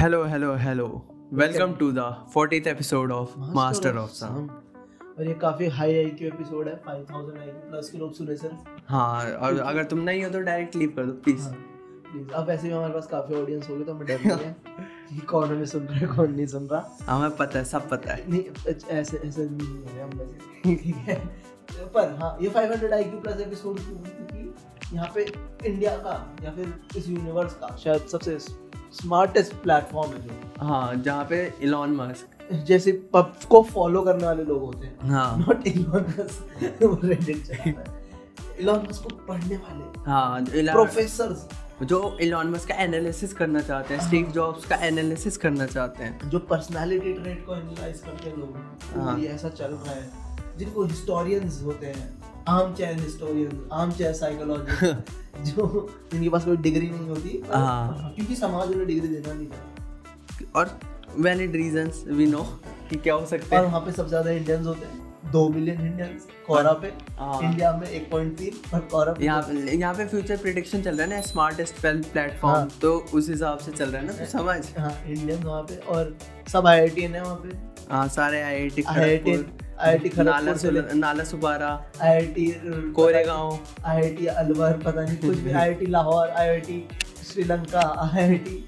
Hello, 0.00 0.24
hello, 0.24 0.56
hello. 0.56 1.02
Welcome 1.30 1.76
to 1.78 1.92
the 1.92 2.04
40th 2.34 2.66
episode 2.66 3.12
of 3.12 3.36
Master 3.54 3.90
of 3.98 4.10
Sound. 4.10 4.50
और 5.18 5.26
ये 5.26 5.34
काफ़ी 5.34 5.66
high 5.68 5.96
IQ 5.96 6.28
episode 6.28 6.68
है 6.68 6.74
5000 6.84 7.38
IQ 7.38 7.70
plus 7.70 7.90
के 7.90 7.98
लोग 7.98 8.12
सुने 8.14 8.36
सर 8.36 8.56
हाँ 8.88 9.32
और 9.32 9.58
अगर 9.60 9.84
तुम 9.84 9.98
नहीं 9.98 10.22
हो 10.24 10.30
तो 10.30 10.40
डायरेक्ट 10.40 10.76
लीव 10.76 10.92
कर 10.96 11.06
दो 11.06 11.12
प्लीज़ 11.12 11.48
प्लीज़ 12.06 12.30
अब 12.30 12.50
ऐसे 12.50 12.68
भी 12.68 12.74
हमारे 12.74 12.92
पास 12.92 13.06
काफ़ी 13.06 13.34
ऑडियंस 13.42 13.68
हो 13.70 13.76
गए 13.76 13.84
तो 13.84 13.94
हमें 13.94 14.06
डर 14.06 14.20
नहीं 14.24 14.46
है 14.46 14.56
कि 15.10 15.20
कौन 15.26 15.48
हमें 15.48 15.66
सुन 15.66 15.82
रहा 15.82 15.98
है 15.98 16.06
कौन 16.06 16.32
नहीं 16.32 16.46
सुन 16.46 16.68
रहा। 16.72 17.14
हमें 17.16 17.36
पता 17.36 17.58
है 17.58 17.64
सब 17.64 17.88
पता 17.88 18.14
है। 18.14 18.30
नहीं 18.30 18.42
ऐसे 18.90 19.18
ऐसे 19.18 19.48
नहीं 19.50 19.82
है 19.84 20.02
हम 20.04 20.18
वैसे। 20.18 20.62
ठीक 20.62 20.94
है। 20.96 21.18
पर 21.94 22.16
हाँ 22.20 22.36
ये 22.42 22.50
500 22.50 22.92
आईक्यू 22.92 23.20
प्लस 23.20 23.40
एपिसोड 23.40 23.78
क्योंकि 23.78 24.96
यहाँ 24.96 25.10
पे 25.14 25.24
इंडिया 25.68 25.96
का 25.96 26.16
या 26.44 26.50
फिर 26.50 26.74
इस 26.96 27.08
यूनिवर्स 27.08 27.54
का 27.54 27.76
शायद 27.76 28.06
सबसे 28.06 28.38
स्मार्टेस्ट 28.92 29.54
प्लेटफॉर्म 29.54 30.10
है 30.10 30.22
जो। 30.22 30.66
हाँ 30.66 30.94
जहाँ 30.94 31.24
पे 31.24 31.54
इलॉन 31.62 31.90
मस्क 31.96 32.54
जैसे 32.66 32.92
पब 33.12 33.34
को 33.50 33.62
फॉलो 33.62 34.02
करने 34.02 34.24
वाले 34.24 34.44
लोग 34.44 34.62
होते 34.62 34.86
हैं। 34.86 35.10
हाँ। 35.10 35.38
नॉट 35.38 35.66
इलॉन 35.66 36.14
मस्क 36.18 36.82
वो 36.82 36.98
रेडिट 37.04 37.46
चलाता 37.46 37.90
है। 37.90 38.58
इलॉन 38.60 38.86
मस्क 38.88 39.02
को 39.02 39.08
पढ़ने 39.08 39.56
वाले। 39.56 40.10
हाँ 40.10 40.40
जो 40.40 40.72
प्रोफेसर्स 40.72 41.48
जो 41.82 42.18
इलॉन 42.20 42.46
मस्क 42.46 42.68
का 42.68 42.74
एनालिसिस 42.74 43.32
करना 43.32 43.60
चाहते 43.60 43.94
हैं 43.94 44.06
स्टीव 44.06 44.26
जॉब्स 44.26 44.66
का 44.66 44.76
एनालिसिस 44.76 45.36
करना 45.36 45.66
चाहते 45.66 46.04
हैं। 46.04 46.30
जो 46.30 46.38
पर्सनालिटी 46.38 47.12
ट्रेट 47.12 47.46
को 47.46 47.54
एनालाइज 47.56 48.00
करते 48.00 48.30
हैं 48.30 48.36
लोग। 48.36 48.56
हाँ। 48.96 49.18
ऐसा 49.20 49.48
चल 49.48 49.64
रहा 49.64 49.92
है। 49.92 50.10
जिनको 50.58 50.84
हिस्टोरियंस 50.84 51.62
होते 51.62 51.86
हैं। 51.86 52.19
Arm 52.48 52.74
chair 52.74 52.98
historian 53.00 53.68
arm 53.72 53.92
chair 53.92 54.12
psychology 54.14 54.92
जो 55.44 55.88
जिनके 56.12 56.28
पास 56.28 56.44
कोई 56.44 56.56
डिग्री 56.58 56.88
नहीं 56.88 57.08
होती 57.08 57.40
हाँ। 57.52 58.12
क्योंकि 58.16 58.36
समाज 58.36 58.68
उन्हें 58.68 58.86
डिग्री 58.86 59.08
देना 59.08 59.32
नहीं 59.32 59.46
चाहता 59.46 60.58
और 60.60 60.78
वैलिड 61.18 61.54
रीजंस 61.56 62.04
वी 62.08 62.26
नो 62.26 62.42
कि 62.90 62.96
क्या 62.96 63.14
हो 63.14 63.26
सकते 63.26 63.56
और 63.56 63.64
वहाँ 63.64 63.80
पे 63.80 63.92
सबसे 63.92 64.08
ज़्यादा 64.08 64.30
इंडियंस 64.30 64.66
होते 64.66 64.86
हैं। 64.86 65.08
दो 65.32 65.48
मिलियन 65.48 65.80
इंडियंस 65.80 66.26
कोरा 66.46 66.72
पे 66.74 66.88
हाँ। 67.18 67.40
इंडिया 67.42 67.72
में 67.76 67.86
1.3 67.88 68.74
और 68.74 68.80
कोरा 68.92 69.12
पे 69.12 69.24
यहाँ 69.24 69.42
पे 69.42 69.76
यहाँ 69.76 69.94
पे 69.94 70.06
फ्यूचर 70.06 70.36
प्रिडिक्शन 70.36 70.82
चल 70.82 70.96
रहा 70.96 71.06
है 71.06 71.14
ना 71.14 71.20
स्मार्टेस्ट 71.22 71.80
प्लेटफॉर्म 71.82 72.56
हाँ। 72.56 72.68
तो 72.82 72.94
उस 73.14 73.28
हिसाब 73.28 73.58
से 73.58 73.72
चल 73.72 73.88
रहा 73.88 74.00
है 74.00 74.06
ना 74.06 74.12
तो 74.14 74.26
समझ 74.30 74.78
हाँ 74.78 74.92
इंडियंस 75.06 75.44
वहाँ 75.44 75.62
पे 75.62 75.76
और 75.88 76.16
सब 76.52 76.66
आई 76.66 76.80
आई 76.80 76.88
टी 76.88 77.02
है 77.02 77.22
वहाँ 77.22 77.36
पे। 77.36 77.56
हाँ 77.92 78.06
सारे 78.10 78.42
I 78.42 78.54
I 78.54 78.68
T 78.68 78.82
I 78.82 79.02
I 79.02 79.16
T 79.18 79.36
I 79.80 79.90
I 79.92 79.98
T 79.98 80.10
नाला 80.22 80.38
खड़गपुर 80.52 80.56
से 80.90 80.98
नाला 80.98 81.24
सुबारा 81.24 81.68
I 82.02 82.14
I 82.14 82.26
T 82.36 82.46
Koregaon. 82.96 83.58
I 83.84 84.02
I 84.02 84.10
T 84.16 84.26
Alwar 84.42 84.72
पता 84.84 85.02
नहीं 85.02 85.16
कुछ 85.18 85.38
भी 85.38 85.52
I 85.52 85.68
I 85.68 85.74
T 85.80 85.86
Lahore 85.96 86.28
I 86.28 86.48
I 86.48 86.60
T 86.68 86.78
Sri Lanka 87.32 87.80
I 88.06 88.22
I 88.22 88.34
T 88.48 88.64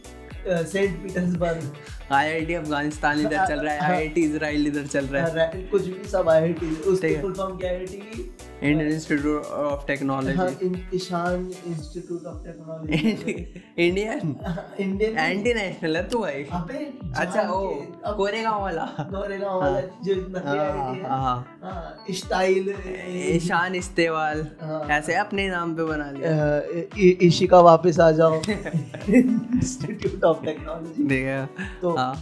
Saint 0.46 1.02
Petersburg 1.02 2.12
I 2.12 2.30
I 2.32 2.44
T 2.46 2.54
Afghanistan 2.54 3.20
इधर 3.20 3.46
चल 3.48 3.60
रहा 3.60 3.74
है 3.74 3.80
आई 3.90 3.96
आई 3.96 4.08
टी 4.14 4.22
इसराइल 4.30 4.66
इधर 4.66 4.86
चल 4.86 5.06
रहा 5.12 5.42
है। 5.42 5.62
कुछ 5.70 5.86
भी 5.86 6.08
सब 6.10 6.28
आई 6.28 6.42
आई 6.42 6.52
टी 6.62 6.70
ठीक 7.02 7.20
फुल 7.22 7.32
फॉर्म 7.34 7.56
क्या 7.58 7.70
I 7.70 7.76
I 7.76 7.86
T 7.86 8.30
Indian 8.62 8.90
Institute 8.92 9.44
of 9.44 9.86
Technology 9.86 10.68
Ishaan 10.96 11.46
Institute 11.66 12.24
of 12.26 12.44
Technology 12.44 13.62
Indian 13.86 14.34
Indian 14.80 15.18
anti 15.18 15.54
national 15.54 15.96
है 15.96 16.02
तू 16.08 16.18
भाई। 16.18 16.44
अबे 16.52 16.84
अच्छा 17.22 17.42
ओ 17.50 17.60
कोरेगांव 18.16 18.60
वाला 18.62 18.84
कोरेगांव 19.00 19.60
वाला 19.60 19.80
जो 20.04 20.14
हाँ, 20.36 20.94
है। 20.94 21.02
हाँ 21.02 21.18
हाँ। 21.62 22.04
स्टाइल 22.10 22.74
ईशान 23.34 23.74
इस्तेवाल। 23.74 24.46
ऐसे 24.90 25.14
अपने 25.14 25.48
नाम 25.48 25.74
पे 25.76 25.84
बना 25.84 26.10
लिया। 26.10 26.30
इशिका 27.26 27.60
वापस 27.60 28.00
आ 28.00 28.10
जाओ। 28.20 28.40
इंस्टीट्यूट 28.40 30.24
ऑफ़ 30.24 30.44
टेक्नोलॉजी 30.44 31.04
देखा 31.08 31.44
तो 31.82 31.96
हाँ। 31.96 32.14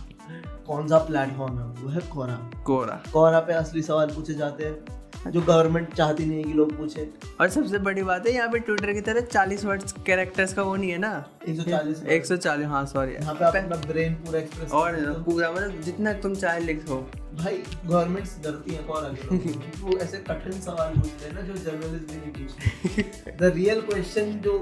कौन 0.67 0.89
सा 0.89 0.99
प्लेटफॉर्म 1.05 1.59
है? 1.59 1.67
वो 1.83 1.89
है 1.89 2.01
कोरा 2.13 2.35
कोरा 2.67 3.01
कोरा 3.13 3.41
पे 3.41 3.53
असली 3.53 3.83
सवाल 3.83 4.11
पूछे 4.15 4.35
जाते 4.35 4.65
हैं। 4.65 4.99
जो 5.27 5.41
गवर्नमेंट 5.41 5.95
चाहती 5.95 6.25
नहीं 6.27 6.39
है 6.39 6.45
कि 6.45 6.53
लोग 6.53 6.77
पूछे। 6.77 7.09
और 7.41 7.49
सबसे 7.51 7.79
बड़ी 7.81 8.03
बात 8.03 8.27
है 8.27 8.33
यहाँ 8.35 8.49
पे 8.49 8.59
ट्विटर 8.59 8.93
की 8.93 9.01
तरह 9.01 9.21
चालीस 9.23 9.65
वर्ड्स 9.65 9.93
कैरेक्टर्स 10.07 10.55
का 10.55 10.63
वो 10.63 10.77
नहीं 10.77 10.91
है 10.91 10.99
ना? 10.99 11.13
140 11.49 12.05
एक 12.09 12.27
सौ 12.27 12.37
चालीस 12.37 12.67
हाँ 12.67 12.85
सॉरी 12.87 13.13
यहाँ 13.13 13.35
पे 13.35 13.45
अपना 13.47 13.77
ब्रेन 13.87 14.15
पूरा 14.15 14.39
एक्सप्रेस 14.39 14.73
और 14.73 14.97
पूरा 15.27 15.51
मतलब 15.51 15.81
जितना 15.81 16.13
तुम 16.21 16.35
चाहे 16.35 16.61
लिखो 16.61 17.01
भाई 17.35 17.63
गवर्नमेंट 17.87 18.27
डरती 18.45 18.75
हैं 18.75 18.85
से। 19.17 19.53
वो 19.81 19.99
ऐसे 19.99 20.19
कठिन 20.21 20.61
सवाल 20.61 20.95
पूछते 20.95 21.27
हैं 21.27 21.35
ना 21.35 21.41
जो 21.41 21.55
जर्नलिस्ट 21.55 22.13
भी 22.13 22.17
नहीं 22.17 22.33
पूछते। 22.37 23.33
द 23.33 23.53
रियल 23.55 23.81
क्वेश्चन 23.81 24.33
जो 24.45 24.55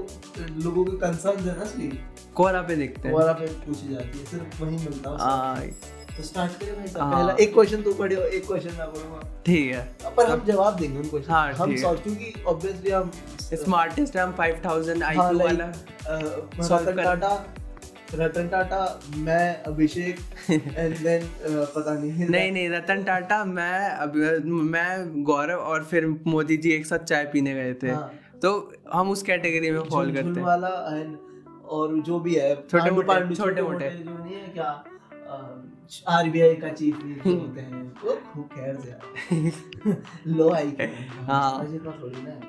लोगों 0.63 0.83
के 0.85 0.97
कंसर्न 0.97 1.39
है 1.39 1.57
ना 1.57 1.63
असली 1.63 1.91
कोरा 2.35 2.61
पे 2.61 2.75
देखते 2.75 3.07
हैं। 3.07 3.17
कोरा 3.17 3.33
पे 3.33 3.47
पूछी 3.65 3.93
जाती 3.93 4.19
है 4.19 4.25
सिर्फ़ 4.25 4.63
वही 4.63 4.77
मिलता 4.77 5.09
है। 5.09 5.17
हाँ। 5.19 5.55
तो 6.19 6.23
स्टार्ट 6.23 6.51
करें 6.59 6.75
भाई 6.75 6.87
साहब। 6.87 7.03
हाँ। 7.03 7.11
पहला 7.13 7.33
एक 7.41 7.53
क्वेश्चन 7.53 7.81
तू 7.81 7.93
पढ़ियो 7.95 8.21
एक 8.21 8.47
क्वेश्चन 8.47 8.73
मैं 8.77 8.87
पढ़ूँगा 8.87 9.19
ठीक 9.45 9.71
है। 9.73 10.13
पर 10.15 10.29
हम 10.29 10.43
जवाब 10.45 10.75
देंगे 10.79 10.97
उन 10.99 11.07
क्वेश्चन 11.09 11.31
हाँ, 11.31 11.53
हम 11.53 11.75
सॉल्व 11.77 11.99
क्योंकि 11.99 12.33
ऑब्वियसली 12.47 12.91
हम 12.91 13.11
स्मार्टेस्ट 13.53 14.17
हम 14.17 14.33
5000 14.39 15.03
आईक्यू 15.03 15.39
वाला 15.39 15.71
solve 16.61 17.39
रतन 18.15 18.47
टाटा 18.49 18.81
मैं 19.17 19.63
अभिषेक 19.63 20.19
एंड 20.49 20.95
देन 20.97 21.27
पता 21.43 21.93
नहीं। 21.93 22.27
नहीं 22.27 22.51
नहीं 22.51 22.69
रतन 22.69 23.03
टाटा 23.03 23.43
मैं 23.45 24.05
मैं 24.69 25.23
गौरव 25.23 25.59
और 25.59 25.83
फिर 25.83 26.07
मोदी 26.27 26.57
जी 26.57 26.71
एक 26.71 26.85
साथ 26.85 27.05
चाय 27.05 27.25
पीने 27.33 27.53
गए 27.53 27.73
थे। 27.83 27.89
हाँ। 27.89 28.11
तो 28.41 28.51
हम 28.93 29.09
उस 29.11 29.21
कैटेगरी 29.23 29.71
में 29.71 29.81
फॉल 29.89 30.13
करते 30.13 30.39
हैं। 30.39 30.45
वाला 30.45 30.69
एंड 30.91 31.17
और 31.69 31.93
जो 32.01 32.19
भी 32.19 32.35
है 32.35 32.55
छोटे 32.61 32.91
मोटे, 32.91 33.35
छोटे। 33.35 33.61
मोटे। 33.61 33.89
जो 33.89 34.17
नहीं 34.17 34.35
है 34.35 34.47
क्या 34.49 34.71
आरबीआई 36.09 36.55
का 36.55 36.69
चीफ 36.69 36.95
होते 37.25 37.61
हैं। 37.61 37.83
वो 38.03 38.47
यार? 38.57 39.51
लो 40.27 40.49
आई 40.53 40.71
के 40.71 40.83
हाँ। 41.27 41.65
इतना 41.75 41.91
थोड़ी 42.01 42.21
ना 42.21 42.39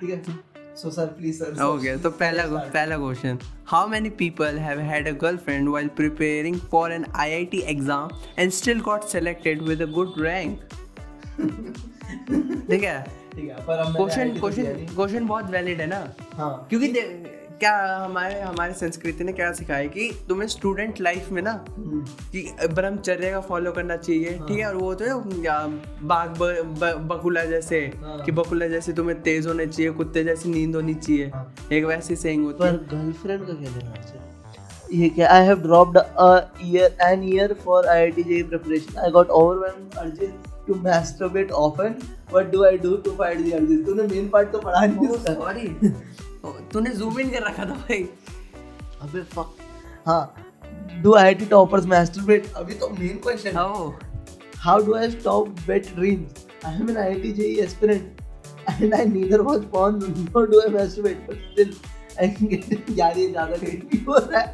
ठीक 0.00 0.10
है? 0.10 0.36
So 0.76 0.90
sir 0.90 1.06
please 1.18 1.42
sir 1.42 1.62
okay 1.64 1.96
तो 2.02 2.10
पहला 2.10 2.44
पहला 2.46 2.96
question 2.98 3.38
how 3.68 3.88
many 3.88 4.10
people 4.18 4.58
have 4.58 4.80
had 4.90 5.08
a 5.08 5.12
girlfriend 5.22 5.68
while 5.68 5.88
preparing 5.96 6.58
for 6.72 6.92
an 6.92 7.04
IIT 7.16 7.60
exam 7.72 8.08
and 8.38 8.50
still 8.58 8.80
got 8.80 9.04
selected 9.12 9.62
with 9.68 9.82
a 9.82 9.86
good 9.92 10.14
rank 10.20 10.60
ठीक 12.70 12.82
है? 12.82 13.02
ठीक 13.34 13.48
है 13.48 13.56
पर 13.66 13.82
क्वेश्चन 13.96 14.38
क्वेश्चन 14.38 14.86
क्वेश्चन 14.94 15.26
बहुत 15.26 15.50
वैलिड 15.50 15.80
है 15.80 15.86
ना? 15.86 16.00
हाँ। 16.34 16.66
क्योंकि 16.70 16.88
क्या 17.60 17.72
हमारे 17.96 18.40
हमारे 18.40 18.72
संस्कृति 18.74 19.24
ने 19.24 19.32
क्या 19.32 19.50
सिखाया 19.52 19.86
कि 19.86 20.10
तुम्हें 20.28 20.46
स्टूडेंट 20.48 21.00
लाइफ 21.00 21.30
में 21.32 21.40
ना 21.42 21.52
हम्म, 21.68 22.00
कि 22.32 22.68
ब्रह्मचर्य 22.74 23.30
का 23.30 23.40
फॉलो 23.40 23.72
करना 23.72 23.96
चाहिए 23.96 24.38
ठीक 24.38 24.58
है? 24.58 24.66
और 24.66 24.76
वो 24.76 24.92
तो 24.94 25.04
है, 25.04 25.44
या 25.44 25.58
बाघ 26.02 26.28
बकुला 27.08 27.44
जैसे 27.44 27.80
हाँ। 28.02 28.18
कि 28.24 28.32
बकुला 28.32 28.68
जैसे 28.68 28.92
तुम्हें 28.92 29.20
तेज 29.22 29.46
होने 29.46 29.66
चाहिए 29.66 29.90
कुत्ते 29.92 30.24
जैसी 30.24 30.48
नींद 30.48 30.76
होनी 30.76 30.94
चाहिए 30.96 31.30
हाँ। 31.34 31.54
एक 31.72 31.84
वैसी 31.84 32.16
सेइंग 32.16 32.44
होती 32.44 32.58
पर 32.58 32.66
है। 32.66 32.76
गर्लफ्रेंड 32.92 33.46
का 33.46 33.52
क्या 33.52 33.70
लेना 33.70 33.90
है? 33.92 34.26
ये 34.92 35.08
क्या 35.08 35.30
I 35.30 35.44
have 35.46 35.60
dropped 35.62 35.98
a 35.98 36.30
year 36.64 36.96
an 37.02 37.24
year 37.24 37.52
for 37.64 37.86
IIT 37.88 38.22
JEE 38.24 38.42
preparation 38.44 38.98
I 38.98 39.10
got 39.10 39.30
overwhelmed 39.40 39.98
urges 39.98 40.30
to 40.68 40.74
masturbate 40.84 41.50
often 41.58 41.94
what 42.32 42.50
do 42.52 42.64
I 42.64 42.78
do 42.78 42.96
to 43.04 43.16
fight 43.18 43.38
the 43.40 43.52
urges 43.54 43.84
तूने 43.86 44.06
मेन 44.14 44.28
पार्ट 44.28 44.52
तो 44.52 44.58
पढ़ा 44.60 44.86
नहीं 44.86 45.18
सॉरी 45.26 45.76
तूने 46.44 46.90
जूम 46.94 47.20
इन 47.20 47.30
कर 47.30 47.42
रखा 47.48 47.64
था 47.64 47.74
भाई। 47.74 48.02
अबे 49.02 49.22
फक 49.34 49.56
हाँ 50.06 50.22
डू 51.02 51.14
आईआईटी 51.14 51.46
टॉपर्स 51.46 51.86
मैस्टरबेट 51.86 52.52
अभी 52.56 52.74
तो 52.74 52.88
main 52.98 53.18
question 53.24 53.58
oh 53.58 53.92
how 54.64 54.84
do 54.86 54.94
I 54.94 55.10
stop 55.10 55.60
wet 55.68 55.94
dreams 55.94 56.46
I 56.66 56.80
am 56.80 56.90
an 56.90 56.96
IIT 56.96 57.32
JEE 57.32 57.54
aspirant 57.66 58.16
and 58.70 58.94
I 58.94 59.04
neither 59.10 59.36
was 59.44 59.62
born 59.74 59.94
nor 60.16 60.40
do 60.48 60.58
I 60.62 60.64
masturbate 60.72 61.20
but 61.28 61.38
still 61.44 61.70
I 62.24 62.26
can 62.34 62.48
get 62.50 62.90
यार 62.98 63.18
ये 63.18 63.28
ज़्यादा 63.28 63.56
late 63.62 63.84
भी 63.90 63.98
हो 64.08 64.16
रहा 64.16 64.40
है। 64.40 64.48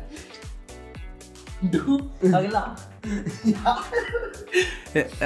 do 1.72 1.96
अगला। 2.28 2.60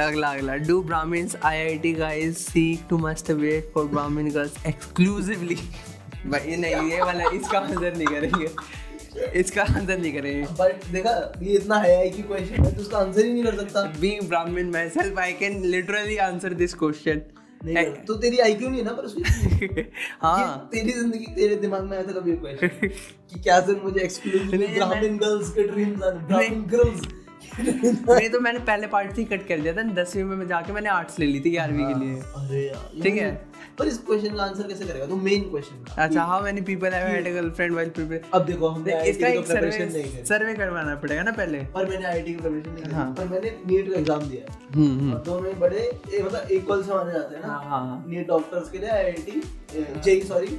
अगला 0.04 0.28
अगला। 0.28 0.54
Do 0.68 0.80
Brahmins 0.82 1.36
IIT 1.50 1.92
guys 1.92 2.46
seek 2.46 2.86
to 2.90 2.98
masturbate 2.98 3.72
for 3.74 3.84
Brahmin 3.92 4.30
girls 4.30 4.66
exclusively 4.66 5.58
भाई 6.26 6.56
नहीं 6.56 6.90
ये 6.90 7.00
वाला 7.02 7.30
इसका 7.34 7.58
आंसर 7.58 7.96
नहीं 7.96 8.06
करेंगे। 8.06 8.48
इसका 9.40 9.62
आंसर 9.62 9.98
नहीं 9.98 10.12
करेंगे। 10.12 10.46
बट 10.60 10.84
देखा 10.92 11.10
ये 11.42 11.54
इतना 11.56 11.76
है 11.80 12.08
कि 12.10 12.22
क्वेश्चन 12.22 12.64
है 12.64 12.74
तो 12.74 12.80
उसका 12.82 12.98
आंसर 12.98 13.24
ही 13.24 13.32
नहीं 13.32 13.44
कर 13.44 13.56
सकता। 13.56 13.82
Being 14.00 14.28
brahmin 14.32 14.72
myself 14.76 15.20
i 15.24 15.32
can 15.42 15.60
literally 15.74 16.18
answer 16.28 16.50
this 16.62 16.74
question. 16.84 17.20
नहीं 17.64 17.84
तो 18.08 18.14
तेरी 18.22 18.38
आईक्यू 18.38 18.68
नहीं 18.68 18.80
है 18.80 18.84
ना 18.86 18.92
पर 18.92 19.02
उसकी? 19.02 19.22
हाँ। 20.22 20.68
तेरी 20.72 20.92
ज़िंदगी 20.92 21.32
तेरे 21.36 21.56
दिमाग 21.62 21.84
में 21.84 21.96
आया 21.96 22.06
था 22.06 22.12
कभी 22.18 22.32
क्वेश्चन 22.36 22.68
कि 23.28 23.40
क्या 23.40 23.60
सर 23.60 23.80
मुझे 23.84 24.00
एक्सक्लूसिवली 24.00 24.66
ब्राह्मण 24.66 25.16
गर्ल्स 25.18 25.50
के 25.54 25.62
ड्रीम्स 25.68 26.02
आने 26.02 26.26
ब्राह्मण 26.26 26.62
गर्ल्स 26.74 27.00
मेरी 28.08 28.28
तो 28.28 28.40
मैंने 28.40 28.58
पहले 28.66 28.86
पार्ट 28.86 29.14
से 29.14 29.20
ही 29.22 29.24
कट 29.28 29.46
कर 29.48 29.60
दिया 29.60 29.72
था 29.72 29.82
दसवीं 29.94 30.24
में 30.24 30.36
मैं 30.36 30.46
जाके 30.48 30.72
मैंने 30.72 30.88
आर्ट्स 30.90 31.18
ले 31.18 31.26
ली 31.26 31.40
थी 31.40 31.50
ग्यारहवीं 31.50 31.86
के 31.86 32.04
लिए। 32.04 32.20
अरे 32.36 32.66
यार 32.66 33.02
ठीक 33.02 33.16
है। 33.16 33.30
पर 33.78 33.86
इस 33.86 33.98
क्वेश्चन 34.06 34.36
का 34.36 34.42
आंसर 34.42 34.66
कैसे 34.68 34.84
करेगा? 34.84 35.06
तू 35.06 35.16
मेन 35.18 35.42
क्वेश्चन 35.50 35.84
का 35.84 36.02
अच्छा 36.04 36.22
how 36.24 36.44
many 36.44 36.60
people 36.68 36.92
have 36.92 37.06
had 37.06 37.26
a 37.26 37.30
girlfriend 37.32 37.72
while 37.72 37.90
prepare 37.90 38.22
अब 38.34 38.44
देखो 38.46 38.68
हमने 38.68 39.00
इसका 39.10 39.28
एक 39.28 39.46
सर्वे 39.46 40.24
सर्वे 40.28 40.54
करवाना 40.54 40.94
पड़ेगा 41.02 41.22
ना 41.22 41.32
पहले। 41.32 41.58
पर 41.74 41.88
मैंने 41.88 42.04
आईआईटी 42.04 42.34
की 42.34 42.40
प्रिपरेशन 42.40 42.80
नहीं 42.80 42.92
हाँ। 42.94 43.12
पर 43.18 43.28
मैंने 43.28 43.56
नीट 43.66 43.92
का 43.92 43.98
एग्ज़ाम 43.98 44.22
दिया। 44.22 44.42
है 44.42 44.58
हम्म 44.74 44.98
हम्म। 45.00 45.12
तो 45.12 45.24
दोनों 45.24 45.58
बड़े 45.60 45.90
मतलब 46.14 46.50
इक्वल 46.52 46.82
से 46.82 46.94
माने 46.94 47.12
जाते 47.12 47.36
हैं 47.36 47.42
हाँ 47.42 47.50
ना। 47.52 47.68
हाँ 47.68 47.80
हाँ 47.80 48.04
नीट 48.08 48.26
डॉक्टर्स 48.28 48.70
के 48.70 48.78
लिए 48.78 48.90
आईआईटी 48.90 49.42
जेई 50.04 50.20
सॉरी 50.22 50.58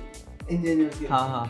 इंजीनियर्स 0.51 0.93
के 0.93 0.99
लिए। 0.99 1.09
हाँ 1.09 1.27
हाँ। 1.29 1.45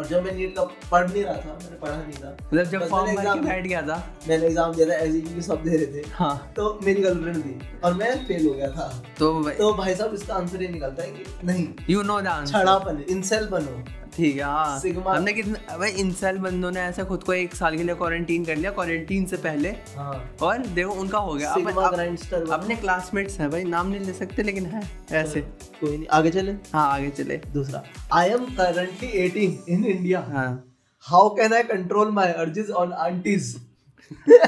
और 0.00 0.06
जब 0.06 0.22
मैं 0.24 0.32
नीट 0.34 0.54
का 0.56 0.62
पढ़ 0.90 1.08
नहीं 1.08 1.22
रहा 1.24 1.34
था 1.34 1.52
मैंने 1.54 1.76
पढ़ा 1.78 1.96
नहीं 1.96 2.12
था। 2.14 2.30
मतलब 2.32 2.64
जब 2.66 2.86
फॉर्म 2.88 3.16
भर 3.16 3.24
के 3.24 3.40
बैठ 3.40 3.66
गया 3.66 3.82
था। 3.82 3.96
मैंने 4.28 4.46
एग्ज़ाम 4.46 4.72
दिया 4.74 4.86
था 4.88 4.94
एसई 4.96 5.20
के 5.22 5.42
सब 5.42 5.62
दे 5.64 5.76
रहे 5.76 5.86
थे। 5.94 6.06
हाँ। 6.14 6.52
तो 6.56 6.78
मेरी 6.84 7.02
गर्लफ्रेंड 7.02 7.44
थी 7.44 7.80
और 7.84 7.94
मैं 7.94 8.12
फेल 8.26 8.46
हो 8.46 8.52
गया 8.54 8.70
था। 8.70 8.88
तो 9.18 9.32
तो 9.50 9.72
भाई 9.74 9.94
साहब 9.94 10.14
इसका 10.14 10.34
आंसर 10.34 10.62
ये 10.62 10.68
निकलता 10.68 11.02
है 11.02 11.10
कि 11.10 11.46
नहीं। 11.46 11.68
यू 11.90 12.02
नो 12.02 12.20
द 12.20 12.26
आंसर 12.28 12.58
छड़ापन 12.58 13.04
इनसेल 13.10 13.46
बनो। 13.48 13.82
ठीक 14.16 14.36
है 14.36 14.42
हाँ। 14.42 14.82
Sigma- 14.82 15.16
हमने 15.16 15.32
कितने 15.32 15.78
भाई 15.78 15.90
इंसेल 15.90 16.38
बंदों 16.38 16.70
ने 16.70 16.80
ऐसा 16.80 17.04
खुद 17.04 17.22
को 17.22 17.32
एक 17.32 17.54
साल 17.54 17.76
के 17.76 17.82
लिए 17.82 17.94
क्वारंटीन 17.94 18.44
कर 18.44 18.56
लिया 18.56 18.70
क्वारंटीन 18.70 19.26
से 19.26 19.36
पहले। 19.36 19.68
हाँ। 19.68 20.36
और 20.42 20.58
देखो 20.58 20.90
उनका 20.92 21.18
हो 21.18 21.34
गया। 21.34 21.50
अपन 21.50 21.64
सिग्मा 21.66 21.86
अप- 21.86 22.50
अपने 22.50 22.74
क्लासमेट्स 22.76 23.40
हैं 23.40 23.50
भाई 23.50 23.64
नाम 23.64 23.86
नहीं 23.86 24.00
ले 24.00 24.12
सकते 24.12 24.42
लेकिन 24.42 24.66
है 24.66 24.82
ऐसे। 25.12 25.40
कोई 25.80 25.96
नहीं 25.96 26.06
आगे 26.08 26.30
चले। 26.30 26.52
हाँ 26.52 26.92
आगे 26.92 27.10
चले। 27.10 27.36
दूसरा। 27.36 27.82
I 28.12 28.30
am 28.30 28.44
currently 28.44 29.08
18 29.08 29.58
in 29.68 29.84
India 29.84 30.20
हाँ। 30.20 30.74
How 31.00 31.28
can 31.28 31.52
I 31.54 31.62
control 31.62 32.10
my 32.10 32.32
urges 32.32 32.70
on 32.70 32.92
aunties 32.92 33.60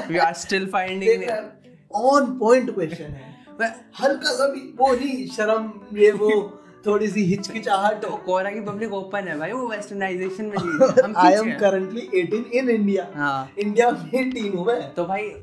we 0.07 0.17
are 0.17 0.33
still 0.33 0.67
finding 0.67 1.23
on 1.95 2.39
point 2.39 2.73
question 2.73 3.03
है। 3.03 3.33
हल्का 4.01 4.31
सा 4.31 4.47
भी 4.47 4.73
वो 4.77 4.95
नहीं 4.95 5.27
शर्म 5.27 5.73
ये 5.93 6.11
वो। 6.11 6.59
थोड़ी 6.85 7.07
सी 7.07 7.23
हिचकिचाहट 7.25 8.01
तो 8.01 8.09
कोरा 8.25 8.49
की 8.51 8.61
पब्लिक 8.61 8.93
ओपन 8.93 9.27
है 9.27 9.37
भाई 9.39 9.51
वो 9.51 9.67
वेस्टर्नाइजेशन 9.67 10.45
में। 10.45 10.57
हम 11.03 11.13
I 11.17 11.33
am 11.33 11.51
currently 11.59 12.07
18 12.15 12.53
in 12.53 12.69
India 12.69 13.07
हाँ। 13.15 13.51
इंडिया 13.59 13.89
में 13.91 14.29
टीन 14.31 14.57
हूँ 14.57 14.65
मैं। 14.65 14.93
तो 14.93 15.05
भाई 15.05 15.33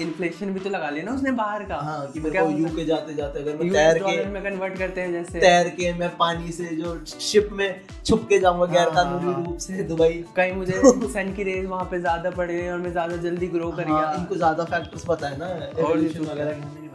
इन्फ्लेशन 0.00 0.52
भी 0.54 0.60
तो 0.60 0.70
लगा 0.70 0.90
लिया 0.90 1.04
ना 1.04 1.12
उसने 1.12 1.30
बाहर 1.32 1.62
का। 1.64 1.76
हाँ 1.76 2.06
कि 2.12 2.20
मेरे 2.20 2.40
को? 2.40 2.50
यूके 2.58 2.84
जाते 2.84 3.14
जाते 3.14 3.40
अगर 3.40 3.56
मैं 3.56 3.72
तैर 3.72 3.98
के 3.98 4.00
डॉलर 4.00 4.28
में 4.28 4.42
कन्वर्ट 4.42 4.78
करते 4.78 5.00
हैं 5.00 5.12
जैसे। 5.12 5.40
तैर 5.40 5.68
के 5.68 5.92
मैं 5.94 6.08
पानी 6.16 6.52
से 6.52 6.64
जो 6.76 7.04
शिप 7.20 7.48
में 7.52 7.80
छुप 8.04 8.26
के 8.28 8.38
जाऊँगा 8.38 8.66
गैर 8.66 8.88
हाँ, 8.88 8.94
कानूनी। 8.94 9.44
रूप 9.44 9.58
से 9.58 9.82
दुबई। 9.82 10.24
कहीं 10.36 10.52
मुझे 10.52 10.80
सन 11.14 11.32
की 11.36 11.42
रेज 11.42 11.66
वहाँ 11.66 11.84
पे 11.90 12.00
ज़्यादा 12.00 12.30
पड़ 12.30 12.50
गई 12.50 12.68
और 12.68 12.78
मैं 12.78 12.92
ज़्यादा 12.92 13.16
जल्दी 13.16 13.46
ग्रो 13.46 13.70
कर 13.70 13.88
हाँ, 13.88 14.00
गया। 14.00 14.12
इनको 14.18 14.36
ज़्यादा 14.36 14.64
फैक्टर्स 14.64 15.04
पता 15.08 15.28
है 15.28 15.38
ना 15.38 15.46
और 15.46 15.96
वगैरह 15.96 16.50
पता 16.50 16.88
आ- 16.88 16.91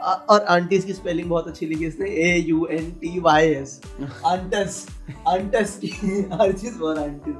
और 0.00 0.44
आंटीज 0.48 0.84
की 0.84 0.92
स्पेलिंग 0.92 1.28
बहुत 1.30 1.48
अच्छी 1.48 1.66
लिखी 1.66 1.86
इसने 1.86 2.10
A 2.24 2.34
U 2.38 2.66
N 2.70 2.90
T 3.00 3.18
Y 3.20 3.48
S 3.54 3.80
अंटस 4.02 4.86
अंटस 5.28 5.78
की 5.84 5.88
हर 6.32 6.52
चीज़ 6.52 6.78
बहुत 6.78 6.98
aunty 6.98 7.36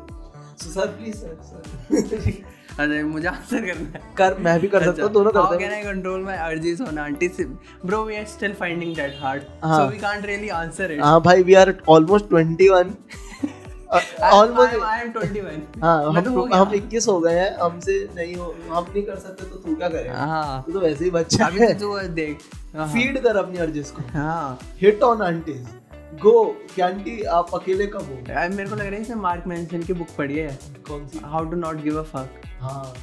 so 0.62 0.71
sir 0.71 0.87
please 0.97 1.17
sir 1.17 2.59
अरे 2.81 3.03
मुझे 3.03 3.27
आंसर 3.29 3.67
करना 3.67 3.99
है 3.99 4.12
कर 4.19 4.39
मैं 4.39 4.59
भी 4.61 4.69
कर 4.69 4.85
सकता 4.85 5.03
हूँ 5.03 5.12
दोनों 5.12 5.31
करते 5.33 5.65
हैं 5.65 5.83
I 5.83 5.87
control 5.87 6.23
my 6.27 6.37
urges 6.43 6.81
on 6.81 7.01
aunties? 7.05 7.41
Bro, 7.85 8.05
we 8.07 8.17
are 8.17 8.29
still 8.35 8.55
finding 8.61 8.95
that 9.01 9.19
hard. 9.23 9.49
हाँ. 9.65 9.79
So 9.79 9.89
we 9.95 9.99
can't 10.05 10.29
really 10.31 10.53
answer 10.61 10.89
it. 10.91 11.03
हाँ 11.03 11.21
भाई 11.23 11.43
we 11.43 11.55
are 11.55 11.75
almost 11.89 12.33
21 12.35 12.71
I- 12.79 13.30
almost 14.23 14.73
I- 14.73 14.81
I 14.81 15.07
21. 15.13 15.83
हाँ 15.83 16.23
तो 16.23 16.31
हम 16.55 16.71
गया। 16.71 16.81
21 16.81 17.09
हो 17.09 17.19
गए 17.21 17.39
हैं 17.39 17.57
हमसे 17.59 17.95
नहीं 18.17 18.35
हो 18.37 18.55
हम 18.71 18.87
नहीं 18.95 19.03
कर 19.03 19.17
सकते 19.17 19.45
तो 19.45 19.57
तू 19.57 19.75
क्या 19.75 19.89
करेगा 19.89 20.17
हाँ। 20.17 20.63
तू 20.67 20.73
तो 20.73 20.81
वैसे 20.81 21.05
ही 21.05 21.11
बच्चा 21.11 21.47
अभी 21.47 21.61
है। 21.61 21.73
तो 21.79 21.99
देख 22.09 22.39
हाँ। 22.77 22.87
फ़ीड 22.93 23.23
कर 23.23 23.37
अपनी 23.37 23.59
अर्जेस 23.59 23.91
को 23.91 24.03
हाँ। 24.13 24.59
हिट 24.81 25.03
ऑन 25.03 25.23
आंटीज 25.23 25.67
गो 26.23 26.45
कैंटी 26.77 27.23
आप 27.39 27.55
अकेले 27.55 27.87
कब 27.87 28.01
हो? 28.01 28.17
मेरे 28.49 28.69
को 28.69 28.75
लग 28.75 28.81
रहा 28.81 28.95
है 28.95 29.01
इसने 29.03 29.15
मार्क 29.17 29.47
मेंशन 29.47 29.83
की 29.83 29.93
बुक 29.93 30.09
पढ़ी 30.19 30.37
है। 30.39 30.59
कौन 30.89 31.07
सी? 31.07 31.21
How 31.25 31.45
to 31.45 31.57
not 31.57 31.83
give 31.83 31.99
a 31.99 32.03
fuck 32.03 32.41
हाँ 32.61 32.95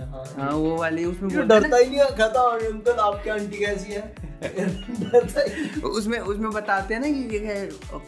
हाँ। 0.00 0.24
हाँ 0.38 0.52
वो 0.52 0.76
वाली 0.76 1.04
उसमें 1.04 1.48
डरता 1.48 1.76
ही 1.76 1.86
नहीं 1.86 1.98
है 1.98 2.04
कहता 2.04 2.40
"और 2.40 2.64
अंकल 2.66 2.92
आपकी 2.92 3.30
आंटी 3.30 3.58
कैसी 3.58 3.92
है? 3.92 4.32
ही 4.42 5.82
उसमें 5.82 6.18
उसमें 6.18 6.50
बताते 6.50 6.94
हैं 6.94 7.00
ना 7.00 7.08
कि 7.08 7.38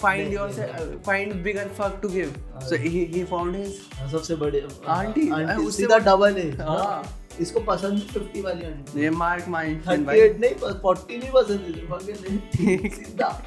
फाइंड 0.02 0.32
योर 0.34 0.50
से 0.52 0.62
find 1.06 1.34
bigger 1.34 1.68
fuck 1.68 1.98
to 2.02 2.08
give 2.08 2.34
so 2.56 2.76
he. 2.76 3.04
He 3.04 3.24
found 3.24 3.56
his 3.56 3.80
हाँ, 3.94 4.10
सबसे 4.10 4.36
बड़े 4.36 4.66
आंटी, 4.88 5.30
आंटी 5.30 5.66
उससे 5.66 5.82
सीधा 5.82 5.98
डबल 5.98 6.36
है। 6.36 6.50
हाँ। 6.56 7.20
इसको 7.40 7.60
पसंद 7.60 8.00
फिफ्टी 8.00 8.40
वाली 8.40 8.66
आंटी। 8.66 9.00
ये 9.00 9.10
मार्क 9.10 9.44
थर्टी 9.88 10.04
भाई। 10.04 10.20
एट 10.20 10.40
नहीं 10.40 10.54
फोर्टी 10.54 11.16
नहीं 11.18 11.30
पसंद 11.30 11.88
fucking 11.92 12.94
सीधा। 12.94 13.42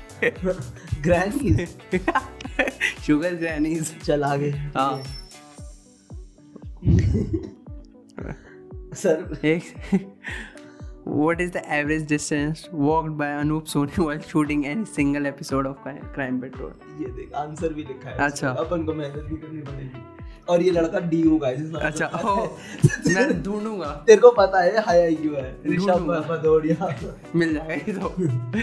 ग्रैनी 1.01 1.65
शुगर 3.07 3.33
ग्रैनीज 3.35 4.03
चल 4.03 4.23
आगे। 4.23 4.49
हाँ। 4.49 5.03
सर 8.95 9.39
एक 9.45 9.63
what 11.07 11.41
is 11.41 11.51
the 11.51 11.61
average 11.69 12.07
distance 12.07 12.69
walked 12.73 13.11
by 13.11 13.33
Anup 13.33 13.65
Soni 13.65 14.01
while 14.03 14.19
shooting 14.19 14.65
any 14.65 14.85
single 14.85 15.25
episode 15.25 15.67
of 15.67 15.77
Crime 15.87 16.41
Patrol 16.41 17.03
ये 17.03 17.09
देख 17.11 17.33
आंसर 17.33 17.73
भी 17.73 17.83
लिखा 17.83 18.09
है। 18.09 18.17
अच्छा। 18.17 18.49
अपन 18.49 18.83
को 18.83 18.93
मेहनत 18.93 19.23
भी 19.23 19.35
करनी 19.37 20.16
और 20.49 20.61
ये 20.61 20.71
लड़का 20.71 20.99
डी 21.11 21.23
ओ 21.27 21.37
का 21.43 21.47
अच्छा 21.87 22.05
ओ, 22.25 22.35
मैं 23.07 23.43
ढूंढूँगा। 23.43 23.91
तेरे 24.07 24.21
को 24.21 24.31
पता 24.37 24.61
है 24.61 24.81
हाई 24.85 24.99
आई 24.99 25.15
क्यू 25.15 25.33
है। 25.35 25.55
ऋषभ 25.67 26.11
भदौरिया 26.29 26.91
तो 27.01 27.15
मिल 27.39 27.53
जाएगा 27.53 27.93
तो। 27.99 28.61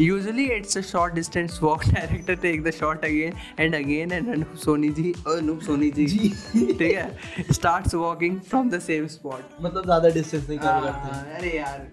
Usually 0.00 0.44
it's 0.52 0.78
a 0.78 0.80
short 0.82 1.14
distance 1.14 1.58
walk 1.62 1.84
director 1.86 2.34
take 2.42 2.62
the 2.64 2.70
shot 2.78 3.04
again 3.04 3.32
and 3.60 3.74
again 3.74 4.12
and 4.12 4.32
Anup 4.32 4.54
Soni 4.64 4.88
ji 4.92 5.14
और 5.26 5.36
अनूप 5.38 5.60
सोनी 5.66 5.90
जी 5.90 6.06
ठीक 6.54 6.80
है? 6.82 7.06
Start 7.52 7.94
walking 7.94 8.40
from 8.48 8.70
the 8.70 8.80
same 8.80 9.06
spot 9.08 9.62
मतलब 9.62 9.84
ज़्यादा 9.84 10.08
डिस्टेंस 10.10 10.48
नहीं 10.48 10.58
कर 10.58 10.80
करते 10.80 11.36
अरे 11.36 11.56
यार। 11.56 11.88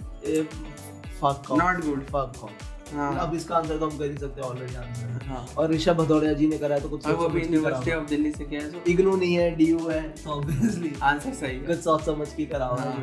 फक 1.22 1.52
नॉट 1.58 1.86
गुड 1.86 2.04
फक 2.06 2.48
हाँ। 2.94 3.16
अब 3.20 3.34
इसका 3.36 3.56
आंसर 3.56 3.78
तो 3.78 3.90
हम 3.90 3.98
कर 3.98 4.06
ही 4.12 4.18
सकते 4.18 4.42
हैं 4.42 4.48
ऑलरेडी 4.50 4.76
आंसर 4.76 5.26
हाँ। 5.28 5.46
और 5.58 5.72
ऋषभ 5.72 5.96
भदौड़िया 6.02 6.34
जी 6.42 6.48
ने 6.48 6.58
करा 6.58 6.76
है 6.76 6.82
तो 6.82 6.90
कुछ 6.90 7.08
वो 7.08 7.28
भी 7.30 7.42
यूनिवर्सिटी 7.42 7.92
ऑफ़ 7.92 8.10
दिल्ली 8.10 8.32
से 8.32 8.46
किया 8.46 8.62
है 8.62 8.72
so 8.72 8.88
इग्नू 8.90 9.16
नहीं 9.16 9.34
है 9.36 9.50
डीयू 9.56 9.88
है 9.90 10.02
तो 10.24 10.32
ऑब्वियसली 10.32 10.94
आंसर 11.12 11.34
सही 11.34 11.58
है। 11.58 11.66
कुछ 11.66 11.80
सोच 11.84 12.06
समझ 12.06 12.28
के 12.34 12.46
कराओ। 12.46 12.76
हाँ। 12.78 13.02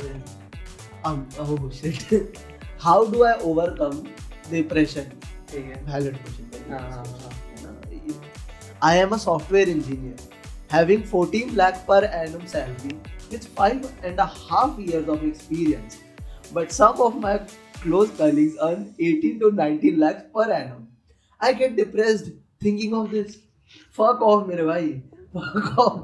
अब 1.07 1.37
ओह 1.41 1.71
shit 1.81 2.39
how 2.83 3.11
do 3.13 3.23
I 3.25 3.41
overcome 3.51 4.03
depression 4.51 5.11
ठीक 5.53 5.65
है। 5.65 5.83
वैलिड 5.93 6.17
क्वेश्चन 6.25 6.73
हाँ 6.73 7.05
I 8.87 8.91
am 8.97 9.13
a 9.15 9.17
software 9.21 9.69
engineer 9.71 10.19
having 10.73 11.01
14 11.13 11.55
lakh 11.61 11.79
per 11.87 11.97
annum 12.19 12.43
salary 12.51 12.93
with 13.31 13.47
five 13.57 13.87
and 14.11 14.21
a 14.25 14.27
half 14.35 14.77
years 14.83 15.09
of 15.15 15.25
experience. 15.29 15.97
But 16.59 16.75
some 16.77 17.01
of 17.07 17.17
my 17.25 17.33
close 17.83 18.11
colleagues 18.19 18.57
earn 18.69 18.85
18 18.99 19.39
to 19.41 19.51
19 19.61 19.99
lakhs 19.99 20.25
per 20.35 20.51
annum. 20.51 20.87
I 21.41 21.53
get 21.53 21.77
depressed 21.77 22.31
thinking 22.61 22.95
of 22.95 23.11
this. 23.11 23.37
Fuck 23.99 24.23
off 24.23 24.47
मेरे 24.49 24.65
भाई. 24.67 24.93
Fuck 25.35 25.79
off. 25.79 25.97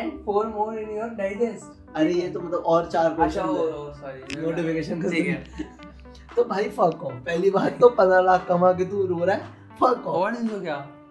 and 0.00 0.18
four 0.24 0.44
more 0.56 0.72
in 0.78 0.90
your 0.98 1.10
digest 1.22 1.78
अरे 1.96 2.12
ये 2.14 2.28
तो 2.32 2.40
मतलब 2.40 2.62
और 2.74 2.86
चार 2.90 3.10
अच्छा 3.20 3.42
question 3.42 4.00
sorry 4.00 4.40
notification 4.42 5.02
ठीक 5.10 5.26
है 5.26 5.66
तो 6.36 6.44
भाई 6.52 6.68
फक 6.78 7.02
ऑफ़ 7.04 7.14
पहली 7.26 7.50
बात 7.56 7.78
तो 7.80 7.88
15 8.00 8.22
लाख 8.26 8.46
कमा 8.48 8.72
के 8.78 8.84
तू 8.92 9.04
रो 9.06 9.24
रहा 9.24 9.36
है 9.36 9.76
फक 9.80 10.06
ऑफ़ 10.06 10.16
और 10.20 10.32
नहीं 10.32 10.48
तो 10.48 10.60
क्या 10.60 10.74
अ, 10.76 11.01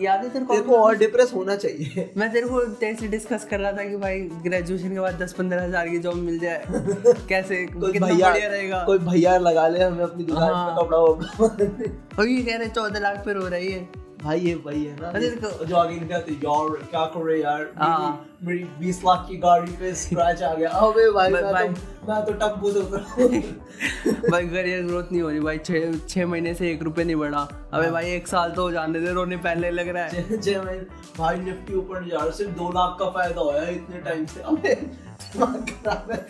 याद 0.00 0.22
है 0.24 0.28
तेरे 0.30 0.44
तेरे 0.44 0.60
को 0.60 0.70
को 0.70 0.76
और 0.76 0.96
डिप्रेस 0.96 1.32
होना 1.34 1.56
चाहिए। 1.56 2.10
मैं 2.16 2.32
तेरे 2.32 2.46
को 2.46 2.60
तेरे 2.60 2.94
से 2.94 3.08
डिस्कस 3.08 3.44
कर 3.50 3.60
रहा 3.60 3.72
था 3.72 3.84
कि 3.84 3.96
भाई 3.96 4.20
ग्रेजुएशन 4.44 4.92
के 4.92 5.00
बाद 5.00 5.22
दस 5.22 5.32
पंद्रह 5.32 5.62
हज़ार 5.62 5.88
की 5.88 5.98
जॉब 5.98 6.16
मिल 6.16 6.38
जाए। 6.38 6.64
कैसे 7.28 7.64
कोई 7.66 7.98
भैया 7.98 8.32
रहेगा। 8.34 8.82
कोई 8.84 8.98
भैया 8.98 9.36
लगा 9.38 9.68
ले 9.68 9.82
हमें 9.82 10.04
अपनी 10.04 10.24
दुकान 10.24 10.52
हाँ। 10.52 10.70
पे 10.70 10.82
कपड़ा 10.82 10.98
और 12.18 12.28
ये 12.28 12.42
कह 12.42 12.56
रहे 12.56 12.68
चौदह 12.68 13.00
लाख 13.00 13.22
पे 13.24 13.32
रो 13.32 13.46
रही 13.48 13.72
है। 13.72 14.05
भाई 14.26 14.40
ये 14.40 14.54
वही 14.54 14.84
है 14.84 15.00
ना। 15.00 15.08
अरे 15.08 15.30
देखो- 15.30 15.66
जो 15.66 15.76
आगे 15.76 15.94
यार 15.94 16.76
क्या 16.90 17.04
कर 17.04 17.36
यार 17.36 17.70
हाँ। 17.76 18.26
मेरी- 18.42 18.80
बीस 18.80 18.98
लाख 19.04 19.26
की 19.30 19.36
गाड़ी 19.36 19.72
पे 19.72 19.94
स्क्रैच 19.94 20.42
आ 20.42 20.54
गया। 20.54 20.68
अबे 20.68 21.10
भाई 21.10 21.32
भाई- 21.32 21.44
मैं 21.44 21.74
तो 21.74 22.12
मैं 22.12 22.24
तो 22.24 22.32
टप्पू 22.32 22.72
से 22.72 22.78
उतर 22.78 22.96
रहा 22.96 23.14
हूँ। 23.14 23.28
भाई 24.30 24.46
करियर 24.46 24.82
ग्रोथ 24.82 25.04
नहीं 25.12 25.22
हो 25.22 25.28
रही 25.28 25.40
भाई। 25.40 25.58
छः 25.58 25.98
छः 26.08 26.26
महीने 26.26 26.54
से 26.54 26.70
एक 26.70 26.82
रुपये 26.82 27.04
नहीं 27.04 27.16
बढ़ा। 27.16 27.48
अबे 27.72 27.90
भाई 27.90 28.10
एक 28.10 28.28
साल 28.28 28.50
तो 28.50 28.70
जाने 28.70 29.00
दे 29.00 29.12
रोने 29.12 29.36
पहले 29.36 29.70
लग 29.70 29.88
रहा 29.88 30.04
है। 30.04 30.22
छह- 30.22 30.44
छह 30.44 30.62
महीने 30.62 30.86
भाई 31.18 31.36
निफ्टी 31.36 31.74
ऊपर 31.74 32.08
जा 32.08 32.16
रहा 32.16 32.30
सिर्फ़ 32.30 32.50
दो 32.50 32.68
लाख 32.68 32.96
का 33.00 33.10
फ़ायदा 33.10 33.40
होया 33.40 33.62
इतने 33.62 33.98
टाइम 33.98 34.26
से। 34.26 34.40
अबे 34.40 34.74
है। 35.20 36.26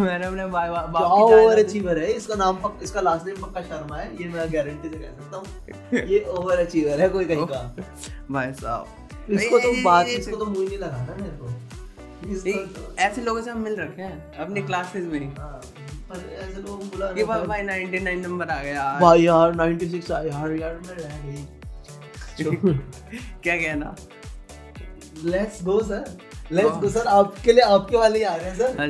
मैंने 0.00 0.26
अपने 0.26 0.46
बाप 0.46 0.92
की 0.96 1.02
ओवर 1.22 1.58
अचीवर 1.58 1.98
है। 1.98 2.06
इसका 2.06 2.34
नाम 2.34 2.56
पक, 2.56 2.78
इसका 2.82 3.00
लास्ट 3.00 3.26
नेम 3.26 3.36
पक्का 3.36 3.60
शर्मा 3.60 3.96
है। 3.96 4.14
ये 4.14 4.28
मैं 4.28 4.52
गारंटी 4.52 4.88
से 4.88 4.96
कह 4.96 5.08
सकता 5.08 5.36
हूँ। 5.36 5.46
ये 6.00 6.24
ओवर 6.24 6.58
अचीवर 6.58 7.00
है 7.00 7.08
कोई 7.08 7.24
कहीं 7.24 7.46
का। 7.46 7.76
भाई 8.30 8.52
साहब। 8.52 9.08
इसको 9.30 9.58
तो 9.58 9.82
बात 9.82 10.06
इसको 10.06 10.36
तो 10.36 10.46
मुँह 10.46 10.58
ही 10.58 10.68
नहीं 10.68 10.78
लगाना 10.78 11.16
मेरे 11.20 11.36
को। 11.36 11.48
not- 12.52 12.98
ऐसे 12.98 13.22
लोगों 13.22 13.42
से 13.42 13.50
हम 13.50 13.60
मिल 13.60 13.76
रखे 13.76 14.02
हैं 14.02 14.38
अपनी 14.38 14.62
क्लासेस 14.62 15.04
में। 15.04 15.36
हाँ, 15.38 15.60
पर 16.10 16.38
ऐसे 16.42 16.62
लोगों 16.62 16.86
बुला 16.88 17.12
कि 17.12 17.24
भाई 17.24 17.62
99 17.62 18.22
नंबर 18.22 18.48
आ 18.48 18.62
गया। 18.62 18.98
भाई 19.00 19.22
यार 19.22 19.54
96 19.54 20.10
आ 20.10 20.20
यार 20.20 20.52
यार 20.52 20.74
मैं 20.74 20.94
रह 20.94 21.26
गई। 21.26 21.46
क्या 23.42 23.56
कहना? 23.56 23.96
Let's 25.24 25.64
go 25.64 25.80
sir 25.80 26.18
let's. 26.52 26.76
Go 26.80 26.88
sir 26.88 27.06
आपके 27.06 27.52
लिए 27.52 27.62
आपके 27.62 27.96
वाले 27.96 28.18
ही 28.18 28.24
आ 28.24 28.34
रहे 28.34 28.50
हैं 28.50 28.56
sir 28.58 28.80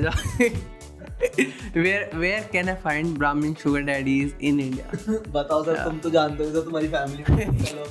where 1.18 2.02
where 2.22 2.42
can 2.52 2.68
I 2.68 2.74
find 2.82 3.18
Brahmin 3.18 3.54
sugar 3.56 3.82
daddies 3.82 4.34
in 4.40 4.60
India? 4.64 4.84
बताओ 5.36 5.64
सर 5.64 5.82
तुम 5.84 5.98
तो 5.98 6.10
जानते 6.10 6.44
हो 6.44 6.50
सर 6.50 6.60
तुम्हारी 6.64 6.88
फैमिली 6.88 7.24
में 7.30 7.64
चलो। 7.64 7.86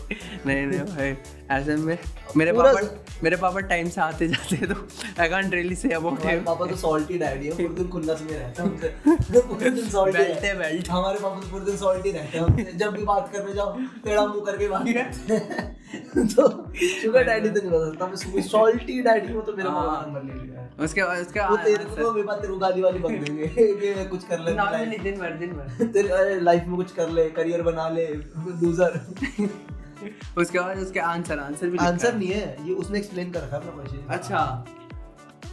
नहीं 0.45 0.65
नहीं 0.67 0.79
भाई 0.79 1.15
ऐसे 1.57 1.75
में 1.75 1.97
मेरे 2.37 2.53
पापा 2.53 2.81
मेरे 3.23 3.35
पापा 3.41 3.59
टाइम 3.71 3.89
से 3.89 4.01
आते 4.01 4.27
जाते 4.27 4.55
हैं 4.55 4.67
तो 4.73 4.75
I 5.21 5.29
can't 5.29 5.53
really 5.53 5.75
say 5.75 5.91
about 5.93 6.19
हमारे 6.19 6.35
हिम 6.35 6.43
पापा 6.45 6.65
तो 6.65 6.75
सॉल्टी 6.75 7.17
डैडी 7.17 7.45
है 7.45 7.51
पूरे 7.51 7.73
दिन 7.75 7.87
खुन्नस 7.87 8.21
में 8.21 8.37
रहते 8.37 8.61
हैं 8.61 8.69
हमसे। 8.69 9.39
पूरे 9.41 9.69
दिन 9.69 9.89
सॉल्टी 9.89 10.17
बेल्ट 10.17 10.43
है, 10.43 10.57
बेल्ट। 10.59 10.89
हमारे 10.89 11.19
पापा 11.19 11.39
तो 11.41 11.47
पूरे 11.51 11.65
दिन 11.65 11.77
सॉल्टी 11.77 12.11
रहते 12.11 12.37
हैं 12.37 12.45
हमसे। 12.45 12.71
जब 12.83 12.93
भी 12.93 13.03
बात 13.03 13.31
करने 13.33 13.53
जाओ 13.53 13.77
टेढ़ा 14.05 14.25
मुँह 14.27 14.45
करके 14.45 14.67
बात 14.67 14.85
करते 14.87 15.33
हैं। 15.33 15.75
तो 16.35 16.47
शुगर 17.01 17.23
डैडी 17.23 17.49
तो 17.49 17.59
नहीं 17.59 17.71
बता 17.71 17.89
सकता। 17.89 18.31
मैं 18.35 18.41
सॉल्टी 18.47 19.01
डैडी 19.01 19.33
को 19.33 19.41
तो 19.41 19.53
मेरा 19.57 19.69
पापा 19.69 19.91
हाँ। 19.91 20.05
नंबर 20.07 20.23
ले 20.23 20.33
लिया। 20.41 20.56
है 20.56 20.56
उसके 20.83 21.01
उसके 21.01 21.39
वो 21.39 21.55
तेरे 21.57 21.83
को 21.83 21.95
तो 21.95 22.11
मेरे 22.13 22.27
पास 22.27 22.37
तेरे 22.37 22.53
को 22.53 22.59
गाली 22.59 22.81
वाली 22.81 22.99
बक 22.99 23.11
देंगे। 23.11 23.47
कि 23.57 24.05
कुछ 24.09 24.23
कर 24.23 24.39
ले 24.39 24.53
नॉर्मली 24.53 24.97
दिन 24.97 25.19
भर 25.19 25.31
दिन 25.31 25.53
भर। 25.53 25.87
तेरे 25.93 26.09
अरे 26.09 26.39
लाइफ 26.39 26.63
में 26.67 26.75
कुछ 26.75 26.91
कर 26.91 27.09
ले 27.09 27.29
करियर 27.29 27.61
बना 27.61 27.89
ले 27.89 28.07
लूजर 28.07 28.99
उसके 30.37 30.59
बाद 30.59 30.77
उसके 30.77 30.99
आंसर 30.99 31.39
आंसर 31.39 31.67
भी 31.67 31.77
आंसर 31.77 32.15
नहीं 32.15 32.29
है 32.29 32.67
ये 32.67 32.73
उसने 32.73 32.99
एक्सप्लेन 32.99 33.31
कर 33.31 33.41
रखा 33.41 33.55
है 33.57 33.61
अपना 33.61 33.83
क्वेश्चन 33.83 34.13
अच्छा। 34.13 34.65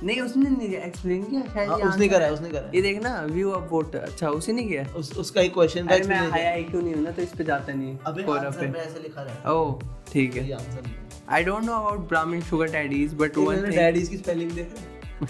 नहीं 0.02 0.20
उसने 0.20 0.50
नहीं 0.50 0.68
एक्सप्लेन 0.68 1.22
किया 1.22 1.42
शायद 1.54 1.68
हाँ, 1.68 1.78
उसने 1.78 2.08
करा 2.08 2.26
है, 2.26 2.32
उसने 2.32 2.48
करा। 2.48 2.70
ये 2.74 2.82
देखना 2.82 3.20
व्यू 3.22 3.52
ऑफ़ 3.52 3.70
वोट 3.70 3.96
अच्छा 3.96 4.28
उसी 4.28 4.52
ने 4.52 4.62
किया? 4.62 4.84
उस 4.96 5.16
उसका 5.18 5.40
एक 5.40 5.54
क्वेश्चन 5.54 5.86
अरे 5.86 6.04
मैं 6.04 6.30
हाई 6.30 6.42
आईक्यू 6.42 6.80
नहीं 6.80 6.94
हूँ 6.94 7.02
ना 7.02 7.10
तो 7.10 7.22
इस 7.22 7.32
पे 7.32 7.44
जाता 7.44 7.72
नहीं 7.72 7.96
अबे 8.06 8.22
फोरम 8.22 8.46
आंसर 8.46 8.66
में 8.66 8.80
ऐसे 8.80 9.00
लिखा 9.00 9.52
ओह 9.52 9.80
ठीक 10.12 10.36
है। 10.36 10.42
है 10.42 10.52
आंसर 10.52 10.82
नहीं 10.82 10.94
है। 10.94 11.08
I 11.28 11.44
don't 11.44 11.64
know 11.64 11.72
about 11.72 12.08
Brahmin 12.08 12.40
sugar 12.40 12.70
daddies 12.72 13.14
but 13.14 13.38
one 13.38 13.56
thing 13.56 13.74
daddies 13.76 14.08
की 14.08 14.16
स्पेलिंग 14.16 14.50
देखे। 14.52 14.93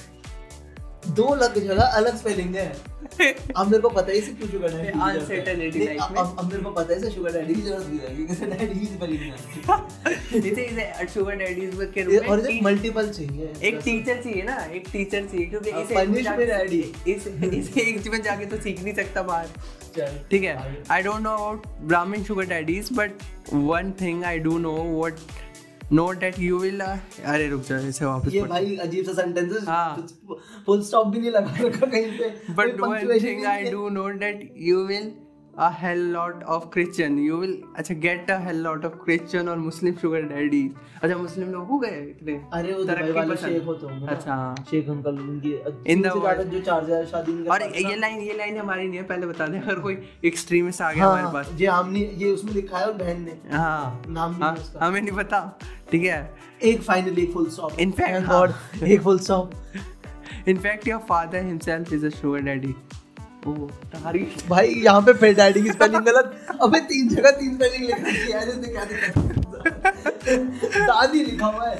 दो 1.08 1.22
अलग 1.22 1.58
जगह 1.58 1.82
अलग 1.82 2.16
स्पेलिंग 2.16 2.54
है। 2.54 2.68
अब 3.56 3.66
मेरे 3.66 3.80
को 3.82 3.88
पता 3.88 4.12
है 4.12 4.18
इसे 4.18 4.32
क्यों 4.32 4.48
शुगर 4.48 4.68
डैडी 4.72 4.92
की 4.92 4.98
है। 5.80 5.86
नहीं, 5.86 5.96
अब 5.98 6.12
में। 6.12 6.18
अब- 6.18 6.52
मेरे 6.52 6.62
को 6.64 6.70
पता 6.70 6.92
है 6.92 6.98
इसे 7.00 7.10
शुगर 7.10 7.32
डैडी 7.32 7.54
की 7.54 7.60
ज़रूरत 7.60 7.86
नहीं 7.88 7.98
रहेगी 7.98 8.26
कैसे 8.26 8.46
डैडी 8.46 8.80
की 8.80 8.86
स्पेलिंग 8.86 9.20
है 9.20 9.34
इसे 10.50 10.64
इसे 10.64 11.06
शुगर 11.08 11.36
डैडीज 11.36 11.90
के 11.94 12.00
ये- 12.00 12.10
रूप 12.10 12.30
और 12.30 12.36
में 12.36 12.42
इसे 12.44 12.52
टी- 12.52 12.62
मल्टीपल 12.62 13.10
चाहिए 13.10 13.52
एक 13.62 13.80
टीचर 13.84 14.22
चाहिए 14.22 14.42
ना 14.42 14.56
एक 14.64 14.84
टीचर 14.92 15.24
चाहिए 15.24 15.46
क्योंकि 15.46 15.70
हाँ, 15.70 15.82
इसे 15.82 15.94
जाके- 16.22 16.38
में 16.38 16.48
डैडी। 16.48 16.94
इस 17.08 17.26
इसे 17.26 17.80
एक 17.80 18.02
जीवन 18.02 18.22
जाके 18.22 18.46
तो 18.46 18.56
सीख 18.56 18.82
नहीं 18.82 18.94
सकता 18.94 19.22
बाहर। 19.22 19.46
ठीक 20.30 20.42
है। 20.42 20.84
I 20.90 21.02
don't 21.02 21.20
know 21.20 21.30
about 21.30 21.66
Brahmin 21.66 22.22
sugar 22.22 22.44
daddies 22.44 22.88
but 22.92 23.10
one 23.52 23.92
thing 24.00 24.24
I 24.24 24.38
do 24.38 24.58
know 24.58 24.72
what 24.72 25.14
no 25.92 26.12
date 26.12 26.38
you 26.38 26.58
will 26.58 26.80
अरे 26.80 27.48
रुक 27.48 27.62
जा 27.62 27.78
इसे 27.78 28.04
वापस 28.04 28.34
ये 28.34 28.42
भाई 28.42 28.76
अजीब 28.76 29.04
सा 29.04 29.12
सेंटेंस 29.12 29.68
हाँ। 29.68 30.06
फुल 30.66 30.82
स्टॉप 30.82 31.06
भी 31.06 31.20
नहीं 31.20 31.30
लगा 31.30 31.54
रखा 31.60 31.86
कहीं 31.86 32.18
पे। 32.18 32.52
But 32.54 32.80
one 32.80 33.20
thing 33.24 33.44
I 33.46 33.64
do 33.64 33.88
नहीं 33.88 34.32
I 34.32 34.48
you 34.56 34.88
do 34.88 35.23
a 35.56 35.70
hell 35.70 35.98
lot 36.12 36.42
of 36.54 36.70
Christian. 36.70 37.16
You 37.18 37.36
will 37.38 37.52
अच्छा 37.78 37.94
get 38.00 38.30
a 38.30 38.38
hell 38.38 38.56
lot 38.66 38.84
of 38.84 38.94
Christian 39.04 39.48
और 39.48 39.58
Muslim 39.66 39.96
sugar 40.02 40.22
daddies. 40.30 40.70
अच्छा 41.02 41.16
मुस्लिम 41.16 41.48
लोग 41.52 41.66
हो 41.68 41.78
गए 41.78 42.00
इतने 42.02 42.32
अरे 42.54 42.72
वो 42.72 42.84
दुबई 42.84 43.10
वाले। 43.12 43.36
शेख 43.36 43.64
होते 43.66 43.86
होंगे। 43.86 44.06
अच्छा। 44.14 44.54
शेख 44.70 44.88
अंकल 44.90 45.18
उनकी 45.18 45.52
In 45.94 46.02
the 46.02 46.12
से 46.12 46.20
ज़्यादा 46.20 46.42
world. 46.42 46.50
जो 46.52 46.60
चार्ज 46.68 46.90
है 46.90 47.04
शादी 47.06 47.32
और 47.46 47.62
ये। 47.76 47.96
लाइन 47.96 48.20
ये 48.20 48.36
लाइन 48.38 48.58
हमारी 48.58 48.86
नहीं 48.88 48.98
है 48.98 49.04
पहले 49.06 49.26
बता 49.26 49.46
दें 49.46 49.60
अगर 49.60 49.80
कोई 49.80 49.98
एक्सट्रीमिस्ट 50.24 50.82
आ 50.82 50.92
गया 50.92 51.04
हाँ, 51.04 51.18
हमारे 51.18 51.32
पास 51.34 51.60
ये 51.60 51.66
हमने 51.66 52.00
ये 52.24 52.30
उसमें 52.32 52.52
लिखा 52.52 52.78
है 52.78 52.86
और 52.86 52.92
बहन 53.02 53.22
ने 53.24 53.38
हाँ 53.56 54.02
नाम 54.08 54.42
हाँ, 54.42 54.56
हमें 54.80 55.00
नहीं 55.00 55.16
पता 55.16 55.40
ठीक 55.90 56.04
है 56.04 56.18
एक 56.62 56.82
फाइनली 56.82 57.22
एक 57.22 57.32
full 57.32 57.48
stop 57.50 57.76
In 57.86 57.92
fact। 58.00 58.28
God, 58.28 58.82
एक 58.84 59.00
full 59.02 59.18
stop 59.18 59.50
in fact 60.48 60.88
your 60.88 61.00
father 61.08 61.44
himself 61.44 61.92
is 61.92 62.06
a 62.06 62.08
sugar 62.20 62.40
daddy 62.50 62.74
भाई 64.48 64.68
यहाँ 64.68 65.00
पे 65.08 65.32
डैडी 65.34 65.70
स्पेलिंग 65.70 66.04
गलत। 66.04 66.46
अबे 66.62 66.80
तीन 66.80 67.08
जगह 67.08 67.30
तीन 67.30 67.54
स्पेलिंग 67.54 67.84
लिख 67.84 67.98
है 67.98 68.48
इसने 68.48 68.68
क्या 68.68 68.84
दिखा 68.84 69.20
दादी 70.86 71.24
लिखा 71.24 71.46
हुआ 71.46 71.68
है। 71.68 71.74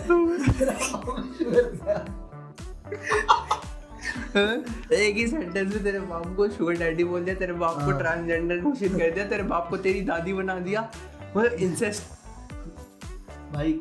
एक 4.92 5.16
ही 5.16 5.26
सेंटेंस 5.28 5.75
में 5.75 5.85
तेरे 5.85 6.00
बाप 6.00 6.35
को 6.37 6.49
शुगर 6.49 6.75
डैडी 6.78 7.04
बोल 7.04 7.25
दिया 7.25 7.35
तेरे 7.37 7.52
बाप 7.52 7.75
को 7.75 7.80
हाँ। 7.80 7.99
ट्रांसजेंडर 7.99 8.61
घोषित 8.61 8.92
कर 8.92 9.11
दिया 9.11 9.26
तेरे 9.28 9.42
बाप 9.42 9.71
को 9.71 9.76
तेरी 9.76 10.00
दादी 10.00 10.33
बना 10.33 10.59
दिया। 10.59 10.90
मतलब 11.37 11.52
इंसेस्ट 11.52 12.02
भाई 13.54 13.73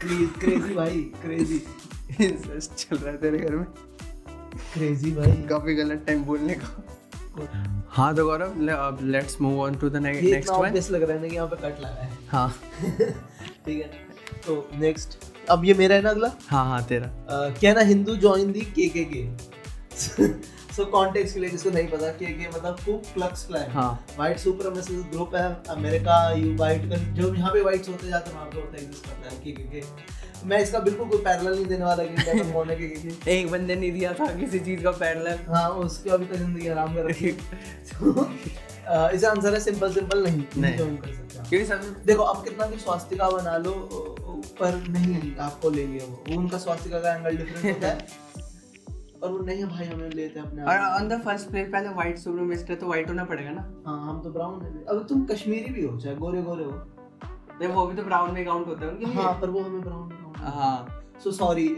प्लीज़ 0.00 0.30
क्रेजी 0.40 0.74
भाई 0.74 1.00
क्रेजी 1.22 1.62
इंसेस्ट 2.20 2.74
चल 2.88 2.96
रहा 2.96 3.10
है 3.10 3.16
तेरे 3.16 3.38
घर 3.38 3.56
में। 3.56 3.66
क्रेजी 4.74 5.12
भाई। 5.12 5.32
काफ़ी 5.50 5.74
गलत 5.74 6.04
टाइम 6.06 6.24
बोलने 6.24 6.54
का। 6.54 6.82
हाँ 7.88 8.14
तो 8.16 8.24
गौरव 8.24 8.68
अब 8.72 8.98
let's 9.02 9.40
move 9.40 9.60
on 9.60 9.74
to 9.74 9.88
the 9.90 10.04
ये 10.06 10.30
नेक्स्ट 10.30 10.50
वन 10.50 10.56
ऑब्वियस 10.56 10.90
लग 10.90 11.02
रहा 11.02 11.16
है 11.16 11.22
ना 11.22 11.28
कि 11.28 11.34
यहाँ 11.36 11.48
पे 11.48 11.56
कट 11.56 11.80
लगा 11.80 12.02
है। 12.02 12.18
हाँ। 12.28 12.48
ठीक 13.66 13.82
है। 13.82 13.90
तो 14.46 14.68
नेक्स्ट 14.74 15.18
अब 15.50 15.64
ये 15.64 15.74
मेरा 15.74 15.94
है 15.94 16.02
ना 16.02 16.10
अगला? 16.10 16.30
हाँ 16.48 16.64
हाँ 16.66 16.82
तेरा। 16.84 17.10
Can 17.60 17.76
a 17.76 17.82
Hindu 17.84 18.16
join 18.16 18.52
the 18.52 18.60
K 18.60 18.88
K 18.88 19.04
K 19.04 19.26
so 20.76 20.84
context 20.84 21.34
के 21.34 21.40
लिए 21.40 21.50
जिसको 21.50 21.70
नहीं 21.70 21.88
पता 21.88 22.08
के 22.08 22.26
के 22.26 22.48
मतलब 22.48 22.78
कु 22.84 22.92
क्लक्स 23.14 23.46
क्लैन 23.46 23.70
हाँ। 23.70 23.92
वाइट 24.18 24.38
सुपरमेसिस्ट 24.38 25.10
ग्रुप 25.12 25.34
है 25.34 25.46
अमेरिका 25.70 26.18
यू 26.32 26.56
वाइट 26.56 26.82
जो 27.16 27.34
यहाँ 27.34 27.52
पे 27.52 27.60
वाइट्स 27.60 27.88
होते 27.88 28.08
जाते 28.08 28.30
हैं 28.30 28.36
वहाँ 28.36 28.50
पे 28.50 28.60
होता 28.60 28.76
है 28.76 28.82
एग्जिस्ट 28.82 29.06
करता 29.06 29.34
है 29.34 29.40
के 29.44 29.52
के 29.52 29.62
के 29.62 29.80
मैं 30.44 30.58
इसका 30.58 30.78
बिल्कुल 30.78 31.08
कोई 31.08 31.18
पैरेलल 31.18 31.54
नहीं 31.54 31.66
देने 31.66 31.84
वाला 31.84 32.04
कि 32.04 32.14
इंडिया 32.14 32.34
में 32.34 32.76
के 32.76 32.86
के 32.88 33.10
के 33.10 33.30
एक 33.30 33.50
बंदे 33.50 33.74
ने 33.76 33.90
दिया 33.90 34.12
था 34.12 34.26
किसी 34.36 34.58
चीज़ 34.58 34.82
का 34.82 34.90
पैरेलल 34.90 35.38
हाँ 35.48 35.68
उसके 35.70 36.10
अभी 36.10 36.24
तक 36.26 36.34
ज़िंदगी 36.34 36.68
आराम 36.68 36.94
कर 36.94 37.08
रखी। 37.10 37.30
है 38.90 39.14
इसका 39.14 39.30
आंसर 39.30 39.54
है 39.54 39.60
सिंपल 39.60 39.92
सिंपल 39.92 40.22
नहीं। 40.22 40.42
नहीं। 40.56 40.96
कर 40.96 41.12
सकते। 41.12 41.48
क्योंकि 41.48 41.66
सब 41.66 42.02
देखो 42.06 42.22
आप 42.22 42.44
कितना 42.44 42.66
भी 42.66 42.78
स्वास्तिका 42.78 43.28
बना 43.30 43.56
लो 43.56 43.72
पर 44.60 44.82
नहीं 44.88 45.36
आपको 45.36 45.70
लेंगे 45.70 45.98
वो। 45.98 46.24
वो 46.28 46.38
उनका 46.40 46.58
स्वास्तिका 46.58 47.00
का 47.00 47.14
एंगल 47.14 47.36
डिफरेंट 47.36 47.74
होता 47.76 47.88
है। 47.88 47.98
और 49.22 49.32
वो 49.32 49.38
नहीं 49.38 49.64
भाई 49.64 49.86
हमें 49.86 50.10
लेते 50.10 50.40
हैं 50.40 50.46
अपने 50.46 50.62
और 50.62 50.78
ऑन 50.78 51.08
द 51.08 51.20
फ़र्स्ट 51.24 51.50
प्लेस 51.50 51.68
पहले 51.68 51.88
व्हाइट 51.88 52.18
सुपरमिस्ट 52.18 52.70
है 52.70 52.76
तो 52.76 52.86
व्हाइट 52.86 53.08
होना 53.08 53.24
पड़ेगा 53.24 53.50
ना? 53.50 53.82
हाँ 53.86 53.98
हम 54.08 54.20
तो 54.22 54.30
ब्राउन 54.30 54.62
है। 54.64 54.84
अब 54.88 55.06
तुम 55.08 55.24
कश्मीरी 55.24 55.72
भी 55.72 55.84
हो 55.84 55.98
चाहे 56.00 56.16
गोरे 56.16 56.42
गोरे 56.42 56.64
हो। 56.64 56.72
नहीं 57.60 57.68
वो 57.68 57.86
भी 57.86 57.96
तो 57.96 58.02
ब्राउन 58.02 58.32
में 58.34 58.44
काउंट 58.46 58.66
होता 58.66 58.86
है 58.86 59.12
हाँ 59.14 59.32
पर 59.40 59.50
वो 59.50 59.60
हमें 59.60 59.80
ब्राउन 59.80 60.08
हाँ 60.40 60.96
so 61.24 61.30
sorry 61.32 61.68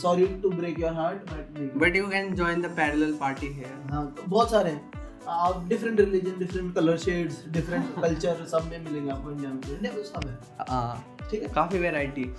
sorry 0.00 0.26
to 0.42 0.50
break 0.50 0.78
your 0.80 0.92
heart 0.94 1.30
but 1.32 1.76
but 1.82 1.96
you 1.96 2.06
can 2.08 2.34
join 2.34 2.62
the 2.62 2.66
parallel 2.76 3.12
party 3.20 3.46
here 3.52 3.92
हाँ 3.92 4.06
तो 4.16 4.22
बहुत 4.28 4.50
सारे 4.50 4.70
हैं। 4.70 4.90
आप 5.28 5.64
different 5.68 6.00
religion 6.00 6.38
different 6.38 6.74
colour 6.74 6.96
shades 6.98 7.42
different 7.48 8.00
culture 8.02 8.44
सब 8.50 8.68
में 8.70 8.78
मिलेंगे 8.84 9.10
आपको 9.10 9.30
इंडिया 9.30 9.50
में। 9.50 9.60
इंडिया 9.68 9.92
में 9.92 10.02
सब 10.04 10.26
है। 10.28 10.38
हाँ 10.70 11.16
ठीक 11.30 11.42
है? 11.42 11.48
काफ़ी 11.54 11.78
वैरायटी 11.78 12.24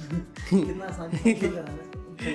कितना 0.53 0.85
आसान 0.85 1.09
है, 1.13 1.33
है। 2.21 2.33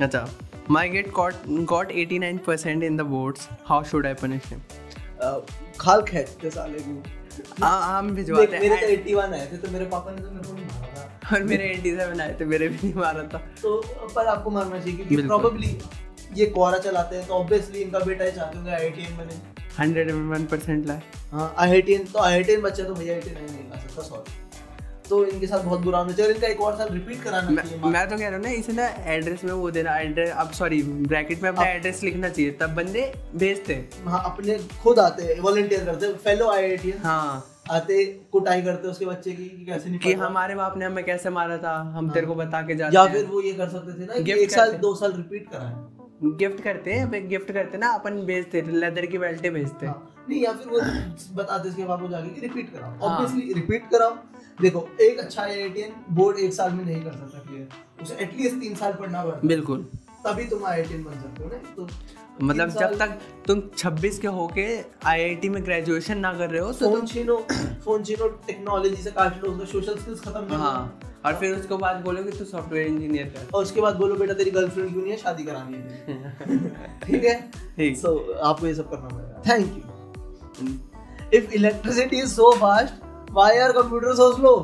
अच्छा 0.00 0.26
my 0.70 0.88
get 0.88 1.12
got 1.18 1.44
got 1.72 1.92
89% 2.00 2.86
in 2.88 2.96
the 3.00 3.04
votes. 3.12 3.46
How 3.68 3.78
should 3.90 4.06
i 4.08 4.14
punish 4.22 4.48
him? 4.52 4.60
अ, 5.22 5.30
खाल 5.80 6.02
खेचते 6.08 6.50
साले 6.50 6.78
को 6.80 7.02
हाँ 7.62 7.98
हम 7.98 8.10
भिजवाते 8.14 8.58
मेरे 8.60 8.76
तो 8.76 8.86
हैं 8.86 8.96
81 9.04 9.32
आए 9.34 9.48
थे 9.52 9.56
तो 9.56 9.70
मेरे 9.72 9.84
पापा 9.94 10.12
ने 10.12 10.22
तो 10.22 10.30
मेरे 10.30 10.48
को 10.48 10.54
नहीं 10.54 10.64
मारा 10.66 10.97
और 11.32 11.42
मेरे 11.44 11.68
87 11.76 12.20
आए 12.20 12.36
थे 12.40 12.44
मेरे 12.46 12.68
भी 12.68 12.76
नहीं 12.76 12.94
मारा 12.94 13.22
था। 13.32 13.38
तो 13.62 13.80
पर 14.14 14.26
आपको 14.26 14.50
मारना 14.50 14.78
चाहिए 14.78 14.96
क्योंकि। 14.96 15.26
प्रोबेबली 15.26 15.76
ये 16.36 16.46
कोरा 16.56 16.78
चलाते 16.80 17.16
हैं 17.16 17.26
तो 17.26 17.34
ऑब्वियसली 17.34 17.80
इनका 17.80 17.98
बेटा 18.00 18.24
ही 18.24 18.32
चाहते 18.32 18.58
होंगे 18.58 18.70
आईआईटीएन 18.72 19.16
बने। 19.16 19.40
101% 19.78 20.86
लाए। 20.86 21.02
हाँ 21.32 21.54
आईआईटीएन 21.58 22.04
तो 22.12 22.18
आईआईटीएन 22.20 22.60
बच्चा 22.62 22.84
तो 22.84 22.94
भैया 22.94 23.14
आईआईटीएन 23.14 23.44
नहीं 23.44 23.70
ला 23.70 23.80
सकता 23.80 24.02
सॉरी 24.02 24.46
तो 25.08 25.24
इनके 25.24 25.46
साथ 25.46 25.62
बहुत 25.64 25.80
बुरा 25.80 25.98
होना 25.98 26.12
चाहिए 26.12 26.32
इनका 26.32 26.46
एक 26.46 26.60
और 26.60 26.76
साल 26.78 26.88
रिपीट 26.92 27.22
कराना 27.22 27.50
मैं 27.50 27.62
चाहिए 27.62 27.78
मैं 27.84 28.08
तो 28.08 28.16
कह 28.16 28.28
रहा 28.28 28.36
हूँ 28.36 28.44
ना 28.44 28.50
इसे 28.52 28.72
ना 28.72 28.86
एड्रेस 29.12 29.44
में 29.44 29.52
वो 29.52 29.70
देना 29.70 29.96
एड्रेस 29.98 30.30
अब 30.38 30.50
सॉरी 30.52 30.82
ब्रैकेट 30.82 31.42
में 31.42 31.48
अपना 31.50 31.66
एड्रेस 31.66 32.02
लिखना 32.04 32.28
चाहिए 32.28 32.50
तब 32.60 32.74
बंदे 32.76 33.12
भेजते 33.34 33.74
हैं। 33.74 34.04
हाँ 34.06 34.22
अपने 34.24 34.58
खुद 34.82 34.98
आते 34.98 35.24
हैं 35.24 35.38
वॉलंटियर 35.40 35.84
करते 35.84 36.06
हैं 36.06 36.16
फेलो 36.24 36.50
आईआईटीएन 36.50 36.98
हाँ। 37.04 37.44
आते 37.70 38.04
कुटाई 38.32 38.62
करते 38.62 38.88
उसके 38.88 39.06
बच्चे 39.06 39.32
की 39.32 39.48
कि 39.48 39.64
कैसे 39.66 39.90
नहीं 39.90 39.98
कि 40.00 40.12
हमारे 40.20 40.54
बाप 40.54 40.76
ने 40.78 40.84
हमें 40.84 41.04
कैसे 41.04 41.30
मारा 41.30 41.56
था 41.58 41.76
हम 41.96 42.04
हाँ। 42.04 42.14
तेरे 42.14 42.26
को 42.26 42.34
बता 42.34 42.62
के 42.62 42.74
जाते 42.74 42.96
या 42.96 43.06
फिर 43.06 43.24
वो 43.26 43.40
ये 43.42 43.52
कर 43.52 43.68
सकते 43.68 44.00
थे 44.00 44.06
ना 44.06 44.22
कि 44.24 44.32
एक 44.42 44.50
साल 44.50 44.72
दो 44.78 44.94
साल 44.94 45.12
रिपीट 45.12 45.48
कराएँ। 45.50 46.36
गिफ्ट 46.38 46.62
करते 46.62 46.92
हैं 46.92 47.28
गिफ्ट 47.28 47.50
करते 47.52 47.78
ना 47.78 47.88
अपन 47.94 48.20
भेजते 48.26 48.62
लेदर 48.70 49.06
की 49.06 49.18
बेल्टें 49.18 49.52
भेजते 49.52 49.86
हाँ, 49.86 50.14
नहीं 50.28 50.40
या 50.42 50.52
फिर 50.52 50.68
वो 50.68 50.80
बताते 51.34 51.68
इसके 51.68 51.84
बाप 51.84 52.00
को 52.00 52.08
जाके 52.08 52.28
कि 52.30 52.40
रिपीट 52.40 52.72
कराओ। 52.72 52.90
हाँ। 52.90 53.08
ऑब्वियसली 53.10 53.52
रिपीट 53.52 53.88
कराओ। 53.90 54.16
देखो 54.58 54.88
एक 55.00 55.18
अच्छा 55.18 55.42
आईआईटीएन 55.42 55.92
बोर्ड 56.14 56.38
एक 56.38 56.52
साल 56.54 56.72
में 56.72 56.84
नहीं 56.84 57.02
कर 57.02 57.12
सकता 57.12 57.38
क्लियर 57.38 58.02
उसे 58.02 58.14
एटलीस्ट 58.24 58.60
तीन 58.60 58.74
साल 58.74 58.92
पढ़ना 58.92 59.24
पड़ता 59.24 59.48
बिल्कुल। 59.48 59.86
तभी 60.28 60.44
तुम 60.50 60.64
आईआईटी 60.66 61.02
बन 61.04 61.20
सकते 61.22 61.44
हो 61.44 61.50
ना? 61.50 61.58
तो 61.76 61.88
मतलब 62.46 62.68
जब 62.70 62.94
तक 62.98 63.18
तुम 63.46 63.60
26 63.78 64.18
के 64.18 64.28
होके 64.38 64.66
आईआईटी 65.12 65.48
में 65.48 65.64
ग्रेजुएशन 65.64 66.18
ना 66.18 66.32
कर 66.38 66.50
रहे 66.50 66.60
हो 66.60 66.72
तो 66.72 66.86
फ़ोन 66.86 66.98
तुम 66.98 67.06
छीनो 67.06 67.36
फ़ोन 67.84 68.04
छीनो 68.04 68.28
टेक्नोलॉजी 68.46 69.02
से 69.02 69.10
काट 69.10 69.44
लो 69.44 69.50
उसका 69.52 69.64
सोशल 69.72 69.98
स्किल्स 70.00 70.20
खत्म 70.20 70.46
कर 70.48 70.56
हाँ 70.56 71.00
और 71.26 71.34
फिर 71.40 71.54
उसके 71.56 71.76
बाद 71.76 71.96
बोलोगे 72.04 72.30
तू 72.30 72.44
सॉफ्टवेयर 72.44 72.86
इंजीनियर 72.86 73.26
कर। 73.26 73.48
और 73.54 73.62
उसके 73.62 73.80
बाद 73.80 73.96
बोलो 73.96 74.14
बेटा 74.16 74.34
तेरी 74.34 74.50
गर्लफ्रेंड 74.50 74.92
क्यों 74.92 75.02
नहीं 75.02 75.12
है? 75.12 75.16
शादी 75.18 75.44
करानी 75.44 75.76
है 75.76 76.98
ठीक 77.06 77.24
है? 77.24 77.34
ठीक। 77.76 77.96
सो 77.98 78.16
आपको 78.50 78.66
ये 78.66 78.74
सब 78.74 78.90
करना 78.90 79.08
पड़ेगा। 79.08 79.42
Thank 79.48 79.66
you 79.76 80.68
if 81.38 81.52
electricity 81.54 82.20
is 82.20 82.34
so 82.34 82.52
fast 82.60 83.32
why 83.32 83.58
are 83.58 83.72
computer 83.72 84.14
so 84.16 84.32
slow 84.36 84.54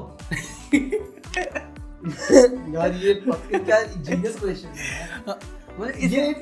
यार 2.75 2.93
ये 3.03 3.15
क्या 3.27 3.83
जीनियस 3.83 4.39
क्वेश्चन 4.41 4.69
है। 4.69 5.35
मतलब 5.81 6.13
ये 6.13 6.33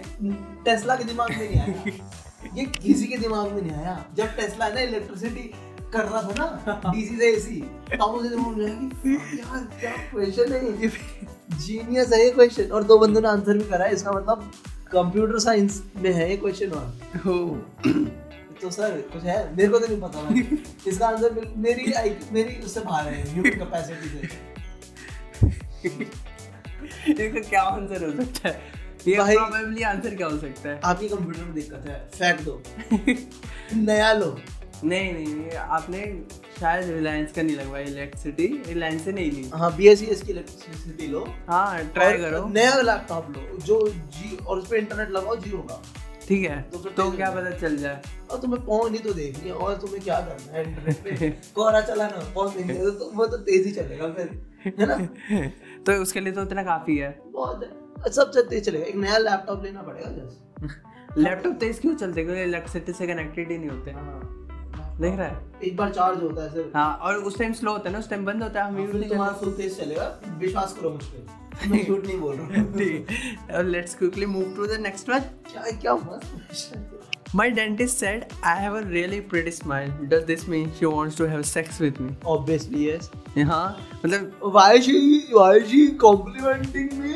टेस्ला 0.65 0.97
के 0.97 1.05
दिमाग 1.05 1.31
में 1.31 1.37
नहीं 1.39 1.61
आया। 1.61 1.75
ये 2.57 2.65
किसी 2.77 3.07
के 3.07 3.17
दिमाग 3.19 3.53
में 3.53 3.61
नहीं 3.63 3.73
आया। 3.73 3.95
जब 4.17 4.35
टेस्ला 4.37 4.69
ना 4.69 4.81
इलेक्ट्रिसिटी 4.81 5.51
कर 5.93 6.05
रहा 6.05 6.23
था 6.23 6.35
ना 6.39 6.91
डीसी 6.93 7.17
से 7.17 7.31
एसी 7.33 7.61
मुझे 8.13 8.29
दिमाग 8.29 8.57
में 8.57 8.65
आया 8.67 8.75
कि 9.03 9.39
यार 9.39 9.65
क्या 9.81 9.93
क्वेश्चन 10.11 10.53
है 10.53 10.61
ये? 10.83 10.89
जीनियस 11.67 12.13
है 12.13 12.25
ये 12.25 12.31
क्वेश्चन 12.31 12.71
और 12.75 12.85
दो 12.85 12.99
बंदों 12.99 13.21
ने 13.23 13.29
आंसर 13.29 13.59
भी 13.59 13.65
करा 13.71 13.85
है। 13.85 13.93
इसका 13.95 14.13
मतलब 14.13 14.51
कंप्यूटर 14.93 15.39
साइंस 15.39 15.83
में 15.97 16.13
है 16.13 16.29
ये 16.31 16.37
क्वेश्चन 16.37 16.71
और 16.71 16.87
तो 18.63 18.71
सर 18.71 19.01
कुछ 19.13 19.23
है? 19.25 19.37
मेरे 19.57 19.69
को 19.69 19.79
तो 19.79 19.87
नहीं 19.87 20.01
पता 20.01 20.89
इसका 20.91 21.07
आंसर 21.09 21.53
मेरी 21.57 21.93
मेरी 22.33 22.61
उससे 22.65 22.81
बाहर 22.81 23.09
है 23.09 23.23
ह्यूमन 23.33 23.59
कैपेसिटी 23.63 24.09
से। 24.09 24.23
इसका 27.13 27.41
क्या 27.49 27.63
आंसर 27.63 28.05
हो 28.05 28.11
सकता 28.23 28.49
है। 28.49 28.82
ये 29.09 29.17
प्रोबेबली 29.19 29.83
आंसर 29.83 30.15
क्या 30.15 30.27
हो 30.27 30.39
सकता 30.39 30.69
है? 30.69 30.81
आपकी 30.85 31.09
कंप्यूटर 31.09 31.45
में 31.45 31.55
दिक्कत 31.55 31.87
है। 31.89 32.09
फेंक 32.15 32.41
दो। 32.41 32.63
नया 33.77 34.13
लो। 34.13 34.37
नहीं 34.85 35.13
नहीं 35.13 35.51
आपने 35.57 36.01
शायद 36.61 36.89
रिलायंस 36.91 37.33
का 37.33 37.43
नहीं 37.43 37.57
लगवाया 37.57 37.85
इलेक्ट्रिसिटी 37.87 38.47
रिलायंस 38.69 39.05
से 39.05 39.13
नहीं 39.13 39.31
ली। 39.33 39.49
हाँ 39.55 39.75
बी 39.77 39.89
एस 39.89 39.99
सी 39.99 40.07
एस 40.07 40.23
की 40.23 40.33
इलेक्ट्रिसिटी 40.33 41.07
लो। 41.07 41.25
हाँ 41.49 41.85
ट्राई 41.85 42.17
करो। 42.19 42.47
नया 42.49 42.81
लैपटॉप 42.83 43.31
लो 43.37 43.59
जो 43.59 43.81
जी 43.89 44.37
और 44.37 44.59
उस 44.59 44.69
पर 44.69 44.77
इंटरनेट 44.77 45.11
लगाओ 45.11 45.37
जियो 45.37 45.59
का 45.71 45.83
ठीक 46.29 46.43
है 46.51 46.61
तो 46.63 46.79
तो 46.79 47.11
क्या 47.13 47.31
पता 47.31 47.51
चल 47.59 47.77
जाए। 47.77 48.03
और 48.31 48.39
तुम्हें 48.41 48.65
पौन 48.65 48.93
ही 48.93 48.99
तो 48.99 49.13
देखनी 49.15 49.49
है 49.49 49.55
और 49.55 49.77
तुम्हें 49.77 50.01
क्या 50.01 50.21
करना 50.21 50.53
है 50.53 50.65
इंटरनेट 50.65 51.19
पे? 51.19 51.31
कोहरा 51.55 51.81
चलाना 51.81 52.31
पौन 52.35 52.51
देखनी 52.57 52.77
है 52.77 52.91
तो 52.99 53.11
वो 53.15 53.27
तो 53.27 53.37
तेज 53.49 53.75
चलेगा 53.77 54.09
फिर 54.13 54.75
है 54.79 54.87
ना? 54.87 54.97
तो 55.87 55.93
उसके 56.03 56.21
लिए 56.21 56.33
तो 56.33 56.43
इतना 56.43 56.63
काफ़ी 56.63 56.97
है। 56.97 57.19
बहुत 57.33 57.63
है। 57.63 57.82
सबसे 58.11 58.43
तेज 58.43 58.65
चलेगा 58.67 58.87
एक 58.87 58.97
नया 58.97 59.19
लैपटॉप 59.19 59.65
लेना 59.65 59.83
पड़ेगा 59.83 60.11
जस्ट। 60.11 61.19
लैपटॉप 61.19 61.55
तेज 61.61 61.79
क्यों 61.79 61.95
चलते? 61.95 62.25
क्योंकि 62.25 62.43
इलेक्ट्रिसिटी 62.43 62.93
से 62.93 63.07
कनेक्टेड 63.07 63.51
ही 63.51 63.59
नहीं 63.59 63.71
होते। 63.71 64.31
देख 65.03 65.19
रहा 65.19 65.27
है। 65.29 65.37
एक 65.65 65.77
बार 65.77 65.91
चार्ज 65.93 66.23
होता 66.23 66.43
है 66.43 66.53
सिर्फ़ 66.55 66.77
हाँ 66.77 66.95
और 67.03 67.17
उस 67.29 67.39
टाइम 67.39 67.53
स्लो 67.53 67.73
होता 67.73 67.89
है 67.89 67.93
ना 67.93 67.99
उस 67.99 68.09
टाइम 68.11 68.25
बंद 68.25 68.43
होता 68.43 68.63
है 68.65 68.69
हम 68.73 68.81
यूज़ 68.81 68.97
नहीं 68.97 69.09
तुम्हारा 69.11 69.33
फुल 69.41 69.53
तेज 69.53 69.79
चलेगा। 69.79 70.21
विश्वास 70.39 70.77
करो 70.81 70.91
मुझ 70.91 71.05
पे 71.05 71.69
मैं 71.71 71.85
झूठ 71.89 72.07
नहीं 72.07 72.19
बोल 72.21 72.37
रहा 72.37 72.61
हूँ। 72.61 72.73
ठीक। 72.79 73.07
और 73.55 73.65
let's 73.65 73.95
quickly 73.95 74.27
move 74.27 74.55
to 74.57 74.67
the 74.67 74.81
next 74.81 75.09
one 75.11 75.21
क्या 75.53 75.71
क्या 75.81 75.95
मस्त 75.95 76.99
My 77.35 77.45
dentist 77.57 78.01
said 78.03 78.25
I 78.49 78.51
have 78.63 78.75
a 78.79 78.81
really 78.89 79.19
pretty 79.29 79.53
smile. 79.59 79.93
Does 80.09 80.25
this 80.31 80.43
mean 80.55 80.67
she 80.79 80.89
wants 80.95 81.15
to 81.21 81.29
have 81.29 81.45
sex 81.51 81.79
with 81.85 82.01
me? 82.07 82.11
obviously 82.33 82.83
yes. 82.87 83.07
हाँ 83.51 83.63
मतलब 84.05 84.51
why 84.57 84.67
she 84.89 84.97
why 85.37 85.53
she 85.71 85.81
complimenting 86.03 86.91
me? 87.05 87.15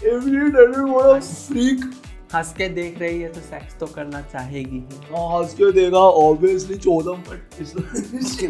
She 0.00 0.50
doesn't 0.58 0.90
want 0.96 1.20
a 1.20 1.94
हंस 2.34 2.52
के 2.56 2.66
देख 2.68 2.98
रही 3.00 3.20
है 3.20 3.28
तो 3.32 3.40
sex 3.40 3.76
तो 3.80 3.86
करना 3.86 4.20
चाहेगी 4.22 4.78
ही। 4.78 4.96
हंस 5.12 5.52
के 5.54 5.70
देगा 5.72 5.98
ऑब्वियसली 5.98 6.74
चौदह 6.76 7.22
फट 7.28 7.60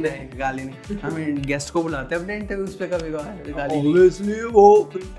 नहीं 0.01 0.25
गाली 0.41 0.65
नहीं। 0.65 0.97
हम 1.03 1.13
गेस्ट 1.43 1.71
को 1.73 1.83
बुलाते 1.83 2.15
हैं 2.15 2.23
अपने 2.23 2.37
इंटरव्यूज़ 2.37 2.77
पे 2.79 2.87
कभी 2.87 3.11
कभार 3.13 3.53
गाली 3.59 3.79
ऑब्वियसली 3.79 4.41
वो 4.57 4.65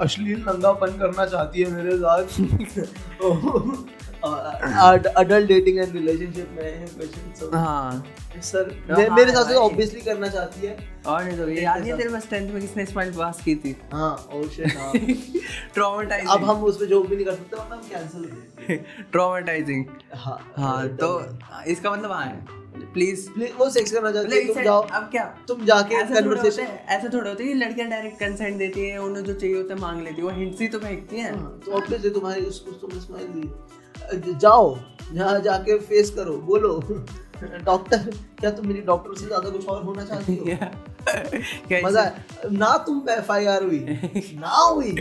अश्लील 0.02 0.40
नंगापन 0.48 0.98
करना 1.00 1.26
चाहती 1.26 1.62
है 1.62 1.68
मेरे 1.72 1.98
साथ। 1.98 2.24
अडल्ट 5.18 5.48
डेटिंग 5.48 5.78
एंड 5.80 5.94
रिलेशनशिप 5.94 6.50
में 6.58 6.64
है 6.64 6.86
क्वेश्चन 6.88 7.58
हाँ। 7.58 8.04
सर 8.44 8.64
हाँ, 8.92 8.98
मेरे 8.98 9.30
हिसाब 9.30 9.48
से 9.48 9.54
भाई। 9.54 9.64
ऑब्वियसली 9.64 10.02
करना 10.02 10.28
चाहती 10.28 10.68
है। 10.68 10.74
और 11.08 11.24
नहीं 11.24 11.38
तो 11.38 11.48
ये 11.50 11.62
याद 11.62 11.82
नहीं 11.82 11.94
तेरे 11.98 12.10
पास 12.10 12.28
टेंथ 12.30 12.52
में 12.54 12.62
किसने 12.62 12.86
स्माइल 12.86 13.12
पास 13.14 13.42
की 13.46 13.56
थी? 13.56 13.76
हाँ 13.94 14.12
और 14.34 14.44
shit, 14.46 14.76
हाँ। 14.78 14.92
ट्रॉमेटाइजिंग 15.74 16.30
अब 16.30 16.44
हम 16.44 16.64
उस 16.64 16.78
पे 16.80 16.86
जोक 16.86 17.08
भी 17.08 17.16
नहीं 17.16 17.26
कर 17.26 17.32
सकते 17.34 17.56
वरना 17.58 17.76
हम 17.76 17.82
कैंसिल 17.90 18.80
ट्रॉमेटाइजिंग 19.12 19.86
हाँ 20.16 20.40
हाँ 20.58 20.88
तो 20.96 21.20
इसका 21.68 21.92
मतलब 21.92 22.12
हाँ 22.12 22.26
है। 22.26 22.58
प्लीज़ 22.94 23.28
वो 23.58 23.70
सेक्स 23.70 23.92
करना 23.92 24.12
चाहती 24.12 24.36
है 24.36 24.46
तुम 24.48 24.64
जाओ। 24.64 24.82
अब 24.82 25.04
क्या? 25.12 25.24
तुम 25.48 25.66
जाके 25.66 25.96
ऐसा 25.96 26.20
कन्वर्सेशन 26.20 26.64
है 26.64 26.86
ऐसा 26.90 27.10
थोड़ा 27.14 27.30
होता 27.30 27.44
है 27.44 27.48
कि 27.50 27.54
लड़कियाँ 27.56 27.90
डायरेक्ट 27.90 28.20
कंसेंट 28.20 28.58
देती 28.58 28.88
है 28.90 28.98
उन्हें 28.98 29.24
जो 29.24 29.34
चाहिए 29.34 29.56
होता 29.56 29.74
है 29.74 29.80
मांग 29.82 30.02
लेती 30.02 30.16
है। 30.18 30.24
वो 30.24 30.30
हिंट्स 30.30 30.62
ही 30.62 30.68
तो 30.68 30.80
फेंकती 30.80 31.18
हैं। 31.18 31.34
तो 31.60 31.72
ऑब्वियसली 31.72 32.10
तुम्हारी 32.10 32.42
उसको 32.46 32.72
तुमने 32.72 33.02
स्माइल 33.02 33.28
दी। 33.28 34.34
जाओ 34.36 34.76
यहाँ 35.14 35.40
जाके 35.42 35.78
फेस 35.80 36.10
करो 36.10 36.38
बोलो। 36.48 36.78
डॉक्टर 37.66 38.10
क्या 38.40 38.50
तुम 38.52 38.68
मेरी 38.68 38.82
डॉक्टर 38.82 39.18
से 39.20 39.26
ज़्यादा 39.26 39.50
कुछ 39.50 39.68
और 39.68 39.84
होना 39.84 40.06
चाहती 40.06 40.36
हो? 40.36 40.46
मज़ा 41.86 42.12
ना 42.52 42.78
तुम 42.78 43.00
पे 43.00 43.14
एफ़ 43.14 43.32
आई 43.32 43.46
आर 43.46 43.64
हुई 43.64 43.80
ना 44.40 44.58
हुई। 44.58 44.92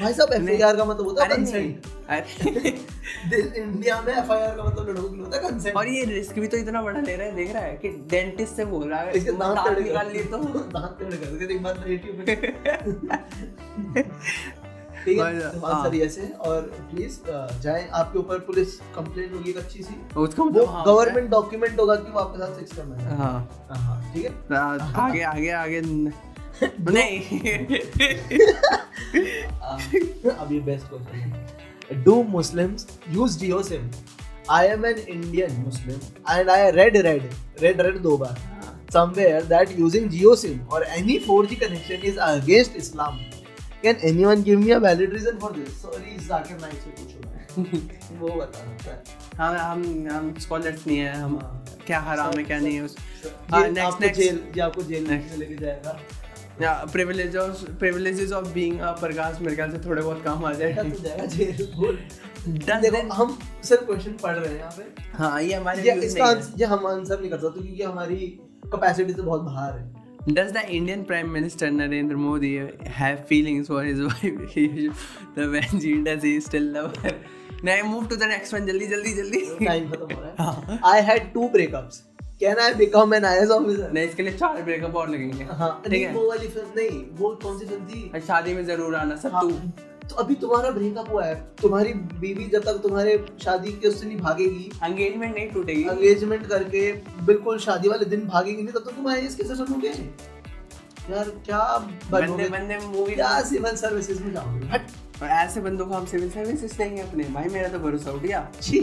भाई 0.00 0.12
साहब 0.12 0.32
एफ़ 0.32 0.48
आई 0.50 0.60
आर 0.60 0.76
का 0.76 0.84
मतलब 0.84 1.06
होता 1.06 1.22
है 1.24 1.28
कंसेंट 1.28 1.86
इंडिया 3.56 4.00
में 4.02 4.12
एफ़ 4.14 4.32
आई 4.32 4.40
आर 4.40 4.56
का 4.56 4.64
मतलब 4.64 4.88
लड़कों 4.88 5.08
के 5.08 5.14
लिए 5.16 5.24
होता 5.24 5.36
है 5.36 5.42
कंसेंट 5.50 5.76
और 5.76 5.88
ये 5.88 6.04
रिस्क 6.04 6.38
भी 6.38 6.48
तो 6.48 6.56
इतना 6.56 6.82
बड़ा 6.82 7.00
ले 7.00 7.16
रहा 7.16 7.26
है 7.26 7.34
देख 7.36 7.52
रहा 7.52 7.62
है 7.62 7.76
कि 7.76 7.88
डेंटिस्ट 8.10 8.54
से 8.56 8.64
बोल 8.64 8.88
रहा 8.88 9.00
है 9.00 9.12
इसके 9.12 9.32
दांत 9.32 9.78
निकाल 9.78 10.10
लिए 10.12 10.24
तो? 10.24 10.38
दांत 10.76 10.96
तोड़ 11.00 11.14
कर 11.14 11.50
एक 11.52 11.62
बार 11.62 11.74
पे। 11.86 11.96
ठीक 15.04 15.18
है 15.18 15.24
भाई, 15.24 15.38
तो 15.50 15.66
हाँ। 15.66 15.90
यस 15.94 16.18
है 16.18 16.28
और 16.46 16.60
प्लीज़ 16.90 17.18
जाएँ। 17.62 17.88
आपके 18.00 18.18
ऊपर 18.18 18.38
पुलिस 18.48 18.74
कंप्लेंट 18.96 19.32
होगी 19.34 19.50
एक 19.50 19.56
अच्छी 19.56 19.82
सी। 19.82 19.94
उसका 20.16 20.42
वो 20.42 20.48
मतलब 20.50 20.68
हाँ, 20.68 20.84
गवर्नमेंट 20.86 21.30
डॉक्यूमेंट 21.30 21.80
होगा 21.80 21.94
कि 21.96 22.10
वो 22.12 22.18
आपके 22.20 22.38
साथ 22.38 22.54
है। 23.00 23.16
हाँ। 23.16 23.66
हाँ 23.70 24.12
ठीक 24.14 24.24
है? 24.24 24.30
आगे 25.06 25.22
आगे 25.22 25.50
आगे 25.50 25.80
नहीं। 26.62 27.20
अब 30.30 30.52
ये 30.52 30.60
बेस्ट 30.60 30.88
क्वेश्चन 30.88 31.16
है। 31.16 32.02
Do 32.04 32.22
Muslims 32.28 32.86
use 33.10 33.38
Jio 33.38 33.62
sim 33.62 33.90
I 34.50 34.66
am 34.66 34.84
an 34.86 34.98
Indian 34.98 35.60
Muslim 35.64 35.96
and 36.30 36.50
I 36.50 36.70
read 36.70 36.96
read 36.96 37.30
read 37.62 37.80
read 37.80 37.98
दो 38.02 38.16
बार। 38.16 38.50
somewhere 38.94 39.36
that 39.50 39.70
using 39.76 40.08
Jio 40.14 40.32
SIM 40.38 40.56
or 40.70 40.78
any 40.94 41.14
4G 41.26 41.56
connection 41.60 42.02
is 42.08 42.16
against 42.24 42.74
Islam. 42.80 43.14
Can 43.82 43.96
anyone 43.96 44.42
give 44.42 44.60
me 44.60 44.70
a 44.70 44.80
valid 44.80 45.12
reason 45.12 45.38
for 45.40 45.52
this? 45.52 45.76
Sorry, 45.82 46.16
Zakir 46.26 46.58
Naik 46.60 46.74
से 46.82 46.90
पूछो 46.98 47.18
मैं। 47.28 48.18
वो 48.20 48.28
बता 48.28 48.58
सकता 48.58 48.90
है 48.90 49.02
हम 49.38 49.56
हम 49.56 50.08
हम 50.12 50.34
स्कॉलर्स 50.40 50.86
नहीं 50.86 50.98
है 50.98 51.14
हम 51.14 51.38
हाँ। 51.42 51.64
क्या 51.86 52.00
हराम 52.00 52.36
है 52.38 52.44
क्या 52.44 52.58
नहीं 52.60 52.74
है 52.74 52.82
उस 52.82 52.96
हाँ 53.50 53.68
नेक्स्ट 53.68 54.00
नेक्स्ट 54.00 54.20
जेल 54.20 54.42
ये 54.56 54.60
आपको 54.62 54.82
जेल 54.82 55.06
में 55.06 55.36
लेके 55.38 55.56
जाएगा। 55.56 56.72
Privilege 56.92 57.36
of 57.36 57.64
privileges 57.78 58.32
of 58.32 58.48
being 58.54 58.80
a 58.80 58.90
Prakash 59.00 59.40
मेरे 59.40 59.56
ख्याल 59.56 59.70
से 59.70 59.78
थोड़े 59.88 60.02
बहुत 60.02 60.22
काम 60.24 60.44
आ 60.44 60.52
तो 60.52 60.58
जाएगा 60.58 61.24
जेल 61.24 61.66
बोल। 61.76 61.98
देखो 62.46 63.02
हम 63.14 63.38
सिर्फ़ 63.64 63.84
क्वेश्चन 63.86 64.12
पढ़ 64.22 64.36
रहे 64.36 64.52
हैं 64.52 64.58
यहाँ 64.58 64.70
पे। 64.70 65.02
हाँ 65.18 65.42
ये 65.42 65.54
हमारे 65.54 65.82
ये 65.82 65.94
इसका 66.06 66.30
ये 66.58 66.64
हम 66.74 66.86
आंसर 66.86 67.20
नहीं 67.20 67.30
कर 67.30 67.38
सकते 67.38 67.60
क्योंकि 67.60 67.82
हमारी 67.82 68.16
कैपेसिटी 68.66 69.12
से 69.12 69.22
बहुत 69.22 69.40
बाहर 69.40 69.72
है 69.72 69.84
है। 69.84 70.01
Does 70.29 70.51
the 70.51 70.69
Indian 70.69 71.05
Prime 71.05 71.31
Minister 71.31 71.67
Narendra 71.69 72.17
Modi 72.17 72.49
have 72.85 73.25
feelings 73.27 73.67
for 73.67 73.83
his 73.83 74.01
wife 74.01 75.05
the 75.35 75.49
when 75.53 75.79
she 75.79 75.93
does 76.03 76.23
he 76.23 76.33
still 76.41 76.67
love 76.77 76.97
her 76.97 77.13
नहीं 77.63 77.83
move 77.83 78.09
to 78.09 78.17
the 78.23 78.27
next 78.31 78.53
one 78.53 78.67
जल्दी 78.67 78.87
जल्दी 78.87 79.13
जल्दी 79.13 79.39
टाइम 79.65 79.89
खत्म 79.91 80.15
हो 80.15 80.21
रहा 80.21 80.51
है 80.51 80.79
I 80.91 81.01
had 81.11 81.31
two 81.33 81.47
breakups 81.49 82.03
can 82.39 82.59
I 82.59 82.73
become 82.81 83.13
an 83.13 83.25
IAS 83.25 83.49
officer 83.51 83.91
नहीं 83.91 84.07
इसके 84.07 84.23
लिए 84.23 84.37
चार 84.37 84.61
ब्रेकअप 84.63 84.95
और 84.95 85.09
लगेंगे 85.09 85.43
हाँ 85.43 85.71
ठीक 85.83 85.91
नहीं 85.91 86.03
है 86.03 86.13
वो 86.13 86.27
वाली 86.29 86.47
फिल्म 86.47 86.67
नहीं 86.77 87.03
वो 87.19 87.33
कौन 87.43 87.57
सी 87.59 87.65
फिल्म 87.65 87.85
थी 87.85 88.21
शादी 88.27 88.53
में 88.53 88.65
जरूर 88.65 88.95
आना 88.95 89.15
सब 89.23 89.33
हाँ, 89.33 89.41
तू 89.41 89.90
तो 90.12 90.16
अभी 90.18 90.34
तुम्हारा 90.34 90.70
ब्रेकअप 90.70 91.10
हुआ 91.10 91.24
है? 91.24 91.34
तुम्हारी 91.62 91.92
बीवी 92.20 92.44
जब 92.52 92.64
तक 92.64 92.80
तुम्हारे 92.82 93.12
शादी 93.44 93.72
के 93.72 93.88
उससे 93.88 94.06
नहीं 94.06 94.16
भागेगी 94.18 94.70
एंगेजमेंट 94.84 95.34
नहीं 95.34 95.46
टूटेगी। 95.50 95.82
एंगेजमेंट 95.82 96.46
करके 96.46 96.80
बिल्कुल 97.26 97.58
शादी 97.58 97.88
वाले 97.88 98.04
दिन 98.04 98.26
भागेगी 98.26 98.62
नहीं 98.62 98.72
तब 98.74 98.88
तक 98.88 98.96
तुम 98.96 99.08
आईएएस 99.08 99.36
कैसे 99.36 99.54
बनोगे 99.54 99.88
यार 101.10 101.30
क्या 101.46 101.62
बंदे 102.10 102.48
बंदे 102.48 102.78
मूवी 102.86 103.14
क्या 103.14 103.40
सिविल 103.42 103.76
सर्विसेज़ 103.76 104.22
में 104.22 104.32
जाओगे? 104.32 104.66
हट 104.66 105.22
ऐसे 105.22 105.60
बंदों 105.60 105.86
को 105.86 105.94
हम 105.94 106.06
सिविल 106.06 106.30
सर्विसेज़ 106.30 106.76
देंगे 106.78 107.00
अपने। 107.02 107.24
भाई 107.32 107.48
मेरा 107.48 107.68
तो 107.68 107.78
भरोसा 107.78 108.10
उठ 108.10 108.22
गया। 108.22 108.46
छी 108.62 108.80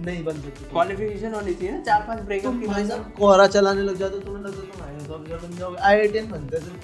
नहीं 0.00 0.24
बन 0.24 0.32
सकते। 0.32 0.70
क्वालिफिकेशन 0.70 1.34
होनी 1.34 1.54
चाहिए 1.54 1.72
ना 1.72 1.80
चार 1.84 2.06
पाँच 2.06 2.20
ब्रेकअप 2.22 2.60
की 2.60 2.66
भाई 2.66 2.86
साहब 2.86 3.12
कोहरा 3.18 3.46
चलाने 3.48 3.82
लग 3.82 3.96
जाते 3.98 4.20
तुम्हें 4.20 4.42
लगता 4.44 4.60
तुम 4.62 4.84
आईएएस 4.86 5.08
ऑफिसर 5.10 5.46
बन 5.46 5.56
जाओगे 5.58 5.76
आईआईटीएन 5.82 6.30
बनते 6.30 6.60
सिर्फ़ 6.60 6.80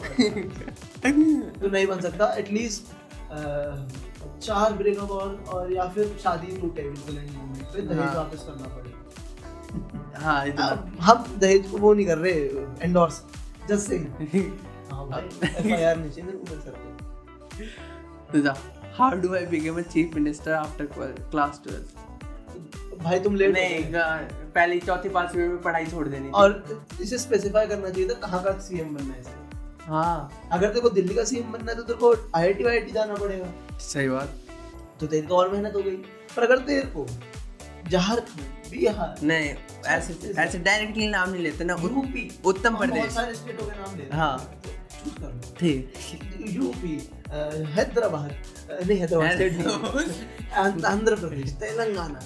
तो 1.61 1.69
नहीं 1.69 1.87
बन 1.87 2.01
सकता 2.01 2.33
एटलीस्ट 2.39 2.97
चार 3.31 4.73
ब्रेकअप 4.73 5.11
और 5.11 5.35
और 5.49 5.73
या 5.73 5.89
फिर 5.89 6.17
शादी 6.23 6.57
टूटे 6.61 6.83
बिल्कुल 6.83 7.19
एंड 7.19 7.31
मोमेंट 7.31 7.63
पे 7.73 7.81
दहेज 7.83 7.99
हाँ। 7.99 8.15
वापस 8.15 8.47
करना 8.47 8.69
पड़े 8.77 10.23
हाँ 10.23 10.41
अब 10.47 10.97
हम 11.01 11.25
दहेज 11.41 11.71
को 11.71 11.79
वो 11.79 11.93
नहीं 11.95 12.07
कर 12.07 12.19
रहे 12.19 12.33
एंडोर्स 12.85 13.23
जस्ट 13.69 13.89
से 13.89 13.97
हाँ 14.93 15.09
भाई 15.09 15.29
एफआईआर 15.45 15.99
को 15.99 16.51
मिल 16.51 16.61
सकते 16.61 17.67
तो 18.33 18.41
जा 18.41 18.57
how 18.97 19.21
do 19.21 19.35
I 19.35 19.47
become 19.47 19.79
a 19.79 19.83
chief 19.83 20.15
minister 20.15 20.53
after 20.53 20.89
class 20.95 21.61
12 21.69 23.03
भाई 23.03 23.21
तुम 23.21 23.35
लेट 23.37 23.53
नहीं 23.53 23.93
गा- 23.93 24.09
पहली 24.55 24.81
चौथी 24.81 25.09
पांचवी 25.09 25.49
में 25.49 25.61
पढ़ाई 25.63 25.87
छोड़ 25.87 26.07
देनी 26.09 26.31
और 26.35 26.63
इसे 27.03 27.19
स्पेसिफाई 27.19 27.67
करना 27.67 27.91
चाहिए 27.91 28.09
था 28.09 28.15
कहाँ 28.21 28.43
का 28.45 28.59
सीएम 28.61 28.95
बनना 28.95 29.15
है 29.15 29.38
हाँ। 29.89 30.49
अगर 30.53 30.69
तेरे 30.69 30.81
को 30.81 30.91
दिल्ली 30.91 31.15
का 31.15 31.25
सीएम 31.25 31.53
बनना 31.53 31.73
है 31.73 31.77
तो 31.77 31.83
तेरे 31.83 31.99
को 31.99 32.15
आईआईटी 32.39 32.65
वाईआईटी 32.65 32.93
जाना 32.93 33.15
पड़ेगा। 33.15 33.79
सही 33.79 34.09
बात। 34.09 34.35
तो 35.01 35.07
तेरी 35.07 35.27
तो 35.27 35.37
और 35.37 35.51
मेहनत 35.53 35.75
हो 35.77 35.83
गई। 35.83 35.97
पर 36.37 36.43
अगर 36.43 36.59
तेरे 36.67 36.87
को 36.97 37.07
झारखंड 37.91 38.71
बिहार 38.71 39.15
नहीं 39.23 39.55
ऐसे 39.87 40.33
ऐसे 40.39 40.59
डायरेक्टली 40.59 41.09
नाम 41.09 41.31
नहीं 41.31 41.43
लेते 41.43 41.65
ना 41.65 41.77
यूपी 41.83 42.31
उत्तम 42.45 42.77
हम 42.77 42.79
बहुत 42.79 42.91
प्रदेश 42.91 43.13
सारे 43.13 43.35
स्टेटों 43.35 43.67
के 43.67 43.79
नाम 43.79 43.97
ले 43.97 44.05
रहे 44.05 44.21
हैं। 44.21 44.37
तो। 45.21 45.55
ठीक। 45.59 45.95
यूपी 46.51 46.95
हैदराबाद 47.77 48.35
नहीं 48.87 48.99
हैदराबाद 48.99 50.85
आंध्र 50.87 51.17
प्रदेश 51.17 51.53
तेलंगाना 51.61 52.21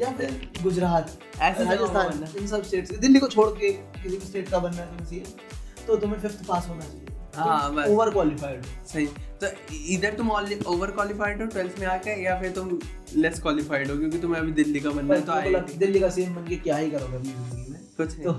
या 0.00 0.10
फिर 0.12 0.50
गुजरात 0.62 1.18
राजस्थान 1.40 2.26
इन 2.38 2.46
सब 2.46 2.62
स्टेट 2.64 2.98
दिल्ली 2.98 3.18
को 3.20 3.28
छोड़ 3.28 3.48
के 3.58 3.72
किसी 3.72 4.16
भी 4.16 4.26
स्टेट 4.26 4.48
का 4.48 4.58
बनना 4.58 4.82
है 4.82 5.04
सीएम 5.06 5.57
तो 5.88 5.96
तुम्हें 5.96 6.20
फिफ्थ 6.20 6.46
पास 6.48 6.68
होना 6.68 6.80
चाहिए। 6.82 7.06
हाँ, 7.36 7.74
बस। 7.74 7.88
ओवर 7.88 8.10
क्वालिफाइड 8.10 8.62
सही। 8.86 9.06
तो 9.42 9.46
इधर 9.94 10.14
तुम 10.14 10.30
ओवर 10.30 10.90
क्वालिफाइड 10.90 11.40
हो 11.42 11.46
ट्वेल्थ 11.48 11.78
में 11.80 11.86
आके 11.88 12.22
या 12.22 12.38
फिर 12.40 12.50
तुम 12.52 12.78
लेस 13.16 13.40
क्वालिफाइड 13.40 13.90
हो? 13.90 13.96
क्योंकि 13.98 14.18
तुम्हें 14.18 14.40
अभी 14.40 14.52
दिल्ली 14.52 14.80
का 14.80 14.90
बनना 14.90 15.14
है 15.14 15.20
तो 15.20 15.32
आई 15.32 15.54
दिल्ली 15.78 16.00
का 16.00 16.08
सीएम 16.10 16.34
बन 16.34 16.46
के 16.48 16.56
क्या 16.58 16.76
ही 16.76 16.90
करोगे 16.90 17.16
अपनी 17.16 17.28
ज़िंदगी 17.28 17.70
में? 17.72 17.78
कुछ 17.96 18.16
तो 18.24 18.32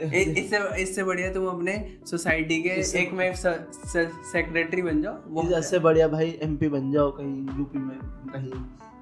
इससे 0.00 0.58
इससे 0.82 1.02
बढ़िया 1.04 1.32
तुम 1.32 1.46
अपने 1.48 1.72
सोसाइटी 2.06 2.60
के 2.62 2.70
एक 3.00 3.12
में 3.12 3.32
सेक्रेटरी 3.34 4.82
बन 4.82 5.02
जाओ 5.02 5.16
वो 5.28 5.42
इससे 5.58 5.78
बढ़िया 5.86 6.08
भाई 6.08 6.38
एमपी 6.42 6.68
बन 6.68 6.92
जाओ 6.92 7.10
कहीं 7.10 7.58
यूपी 7.58 7.78
में 7.78 7.98
कहीं 8.32 8.50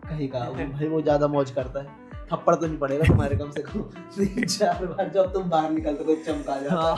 कहीं 0.09 0.29
का। 0.29 0.39
भाई 0.73 0.89
वो 0.89 1.01
ज़्यादा 1.03 1.29
मौज 1.29 1.51
करता 1.51 1.83
है। 1.83 2.06
थप्पड़ 2.33 2.55
तो 2.55 2.67
नहीं 2.67 2.79
पड़ेगा 2.79 3.05
तुम्हारे 3.07 3.37
कम 3.37 3.51
से 3.51 3.63
कम। 3.63 4.45
चार 4.45 4.85
बार 4.87 5.11
जब 5.15 5.33
तुम 5.33 5.49
बाहर 5.51 5.71
निकलते 5.71 6.05
तो 6.05 6.15
चमका 6.27 6.61
जाता 6.61 6.75
हाँ। 6.75 6.97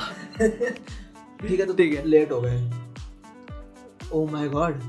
ठीक 1.40 1.60
है 1.60 1.66
तो 1.66 1.74
ठीक 1.74 1.94
है। 1.94 2.04
लेट 2.06 2.32
हो 2.32 2.40
गए। 2.40 2.70
ओ 4.12 4.26
माय 4.26 4.48
गॉड 4.48 4.80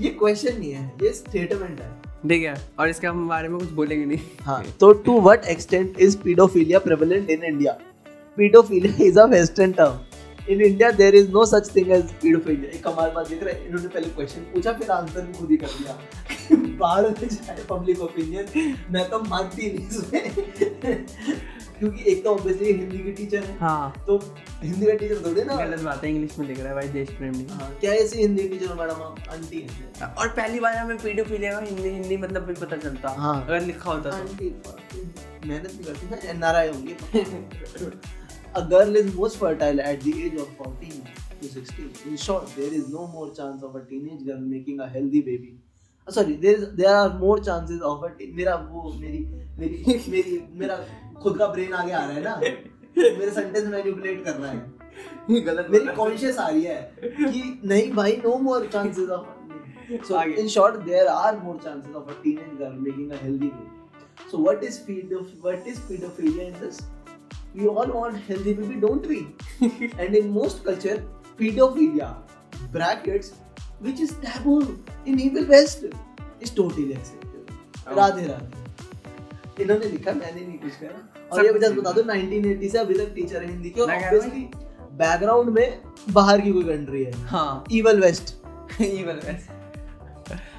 ये 0.00 0.10
क्वेश्चन 0.10 0.58
नहीं 0.58 0.72
है 0.72 0.86
ये 1.02 1.12
स्टेटमेंट 1.14 1.80
है। 1.80 1.90
ठीक 2.28 2.42
है 2.44 2.54
और 2.78 2.88
इसके 2.88 3.06
हम 3.06 3.28
बारे 3.28 3.48
में 3.48 3.58
कुछ 3.58 3.70
बोलेंगे 3.70 4.04
नहीं। 4.06 4.18
हाँ 4.42 4.62
तो 4.80 4.92
to 5.06 5.20
what 5.20 5.44
extent 5.54 5.98
is 6.00 6.16
paedophilia 6.18 6.78
prevalent 6.78 7.30
in 7.30 7.44
India 7.44 7.72
paedophilia 8.36 9.04
is 9.06 9.18
a 9.20 9.24
western 9.26 9.72
term 9.72 9.98
in 10.50 10.60
India 10.60 10.90
there 10.90 11.14
is 11.14 11.28
no 11.30 11.44
such 11.46 11.74
thing 11.76 11.90
as 11.92 12.12
paedophilia 12.22 12.70
एक 12.70 12.82
कमाल 12.84 13.10
बात 13.10 13.28
देख 13.28 13.42
रहे 13.42 13.54
हैं। 13.54 13.66
इन्होंने 13.66 13.88
पहले 13.88 14.08
क्वेश्चन 14.10 14.40
पूछा 14.54 14.72
फिर 14.72 14.90
आंसर 14.90 15.26
भी 15.26 15.32
खुद 15.32 15.50
ही 15.50 15.56
कर 15.56 15.66
दिया 15.78 15.98
बाहर 16.78 17.08
में 17.10 17.28
जाए 17.28 17.64
पब्लिक 17.70 18.00
ओपिनियन 18.02 18.74
मैं 18.90 19.08
तो 19.10 19.18
मानती 19.28 19.72
नहीं 19.72 19.88
इसमें। 19.88 20.22
क्योंकि 21.78 22.10
एक 22.10 22.22
तो 22.24 22.30
ऑब्वियसली 22.30 22.72
हिंदी 22.72 22.98
की 22.98 23.12
टीचर 23.12 23.44
है। 23.44 23.56
हाँ। 23.58 24.04
तो 24.06 24.16
हिंदी 24.62 24.86
का 24.86 24.92
टीचर 24.92 25.22
थोड़ी 25.26 25.42
ना। 25.44 25.54
गलत 25.56 25.80
बात 25.80 26.04
है 26.04 26.10
इंग्लिश 26.10 26.38
में 26.38 26.46
लिख 26.46 26.58
रहा 26.58 26.68
है 26.68 26.74
भाई 26.74 26.88
देश 26.88 27.08
प्रेम 27.10 27.34
हाँ, 27.50 27.70
क्या 27.80 27.92
ऐसी 27.92 28.20
हिंदी 28.20 28.48
टीचर 28.48 28.74
मैडम? 28.74 29.02
आंटी 29.32 29.60
हैं। 29.60 30.14
और 30.14 30.28
पहली 30.28 30.60
बार 30.60 30.76
हमें 30.76 30.96
पीडोफिलिया 30.98 31.52
का 31.52 31.66
हिंदी 31.66 31.88
हिंदी 31.88 32.16
मतलब 32.16 32.46
भी 32.46 32.54
पता 32.54 32.76
चलता। 32.76 33.14
हाँ। 33.18 33.34
अगर 33.44 33.60
लिखा 33.60 33.90
होता 33.90 34.10
तो। 34.10 34.50
मेहनत 35.46 35.70
नहीं 35.74 35.84
करती 35.84 36.10
ना 36.10 36.16
एन 36.30 36.42
आर 36.42 36.56
आई 36.56 36.68
होंगी। 36.68 36.94
A 38.54 38.62
girl 38.62 38.94
is 38.96 39.14
most 39.14 39.38
fertile 39.38 39.80
at 39.80 40.00
the 40.02 40.12
age 40.24 40.34
of 40.34 40.48
14 40.56 41.06
to 41.40 41.48
16. 41.48 41.92
In 42.06 42.16
short, 42.16 42.46
there 42.54 42.72
is 42.72 42.88
no 42.90 43.06
more 43.06 43.34
chance 43.34 43.62
of 43.62 43.74
a 43.76 43.84
teenage 43.84 44.24
girl 44.26 44.40
making 44.40 44.80
a 44.80 44.88
healthy 44.88 45.22
baby. 45.22 45.56
Uh, 46.06 46.10
sorry, 46.10 46.34
there 46.36 46.54
is 46.56 46.66
there 46.74 46.94
are 46.94 47.08
more 47.18 47.38
chances 47.40 47.80
of 47.90 48.02
a 48.04 48.10
teen- 48.18 48.34
मेरा 48.36 48.54
वो 48.72 48.92
मेरी 49.00 49.20
मेरी 49.58 49.96
मेरी 50.14 50.38
मेरा 50.62 50.76
खुद 51.22 51.38
का 51.38 51.46
brain 51.56 51.72
आगे 51.80 51.92
आ 51.92 52.04
रहा 52.06 52.14
है 52.16 52.22
ना 52.22 52.36
मेरे 53.18 53.30
सेंटेंस 53.30 53.66
मैनिपुलेट 53.66 54.24
कर 54.24 54.34
रहा 54.36 54.50
है 54.50 55.40
गलत 55.44 55.66
मेरी 55.70 55.94
कॉन्शियस 55.96 56.38
आ 56.38 56.48
रही 56.48 56.62
है 56.64 56.80
कि 57.04 57.42
नहीं 57.72 57.92
भाई 57.94 58.16
no 58.24 58.36
more 58.48 58.66
chances 58.72 59.08
of 59.18 59.40
so 60.08 60.16
आगे। 60.16 60.34
in 60.42 60.48
short 60.56 60.76
there 60.88 61.06
are 61.12 61.32
more 61.44 61.56
chances 61.66 61.96
of 62.00 62.10
a 62.12 62.18
teenage 62.24 62.58
girl 62.58 62.74
making 62.88 63.14
a 63.16 63.22
healthy 63.22 63.48
baby 63.54 64.28
so 64.32 64.42
what 64.48 64.62
is 64.70 64.78
pedof- 64.88 65.46
what 65.46 65.70
is 65.72 65.80
pedophilia 65.88 66.46
in 66.50 66.60
this 66.64 66.82
we 67.54 67.66
all 67.66 67.90
want 67.90 68.16
healthy 68.28 68.54
baby 68.54 68.76
don't 68.76 69.06
we 69.06 69.20
and 69.98 70.16
in 70.16 70.30
most 70.32 70.64
culture 70.64 70.98
pedophilia 71.38 72.08
brackets 72.72 73.32
which 73.80 74.00
is 74.00 74.14
taboo 74.24 74.60
in 75.06 75.20
evil 75.20 75.46
west 75.46 75.84
is 76.40 76.50
totally 76.52 76.94
accepted 76.94 77.28
Oh. 77.84 77.94
Radhe 77.96 78.26
Radhe 78.26 79.62
इन्होंने 79.62 79.86
लिखा 79.86 80.12
मैंने 80.14 80.40
नहीं 80.40 80.58
कुछ 80.58 80.72
कहा 80.82 81.28
और 81.32 81.44
ये 81.44 81.52
बस 81.52 81.72
बता 81.78 81.92
दो 81.92 82.02
1980 82.02 82.68
से 82.70 82.78
अभी 82.78 82.94
तक 82.98 83.12
टीचर 83.14 83.42
है 83.42 83.48
हिंदी 83.48 83.70
के 83.70 83.80
हूँ 83.80 83.88
ऑब्वियसली 83.88 84.44
बैकग्राउंड 85.00 85.50
में 85.56 85.80
बाहर 86.12 86.40
की 86.40 86.52
कोई 86.52 86.64
कंट्री 86.64 87.02
है 87.04 87.12
हाँ 87.32 87.64
इवल 87.80 88.00
वेस्ट 88.00 88.34
इवल 88.82 89.20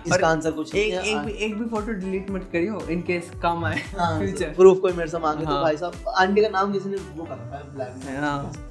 इसका 0.07 0.27
आंसर 0.27 0.51
कुछ 0.51 0.75
एक 0.75 0.93
एक 0.93 1.17
भी 1.17 1.31
एक 1.45 1.57
भी 1.59 1.65
फ़ोटो 1.69 1.91
डिलीट 1.93 2.29
मत 2.31 2.49
करियो 2.51 2.79
इन 2.91 3.01
केस 3.01 3.31
काम 3.41 3.65
आए 3.65 3.81
हाँ 3.97 4.17
फ्यूचर 4.23 4.53
प्रूफ 4.55 4.79
कोई 4.81 4.93
मेरे 4.93 5.09
से 5.09 5.19
मांगे 5.19 5.45
तो 5.45 5.51
हाँ। 5.51 5.61
भाई 5.63 5.77
साहब 5.77 6.13
आंटी 6.17 6.41
का 6.41 6.49
नाम 6.49 6.73
किसी 6.73 6.89
ने 6.89 6.97
वो 7.15 7.23
कर 7.23 7.33
रखा 7.33 7.57
है 7.57 7.73
ब्लैक 7.75 8.05
में 8.05 8.17
हाँ। 8.19 8.69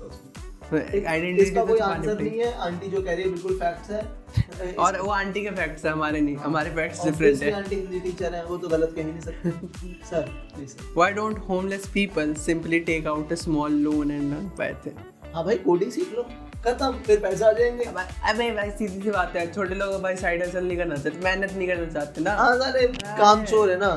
एक- 0.74 1.06
आइडेंटिटी 1.06 1.42
इसका 1.42 1.64
कोई 1.64 1.78
आंसर 1.78 2.20
नहीं 2.20 2.38
है। 2.38 2.52
आंटी 2.66 2.88
जो 2.90 3.00
कह 3.02 3.14
रही 3.14 3.24
है 3.24 3.30
बिल्कुल 3.30 3.56
फैक्ट्स 3.58 3.90
है। 3.90 4.74
और 4.84 5.00
वो 5.00 5.10
आंटी 5.12 5.42
के 5.42 5.50
फैक्ट्स 5.50 5.84
है 5.84 5.90
हमारे 5.92 6.20
नहीं 6.20 6.36
हमारे 6.36 6.70
फैक्ट्स 6.70 7.04
डिफरेंट 7.04 7.42
है। 7.42 7.50
आंटी 7.52 7.76
हिंदी 7.76 8.00
टीचर 8.00 8.34
है 8.34 8.44
वो 8.44 8.56
तो 8.58 8.68
गलत 8.68 8.92
कह 8.96 9.02
ही 9.02 9.10
नहीं 9.10 9.20
सकते। 9.20 9.50
Sir 10.10 10.22
please 10.54 10.76
Why 10.98 11.10
don't 11.18 11.42
homeless 11.50 11.84
people 11.98 12.32
simply 12.46 12.80
take 12.88 13.10
out 13.14 13.34
a 13.36 13.38
small 13.42 13.76
loan 13.88 14.14
and 14.16 14.32
learn 14.34 14.48
Python? 14.60 14.96
हाँ 15.34 15.44
भाई 15.44 15.56
कोडिंग 15.66 15.90
सीख 15.90 16.14
लो। 16.16 16.26
खत्म 16.64 16.92
फिर 17.06 17.18
पैसे 17.20 17.44
आ 17.44 17.52
जाएँगे। 17.52 17.84
अबे 18.30 18.50
भाई 18.56 18.70
सीधी 18.70 19.00
सी 19.02 19.10
बात 19.10 19.36
है 19.36 19.50
छोटे 19.52 19.74
लोग 19.74 20.00
भाई 20.02 20.16
साइड 20.16 20.42
हसल 20.42 20.64
नहीं 20.64 20.76
करना 20.78 20.96
चाहते 20.96 21.24
मेहनत 21.24 21.52
नहीं 21.52 21.68
करना 21.68 21.92
चाहते 21.92 22.20
ना। 22.20 22.34
हाँ 22.36 22.56
सारे 22.58 22.86
काम 23.02 23.44
चोर 23.44 23.70
है 23.70 23.78
ना। 23.78 23.90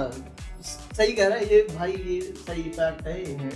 सही 0.65 1.12
कह 1.13 1.28
रहा 1.28 1.38
है 1.38 1.54
ये 1.54 1.62
भाई 1.75 1.91
ये 1.91 2.19
सही 2.38 2.63
फैक्ट 2.63 3.08
है 3.08 3.19
ये। 3.21 3.51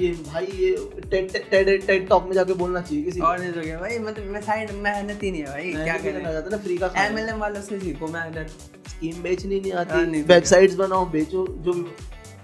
ये 0.00 0.10
भाई 0.24 0.46
ये 0.46 0.74
टेड 1.10 1.32
टेड 1.50 1.86
टेड 1.86 2.08
टॉक 2.08 2.24
में 2.24 2.32
जाके 2.32 2.52
बोलना 2.54 2.80
चाहिए 2.80 3.04
किसी 3.04 3.20
और 3.20 3.38
नहीं 3.38 3.52
तो 3.52 3.60
क्या 3.60 3.78
भाई 3.78 3.98
मतलब 3.98 4.24
मैं 4.32 4.40
साइड 4.42 4.70
मेहनत 4.82 5.22
ही 5.22 5.30
नहीं 5.30 5.42
है 5.42 5.48
भाई 5.48 5.72
क्या 5.74 5.96
करना 5.96 6.18
करें। 6.20 6.32
चाहते 6.32 6.50
ना 6.50 6.56
फ्री 6.56 6.76
का। 6.78 6.92
एमएलएम 7.06 7.38
वालों 7.38 7.62
से 7.62 7.78
सीखो 7.80 8.06
मेहनत। 8.08 8.48
स्कीम 8.90 9.22
बेचनी 9.22 9.60
नहीं 9.60 9.72
हाँ, 9.72 9.80
आती। 9.80 10.22
वेबसाइट्स 10.22 10.74
बनाओ 10.74 11.06
बेचो 11.10 11.46
जो 11.60 11.72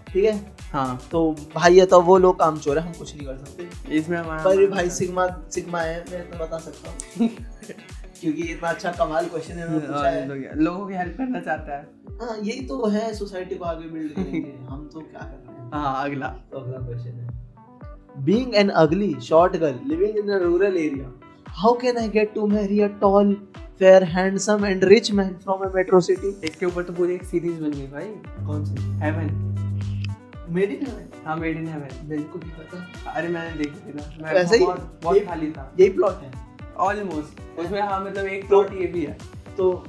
ठीक 0.09 0.25
है? 0.25 0.56
हाँ। 0.73 0.97
तो 1.11 1.21
भाई 1.55 1.79
है 1.79 1.87
तो 1.87 2.01
वो 2.03 2.17
लोग 2.19 2.39
काम 2.39 2.59
चोर 2.59 2.79
है 2.79 2.85
हम 2.87 2.93
कुछ 2.99 3.15
नहीं 3.17 3.27
कर 3.27 3.37
सकते। 3.37 3.97
इसमें 3.97 4.23
पर 4.25 4.67
भाई 4.71 4.91
सिग्मा 4.91 5.27
सिग्मा 5.55 5.81
है 5.81 6.05
मैं 6.11 6.31
तो 6.31 6.39
बता 6.39 6.59
सकता 6.59 6.91
हूँ। 6.91 7.29
क्योंकि 8.21 8.43
इतना 8.43 8.69
अच्छा 8.69 8.91
कमाल 8.99 9.27
क्वेश्चन 9.29 9.59
है 9.59 9.69
पूछा 9.73 10.09
है 10.09 10.29
तो 10.29 10.61
लोगों 10.61 10.87
की 10.89 10.95
हेल्प 10.95 11.17
करना 11.19 11.41
चाहता 11.41 11.77
है। 11.77 11.83
हाँ 12.21 12.37
यही 12.43 12.61
तो 12.67 12.87
है 12.87 13.13
सोसाइटी 13.15 13.55
को 13.55 13.65
आगे 13.65 13.89
बिल्ड 13.89 14.13
करेंगे 14.13 14.55
हम 14.69 14.89
तो 14.93 15.01
क्या 15.01 15.21
कर 15.21 15.43
रहे 15.47 15.57
हैं? 15.57 15.71
हाँ 15.73 16.05
अगला। 16.05 16.29
तो 16.53 16.59
अगला 16.59 16.87
क्वेश्चन 16.87 17.19
है। 17.21 17.35
Being 18.27 18.55
an 18.59 18.71
ugly 18.81 19.07
short 19.25 19.57
girl 19.63 19.75
living 19.89 20.15
in 20.21 20.31
a 20.35 20.37
rural 20.43 20.77
area 20.83 21.09
how 21.57 21.73
can 21.83 21.99
i 21.99 22.05
get 22.15 22.31
to 22.37 22.47
marry 22.53 22.79
a 22.87 22.89
tall 23.03 23.33
fair 23.81 23.99
handsome 24.13 24.65
and 24.69 24.87
rich 24.93 25.11
man 25.19 25.35
from 25.45 25.65
a 25.67 25.69
metro 25.75 26.01
city? 26.07 26.31
इसके 26.45 26.67
ऊपर 26.67 26.83
तो 26.83 26.93
पूरी 26.93 27.15
एक 27.15 27.25
सीरीज़ 27.25 27.61
बन 27.63 27.71
गई 27.71 27.87
भाई। 27.89 28.07
कौन 28.47 28.65
सी? 28.65 28.75
हेवन 29.03 29.29
मेड 30.49 30.71
इन 30.71 30.87
हेवन 30.87 31.25
हाँ 31.27 31.37
मेड 31.37 31.57
इन 31.57 31.67
हेवन 31.69 32.07
मेरे 32.09 32.23
को 32.23 32.39
पता 32.39 33.11
अरे 33.11 33.29
मैंने 33.29 33.57
देखी 33.59 33.87
थी 33.87 33.93
ना। 33.93 34.03
मैं 34.23 34.35
वैसे 34.35 34.57
ही? 34.57 34.65
बहुत 34.65 35.25
खाली 35.27 35.51
था। 35.51 35.73
यही 35.81 35.91
प्लॉट 35.91 36.23
है? 36.23 36.31
ऑलमोस्ट 36.79 37.59
उसमें 37.59 37.81
हाँ 37.81 38.01
मतलब 38.05 38.27
एक 38.27 38.47
प्लॉट 38.49 38.73
ये 38.73 38.87
भी 38.87 39.05
है। 39.05 39.17
तो 39.57 39.85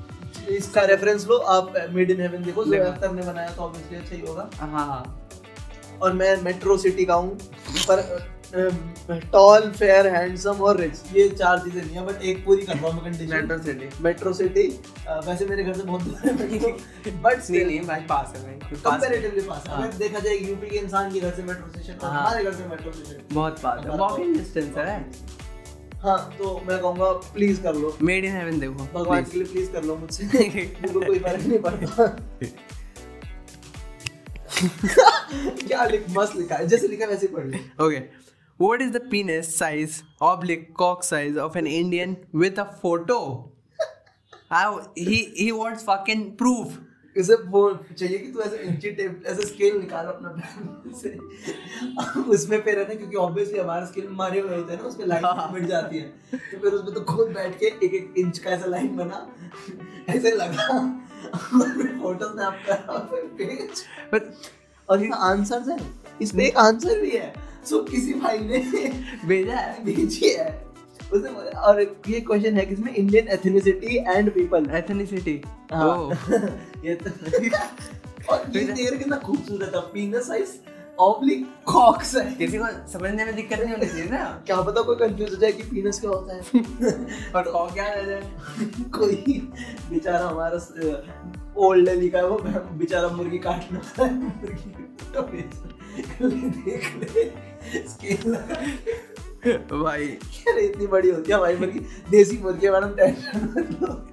इसका 0.49 0.81
रेफरेंस 0.85 1.27
लो 1.27 1.37
आप 1.55 1.73
मेड 1.91 2.11
इन 2.11 2.21
हेवन 2.21 2.43
देखो 2.43 2.63
जो 2.63 2.83
अख्तर 2.83 3.11
ने 3.11 3.21
बनाया 3.21 3.49
तो 3.49 3.61
ऑब्वियसली 3.61 3.97
अच्छा 3.97 4.15
ही 4.15 4.21
होगा। 4.21 4.49
हाँ 4.55 4.69
हाँ। 4.69 5.29
और 6.01 6.13
मैं 6.13 6.35
मेट्रो 6.43 6.77
सिटी 6.77 7.05
का 7.05 7.13
हूँ 7.13 7.37
पर 7.89 8.01
टॉल 8.53 9.69
फेयर 9.71 10.07
हैंडसम 10.07 10.61
और 10.63 10.79
रिच 10.81 10.99
ये 11.13 11.27
चार 11.29 11.59
चीज़ें 11.59 11.81
नहीं 11.81 11.95
है 11.95 12.05
बट 12.05 12.21
एक 12.21 12.43
पूरी 12.45 12.65
कर 12.65 12.73
रहा 12.73 12.87
हूँ 12.87 12.93
मैं 12.93 13.11
condition 13.11 13.35
metro 13.35 13.57
city 13.63 13.89
metro 14.03 14.33
city 14.33 14.67
वैसे 15.27 15.45
मेरे 15.45 15.63
घर 15.63 15.73
से 15.73 15.83
बहुत 15.83 16.01
दूर 16.01 16.15
है 16.25 16.33
बट 16.33 17.49
नहीं 17.51 17.65
नहीं 17.65 17.81
भाई 17.87 18.01
पास 18.09 18.33
है 18.35 18.43
भाई 18.43 18.53
कंपैरेटिवली 18.75 19.41
पास 19.41 19.63
है। 19.67 19.73
हाँ। 19.73 19.83
अगर 19.83 19.97
देखा 19.97 20.19
जाए 20.19 20.35
यूपी 20.35 20.69
के 20.69 20.77
इंसान 20.77 21.11
के 21.13 21.19
घर 21.19 21.31
से 21.31 21.43
मेट्रो 21.43 21.71
स्टेशन 21.71 21.97
हाँ। 22.01 22.19
हमारे 22.19 22.43
घर 22.43 22.53
से 22.53 22.67
मेट्रो 22.67 22.91
स्टेशन 22.91 23.35
बहुत 23.35 23.59
पास 23.61 23.85
है। 23.85 23.97
वॉकिंग 23.97 24.35
डिस्टेंस 24.37 24.77
है। 24.77 25.11
हाँ 26.03 26.17
तो 26.37 26.61
मैं 26.67 26.79
कहूँगा 26.81 27.11
प्लीज़ 27.33 27.61
कर 27.61 27.75
लो। 27.75 27.97
मेड 28.01 28.25
इन 28.25 28.35
हेवन 28.37 28.59
देखो 28.59 28.87
भगवान 28.93 29.23
के 29.23 29.37
लिए 29.37 29.47
प्लीज़ 29.47 29.71
कर 29.71 29.83
लो 29.83 29.95
मुझसे। 29.95 30.23
मुझको 30.81 30.99
कोई 30.99 31.19
फ़र्क 31.19 31.45
नहीं 31.45 31.59
पड़ता। 31.59 32.07
क्या 35.67 35.85
लिख 35.85 36.05
मस्त 36.09 36.35
लिखा 36.35 36.55
है। 36.55 36.67
जैसे 36.67 36.87
लिखा 36.87 37.05
है 37.05 37.11
वैसे 37.11 37.27
ही 37.27 37.33
पढ़ 37.33 37.45
लो। 37.45 37.57
Okay. 37.87 38.01
What 38.59 38.81
is 38.81 38.91
the 38.91 38.99
penis 38.99 39.55
size, 39.55 40.03
oblique 40.19 40.73
cock 40.73 41.03
size 41.03 41.37
of 41.37 41.55
an 41.55 41.67
Indian 41.67 42.17
with 42.33 42.57
a 42.57 42.65
photo? 42.65 43.51
How 44.49 44.91
he 44.95 45.17
he 45.37 45.51
wants 45.51 45.83
fucking 45.83 46.23
proof. 46.37 46.79
इसे 47.17 47.35
वो 47.35 47.61
चाहिए 47.97 48.17
कि 48.17 48.31
तू 48.31 48.39
ऐसे 48.39 48.57
इंची 48.57 48.91
टेप 48.91 49.23
ऐसे 49.27 49.41
स्केल 49.41 49.77
निकाल 49.77 50.05
अपना 50.05 50.33
से। 51.01 51.09
उसमें 52.21 52.61
फिर 52.61 52.79
है 52.79 52.87
ना 52.87 52.93
क्योंकि 52.93 53.15
ऑब्वियसली 53.15 53.59
हमारा 53.59 53.85
स्केल 53.85 54.07
मारे 54.11 54.39
हुए 54.39 54.55
होते 54.55 54.73
हैं 54.73 54.81
ना 54.81 54.87
उसमें 54.87 55.07
हाँ। 55.07 55.21
लाइन 55.21 55.53
मिट 55.53 55.69
जाती 55.69 55.97
है। 55.97 56.07
तो 56.33 56.59
फिर 56.59 56.71
उसमें 56.71 56.93
तो 56.93 57.01
खुद 57.01 57.27
बैठ 57.27 57.59
के 57.59 57.65
एक 57.65 57.93
एक 57.93 58.13
इंच 58.17 58.37
का 58.37 58.49
ऐसा 58.49 58.65
लाइन 58.65 58.95
बना 58.97 59.27
ऐसे 60.09 60.31
लगा। 60.31 60.79
फ़ोटो 61.35 62.29
करा 62.37 63.07
फिर 63.11 63.23
पेज 63.23 63.83
But 64.13 64.21
और 64.89 65.03
इसका 65.03 65.15
आंसर 65.15 65.69
है। 65.71 65.79
इस 66.21 66.31
पे 66.31 66.47
एक 66.47 66.57
आंसर 66.57 67.01
भी 67.01 67.11
है। 67.11 67.46
सो 67.69 67.83
किसी 67.83 68.13
भाई 68.13 68.39
ने 68.39 68.57
भेजा 69.25 69.55
है। 69.55 69.85
भेजी 69.85 70.29
है। 70.29 70.67
उसने 71.13 71.29
और 71.49 71.81
ये 72.09 72.19
क्वेश्चन 72.19 72.53
है 72.53 72.65
किसमें? 72.65 72.95
Indian 72.95 73.27
ethnicity 73.27 73.97
and 73.97 74.31
people. 74.31 74.65
हाँ। 75.73 76.09
Oh. 76.09 76.15
ये 76.85 76.95
तो 76.95 77.09
और 78.33 78.57
ये 78.57 78.63
देर 78.63 78.95
कितना 78.95 79.17
खूबसूरत 79.17 79.71
था। 79.75 79.79
Penis 79.79 80.27
size 80.27 80.49
oblique 80.99 81.45
cock 81.65 82.03
size 82.03 82.35
किसी 82.35 82.57
को 82.57 82.87
समझने 82.87 83.25
में 83.25 83.35
दिक्कत 83.35 83.59
नहीं 83.59 83.71
होनी 83.71 83.85
चाहिए 83.85 84.05
ना? 84.05 84.43
क्या 84.45 84.61
पता 84.61 84.81
कोई 84.81 84.95
कंफ्यूज 84.95 85.29
हो 85.29 85.35
जाए 85.35 85.51
कि 85.51 85.63
पीनस 85.63 85.99
क्या 85.99 86.11
होता 86.11 86.35
है। 86.35 86.41
और 87.35 87.51
कॉक 87.51 87.73
क्या 87.73 87.93
रह 87.93 88.03
जाए 88.03 88.31
कोई 88.99 89.51
बेचारा 89.89 90.27
हमारा 90.27 90.57
ओल्ड 91.57 91.89
है 91.89 92.27
वो 92.27 92.37
बेचारा 92.73 93.07
मुर्गी 93.07 93.37
काटना 93.37 94.03
है। 94.03 94.13
मुर्गी 94.13 95.41
तो 95.41 96.29
देख 96.29 97.15
ले। 97.15 97.56
भाई। 99.71 100.07
अरे 100.47 100.61
इतनी 100.61 100.87
बड़ी 100.87 101.09
होती 101.09 101.31
है 101.31 101.37
हमारी 101.37 101.55
मुर्गी। 101.57 101.79
देसी 102.09 102.37
मुर्गी 102.37 102.65
है 102.65 102.71
मैडम 102.71 102.89
टेंशन 102.95 104.03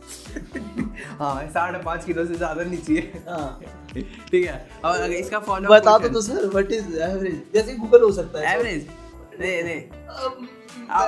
हाँ 1.19 1.49
साढ़े 1.51 1.79
पाँच 1.85 2.05
किलो 2.05 2.25
से 2.27 2.35
ज़्यादा 2.35 2.63
नहीं 2.63 2.79
चाहिए। 2.79 3.23
हाँ। 3.29 3.61
ठीक 3.95 4.47
है 4.47 4.69
और 4.85 4.95
अगर 4.95 5.13
इसका 5.13 5.39
फॉलो 5.41 5.69
बता 5.71 5.99
दो 5.99 6.09
तो 6.09 6.21
सर 6.23 6.47
व्हाट 6.47 6.73
इज़ 6.73 6.99
एवरेज 6.99 7.43
जैसे 7.55 7.75
गूगल 7.75 8.03
हो 8.03 8.13
सकता 8.13 8.39
है। 8.39 8.55
एवरेज 8.57 8.87
नहीं 9.41 9.63
नहीं। 9.65 9.81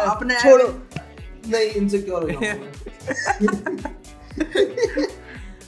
अपने 0.07 0.35
छोड़ो। 0.41 0.69
नहीं 1.49 1.71
इनसिक्योर 1.71 2.23
हो 2.23 2.29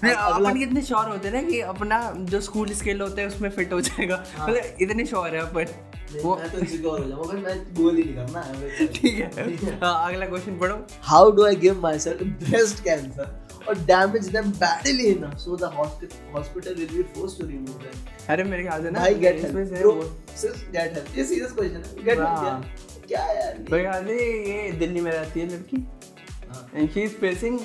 अपन 0.05 0.59
कितने 0.59 0.83
श्योर 0.83 1.09
होते 1.09 1.29
हैं 1.29 1.35
ना 1.35 1.43
कि 1.49 1.61
अपना 1.61 2.12
जो 2.31 2.41
स्कूल 2.41 2.69
स्केल 2.75 3.01
होता 3.01 3.21
है 3.21 3.27
उसमें 3.27 3.49
फिट 3.51 3.73
हो 3.73 3.81
जाएगा। 3.81 4.25
हाँ। 4.37 4.49
मतलब 4.49 4.62
इतने 4.83 5.05
श्योर 5.07 5.35
है 5.35 5.41
अपन। 5.41 5.67
वो 6.23 6.35
मैं 6.37 6.51
तो 6.53 6.59
इनसिक्योर 6.59 7.01
हो 7.01 7.09
जाऊँगा 7.09 7.33
मैं 7.40 7.57
गूगल 7.75 7.97
ही 7.97 8.03
नहीं 8.05 8.14
करना 8.14 8.40
है 8.40 8.87
ठीक 8.92 9.18
है। 9.38 9.79
हाँ 9.83 10.09
अगला 10.09 10.27
क्वेश्चन 10.27 10.59
पढ़ो। 10.59 10.77
How 11.11 11.31
do 11.31 11.44
I 11.47 11.57
give 11.64 11.81
myself 11.99 12.23
breast 12.44 12.83
cancer 12.85 13.37
और 13.68 13.79
damage 13.87 14.29
them 14.29 14.51
badly 14.62 15.07
enough 15.07 15.37
so 15.38 15.57
the 15.57 15.73
hospital 15.77 16.75
will 16.75 16.88
be 16.97 17.03
force 17.14 17.38
to 17.40 17.47
remove 17.47 17.83
them 17.83 18.07
अरे 18.35 18.44
मेरे 18.44 18.62
ख्याल 18.62 18.83
से 18.83 18.90
ना 18.90 18.99
भाई 19.01 19.14
गेट 19.25 19.44
इसमें 19.44 19.64
से 19.66 19.85
वो- 19.85 20.37
सिर्फ़ 20.40 20.64
गेट 20.71 20.94
हेल्प 20.94 21.18
ये 21.18 21.25
सीरियस 21.25 21.53
क्वेश्चन 21.53 21.83
है। 21.88 22.05
गेट 22.05 22.18
हाँ। 22.18 22.37
हेल्प 22.44 23.07
क्या 23.09 23.27
क्या 23.27 23.33
यार? 23.40 23.59
मेरे 23.71 23.83
ख्याल 23.85 24.05
से 24.07 24.16
ये 24.53 24.71
दिल्ली 24.79 25.01
में 25.01 25.11
रहती 25.12 25.40
है 25.40 25.47
लड़की। 25.49 25.87
हाँ। 26.49 26.68
एंड 26.75 26.90
शी 26.90 27.01
इज़ 27.01 27.12
फेसिंग 27.21 27.59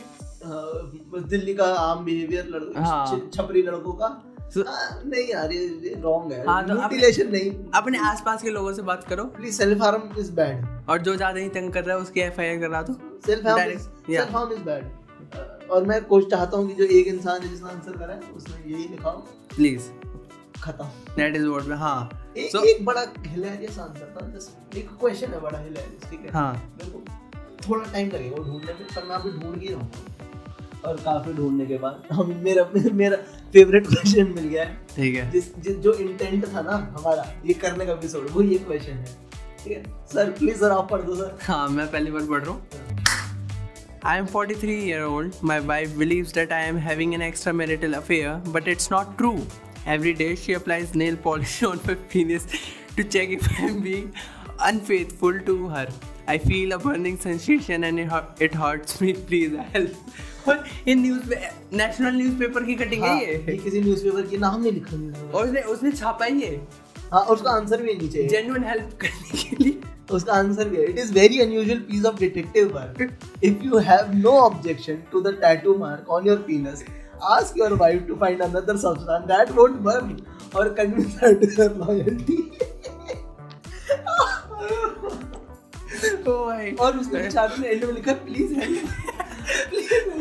हाँ, 0.45 1.23
दिल्ली 1.29 1.53
का 1.55 1.65
आम 1.79 2.03
बिहेवियर 2.05 2.47
लड़कों 2.49 2.83
हाँ। 2.83 3.29
छपरी 3.33 3.61
लड़कों 3.61 3.93
का। 3.93 4.07
So- 4.53 4.67
हाँ, 4.67 5.01
नहीं 5.05 5.27
यार 5.27 5.51
ये 5.51 5.93
रॉन्ग 6.01 6.33
है। 6.33 6.45
हाँ, 6.47 6.67
तो 6.67 6.73
अपने- 6.73 6.79
म्यूटिलेशन 6.79 7.31
नहीं। 7.31 7.51
अपने 7.73 7.97
आसपास 7.97 8.41
के 8.41 8.49
लोगों 8.49 8.73
से 8.73 8.81
बात 8.81 9.03
करो। 9.03 9.23
Please 9.23 9.55
self 9.57 9.81
harm 9.81 10.19
is 10.19 10.31
bad 10.31 10.65
और 10.89 11.01
जो 11.01 11.15
ज़्यादा 11.15 11.39
ही 11.39 11.49
तंग 11.49 11.71
कर 11.73 11.83
रहा 11.83 11.95
है 11.95 12.01
उसकी 12.01 12.19
एफ़ 12.19 12.41
आई 12.41 12.49
आर 12.49 12.59
करा 12.61 12.81
दो। 12.81 12.93
Self 13.25 13.47
harm 13.47 13.77
self 13.77 14.35
harm 14.35 14.53
is 14.53 14.59
bad 14.59 15.69
और 15.71 15.83
मैं 15.83 16.03
कोशिश 16.05 16.29
चाहता 16.31 16.57
हूँ 16.57 16.67
कि 16.67 16.73
जो 16.73 16.83
एक 16.83 17.07
इंसान 17.07 17.41
है 17.41 17.49
जिसने 17.49 17.69
आंसर 17.69 17.97
करा 17.97 18.13
है 18.13 18.19
उसने 18.35 18.71
यही 18.71 18.87
लिखा 18.87 19.09
प्लीज़ 19.55 19.89
खत्म। 20.61 20.85
दैट 21.15 21.35
इज़ 21.35 21.47
व्हाट 21.47 21.79
हाँ। 21.79 22.33
एक 22.37 22.51
So- 22.51 22.63
एक 22.63 22.85
बड़ा 22.85 23.05
हिलेरियस 23.19 23.79
आंसर 23.79 24.15
था 24.15 24.27
जस्ट 24.27 24.77
एक 24.77 24.89
क्वेश्चन 24.89 25.27
है 25.27 25.39
बड़ा 25.41 25.59
हिलेरियस 25.59 26.09
ठीक 26.11 26.21
है? 26.21 26.31
हाँ। 26.31 26.53
मेरे 26.53 26.91
को 26.91 27.03
थोड़ा 27.69 27.91
टाइम 27.91 28.07
लगेगा 28.07 28.35
वो 28.35 28.43
ढूँढने 28.43 28.73
में 28.73 28.85
पर 28.95 29.03
मैं 29.03 29.15
अभी 29.15 29.31
ढूंढ 29.39 29.61
ही 29.61 29.67
रहा 29.67 29.79
हूँ। 29.79 29.91
और 30.85 30.97
काफ़ी 31.05 31.33
ढूँढने 31.33 31.65
के 31.65 31.77
बाद 31.77 32.07
हम 32.11 32.33
मेरा 32.43 32.67
मेरा 32.93 33.17
फेवरेट 33.53 33.87
क्वेश्चन 33.87 34.33
मिल 34.35 34.47
गया 34.47 34.63
है 34.63 34.77
ठीक 34.95 35.15
है 35.15 35.29
जिस 35.31 35.55
जिस 35.63 35.77
जो 35.85 35.93
इंटेंट 36.07 36.45
था 36.53 36.61
ना 36.61 36.77
हमारा 36.97 37.31
ये 37.45 37.53
करने 37.63 37.85
का 37.85 37.93
एपिसोड 37.93 38.29
वो 38.31 38.41
ये 38.41 38.57
क्वेश्चन 38.69 38.91
है 38.91 39.15
ठीक 39.63 39.77
है 39.77 39.83
सर 40.13 40.31
प्लीज़ 40.39 40.57
सर 40.59 40.71
आप 40.71 40.89
पढ़ 40.91 41.01
दो 41.01 41.15
सर 41.15 41.37
हाँ 41.47 41.67
मैं 41.69 41.91
पहली 41.91 42.11
बार 42.11 42.25
पढ़ 42.29 42.43
रहा 42.43 42.53
हूँ 42.53 42.91
I 44.05 44.17
am 44.17 44.25
43 44.27 44.73
year 44.85 45.03
old. 45.05 45.35
My 45.41 45.61
wife 45.61 45.91
believes 45.97 46.33
that 46.33 46.51
I 46.51 46.63
am 46.69 46.77
having 46.77 47.13
an 47.15 47.21
extramarital 47.21 47.93
affair, 47.99 48.33
but 48.47 48.67
it's 48.67 48.89
not 48.91 49.13
true. 49.17 49.45
Every 49.85 50.11
day 50.13 50.35
she 50.35 50.55
applies 50.57 50.93
nail 50.93 51.15
polish 51.15 51.53
on 51.63 51.79
my 51.87 51.95
penis 52.09 52.45
to 52.97 53.05
check 53.05 53.29
if 53.29 53.47
I 53.53 53.67
am 53.67 53.79
being 53.81 54.11
unfaithful 54.61 55.39
to 55.39 55.55
her. 55.69 55.87
I 56.27 56.37
feel 56.37 56.73
a 56.73 56.79
burning 56.79 57.17
sensation 57.17 57.85
and 57.85 57.99
it, 57.99 58.11
it 58.41 58.53
hurts 58.53 58.99
me. 58.99 59.13
Please 59.13 59.57
help. 59.71 59.91
और 60.47 60.63
ये 60.87 60.95
news 60.95 61.33
national 61.73 62.15
newspaper 62.15 62.63
की 62.63 62.75
cutting 62.75 63.03
हाँ, 63.03 63.15
है 63.15 63.33
ये। 63.33 63.57
किसी 63.57 63.81
newspaper 63.81 64.21
की 64.21 64.37
नाम 64.37 64.61
नहीं 64.61 64.71
लिखा 64.71 64.97
न्यूज़पेपर 64.97 65.37
और 65.37 65.45
उसने 65.45 65.61
उसने 65.73 65.91
छापा 65.91 66.25
ही 66.25 66.41
है। 66.41 66.55
हाँ 67.11 67.21
उसका 67.21 67.51
आंसर 67.51 67.81
भी 67.81 67.93
नहीं 67.93 68.09
चाहिए 68.09 68.27
जेन्युइन 68.29 68.63
हेल्प 68.63 68.97
करने 69.01 69.43
के 69.43 69.63
लिए। 69.63 69.79
उसका 70.11 70.33
आंसर 70.33 70.69
भी 70.69 70.77
है। 70.77 70.83
It 70.83 70.99
is 70.99 71.13
very 71.13 71.39
unusual 71.39 71.79
piece 71.91 72.05
of 72.05 72.19
detective 72.19 72.73
work 72.75 73.17
if 73.43 73.63
you 73.63 73.77
have 73.91 74.11
no 74.15 74.31
objection 74.39 75.03
to 75.11 75.21
the 75.21 75.37
tattoo 75.41 75.77
mark 75.77 76.09
on 76.09 76.27
your 76.27 76.45
penis 76.49 76.83
ask 77.25 77.55
your 77.55 77.75
wife 77.75 77.99
to 78.07 78.15
find 78.17 78.41
another 78.41 78.77
substance 78.77 79.27
that 79.27 79.51
won't 79.55 79.81
burn 79.83 80.09
or 80.53 80.69
convince 80.71 81.13
her 81.19 81.33
to 81.35 81.47
her 81.55 81.69
loyalty. 81.83 82.37
ओ 86.27 86.33
भाई 86.45 86.71
और 86.81 86.97
उसने 86.97 87.19
end 87.69 87.83
में 87.83 87.93
लिखा 87.93 88.13
please 88.25 88.53
help 88.53 89.22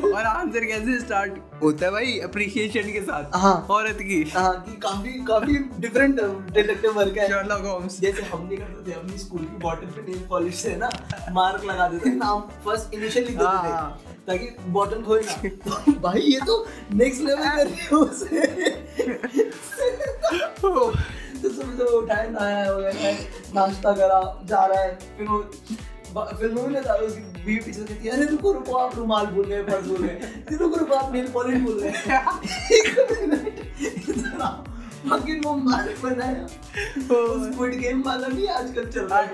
और 0.06 0.24
answer 0.24 0.64
कैसे 0.64 0.98
start 1.00 1.32
होता 1.62 1.87
है 1.87 1.90
भाई 1.92 2.18
अप्रिशिएशन 2.24 2.92
के 2.92 3.00
साथ। 3.02 3.37
हाँ। 3.37 3.54
औरत 3.70 3.98
की। 4.00 4.22
हाँ 4.30 4.52
कि 4.61 4.76
काफ़ी 4.82 5.12
काफ़ी 5.24 5.54
डिफरेंट 5.80 6.20
डिटेक्टिव 6.52 6.92
वर्क 6.92 7.18
है। 7.18 7.28
शर्लॉक 7.28 7.66
होम्स 7.66 8.00
जैसे 8.00 8.22
हम 8.22 8.46
नहीं 8.46 8.58
करते 8.58 8.90
थे 8.90 8.94
अपनी 8.94 9.18
स्कूल 9.18 9.40
की 9.40 9.58
बॉटल 9.58 9.87
पे 9.87 10.02
नेल 10.11 10.26
पॉलिश 10.28 10.54
से 10.54 10.76
ना 10.76 10.90
मार्क 11.32 11.64
लगा 11.64 11.88
देते 11.88 12.11
थे 12.11 12.14
नाम 12.14 12.40
फ़र्स्ट 12.64 12.94
इनिशियल 12.94 13.24
लिख 13.24 13.37
देते 13.37 13.68
हाँ। 13.68 13.90
थे 13.98 14.12
ताकि 14.26 14.48
बॉटल 14.72 15.02
खोए 15.02 15.22
ना। 15.22 15.48
तो 15.48 15.92
भाई 16.00 16.20
ये 16.22 16.40
तो 16.46 16.66
नेक्स्ट 16.94 17.22
लेवल 17.22 17.48
कर 17.48 17.66
रही 17.66 17.76
है 17.82 17.96
उसे। 17.96 18.40
तो 20.62 21.48
समझो 21.48 21.85
उठाए 21.98 22.28
नहाया 22.30 22.72
वगैरह 22.72 23.18
नाश्ता 23.54 23.92
करा 23.92 24.20
जा 24.46 24.64
रहा 24.66 24.82
है 24.82 24.98
फिर 25.16 25.26
ब- 26.14 26.37
फिर 26.40 26.48
वो 26.48 26.62
उसकी 27.07 27.20
बीवी 27.44 27.57
पीछे 27.61 27.83
कहती 27.83 28.09
है 28.09 28.12
अरे 28.14 28.25
रुको 28.27 28.53
रुको 28.53 28.72
आप 28.75 28.96
रुमाल 28.96 29.27
भूल 29.27 29.44
गए 29.44 29.62
पर्स 29.62 29.87
भूल 29.87 30.03
गए 30.03 30.09
"अरे 30.09 30.57
रुको 30.57 30.77
रुको 30.77 30.94
आप 30.94 31.12
नेल 31.12 31.29
पॉलिश 31.29 31.61
मिनट 31.61 31.92
इधर 34.09 34.40
आओ 34.40 34.64
फकिंग 35.11 35.44
वो 35.46 35.55
मार्क 35.57 36.03
बनाया। 36.03 36.46
स्क्विड 36.46 37.75
गेम 37.75 38.03
वाला 38.03 38.27
नहीं 38.27 38.48
आजकल 38.48 38.87
चल 38.87 39.01
रहा 39.01 39.18
हाँ, 39.18 39.27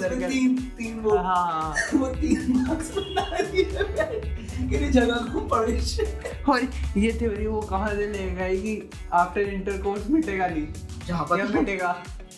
circle. 0.00 0.28
तीन 0.30 0.56
तीन 0.78 1.00
वो 1.00 1.16
हाँ 1.16 1.74
वो 1.94 2.06
तीन 2.06 2.52
मार्क्स 2.56 2.90
बना 2.96 3.40
दिए 3.50 4.90
जगह 4.90 5.32
को 5.32 5.40
पढ़िश 5.40 6.00
और 6.48 6.60
ये 6.96 7.12
थ्योरी 7.12 7.46
वो 7.46 7.60
कहाँ 7.60 7.90
से 7.94 8.06
लेगा 8.06 8.48
कि 8.48 8.90
आफ्टर 9.12 9.40
इंटरकोर्स 9.40 10.10
मिटेगा 10.10 10.46
नहीं? 10.46 10.66
जहाँ 11.06 11.26
पर 11.30 11.36
मिटेगा? 11.54 11.92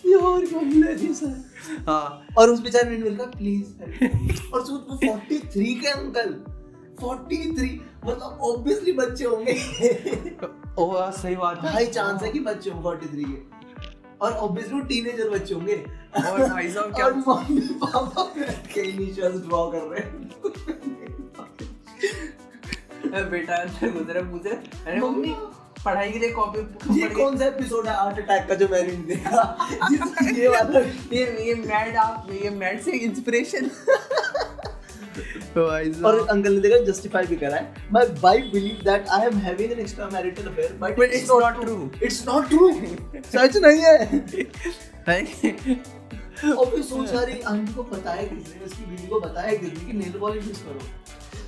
यार 0.07 0.65
हिलेरियस 0.65 1.23
है 1.23 1.45
हाँ 1.87 2.27
और 2.39 2.51
उस 2.51 2.61
बेचारे 2.61 2.91
ने 2.91 3.05
मिलकर 3.05 3.27
प्लीज़ 3.27 3.67
और 4.55 4.65
सोच 4.67 4.87
वो 4.91 4.97
43 4.97 5.81
के 5.81 5.89
अंकल 5.89 6.35
43 7.03 7.81
मतलब 8.07 8.39
ऑब्वियसली 8.41 8.93
बच्चे 8.93 9.25
होंगे। 9.25 9.53
ओ 10.79 11.11
सही 11.11 11.37
बात 11.37 11.63
है। 11.63 11.73
हाई 11.73 11.87
चांस 11.87 12.23
है 12.23 12.33
कि 12.33 12.41
बच्चे 12.41 12.71
हों 12.71 12.83
43 12.83 13.25
के। 13.25 13.41
और 14.21 14.33
ऑब्वियसली 14.33 14.75
वो 14.75 14.81
टीनेजर 14.81 15.31
बच्चे 15.31 15.55
होंगे। 15.55 15.85
और 16.27 16.49
भाई 16.51 16.71
साहब 16.71 16.95
क्या 16.95 17.07
और 17.07 17.15
मम्मी 17.15 17.61
पापा 17.61 18.23
के 18.75 18.81
इनिशियल्स 18.81 19.47
ड्रॉ 19.47 19.71
कर 19.71 19.79
रहे 19.79 20.01
हैं। 20.01 20.31
बेटा 23.31 23.57
अंदर 23.57 23.93
गुजरा 23.93 24.21
रहे 24.21 24.51
अरे 24.53 25.01
मम्मी 25.01 25.35
पढ़ाई 25.85 26.11
के 26.13 26.19
लिए 26.19 26.31
कॉपी 26.33 27.01
ये 27.01 27.09
कौन 27.15 27.37
सा 27.39 27.47
एपिसोड 27.47 27.87
है? 27.87 27.95
हार्ट 27.97 28.19
अटैक 28.19 28.49
का 28.49 28.55
जो 28.55 28.69
मैंने 28.69 28.93
नहीं 28.93 29.05
देखा 29.07 30.31
ये 30.39 30.49
वाला 30.49 30.81
ये 31.13 31.25
ये 31.47 31.55
मैड 31.67 31.97
आप 31.97 32.29
ये 32.33 32.51
मैड 32.51 32.81
से 32.83 32.93
इंस्पिरेशन 33.09 33.71
भाई 35.57 35.91
और 36.05 36.19
अंकल 36.31 36.53
ने 36.53 36.61
देखा 36.61 36.77
जस्टिफाई 36.85 37.27
भी 37.27 37.37
करा 37.37 37.57
है। 37.57 37.89
My 37.93 38.07
wife 38.21 38.45
believe 38.53 38.79
that 38.85 39.09
I 39.17 39.27
am 39.27 39.37
having 39.39 39.73
an 39.73 39.81
extramarital 40.13 40.47
affair 40.51 40.73
but 40.81 41.01
it's 41.09 41.33
not 41.33 41.59
true. 41.63 42.03
It's 42.03 42.25
not 42.29 42.49
true 42.49 42.71
सच 43.33 43.57
नहीं 43.57 43.81
है। 43.81 43.97
है 45.09 45.19
और 46.53 46.67
फिर 46.71 46.83
सोच 46.83 47.11
रही 47.11 47.41
आंटी 47.41 47.73
को 47.75 47.83
बताया 47.83 48.23
किसने 48.23 48.65
उसकी 48.65 48.85
बीवी 48.85 49.07
को 49.09 49.21
बताया 49.21 49.53
किसने 49.57 49.85
कि 49.87 49.99
नेल 49.99 50.19
पॉलिश 50.21 50.63
करो। 50.67 50.81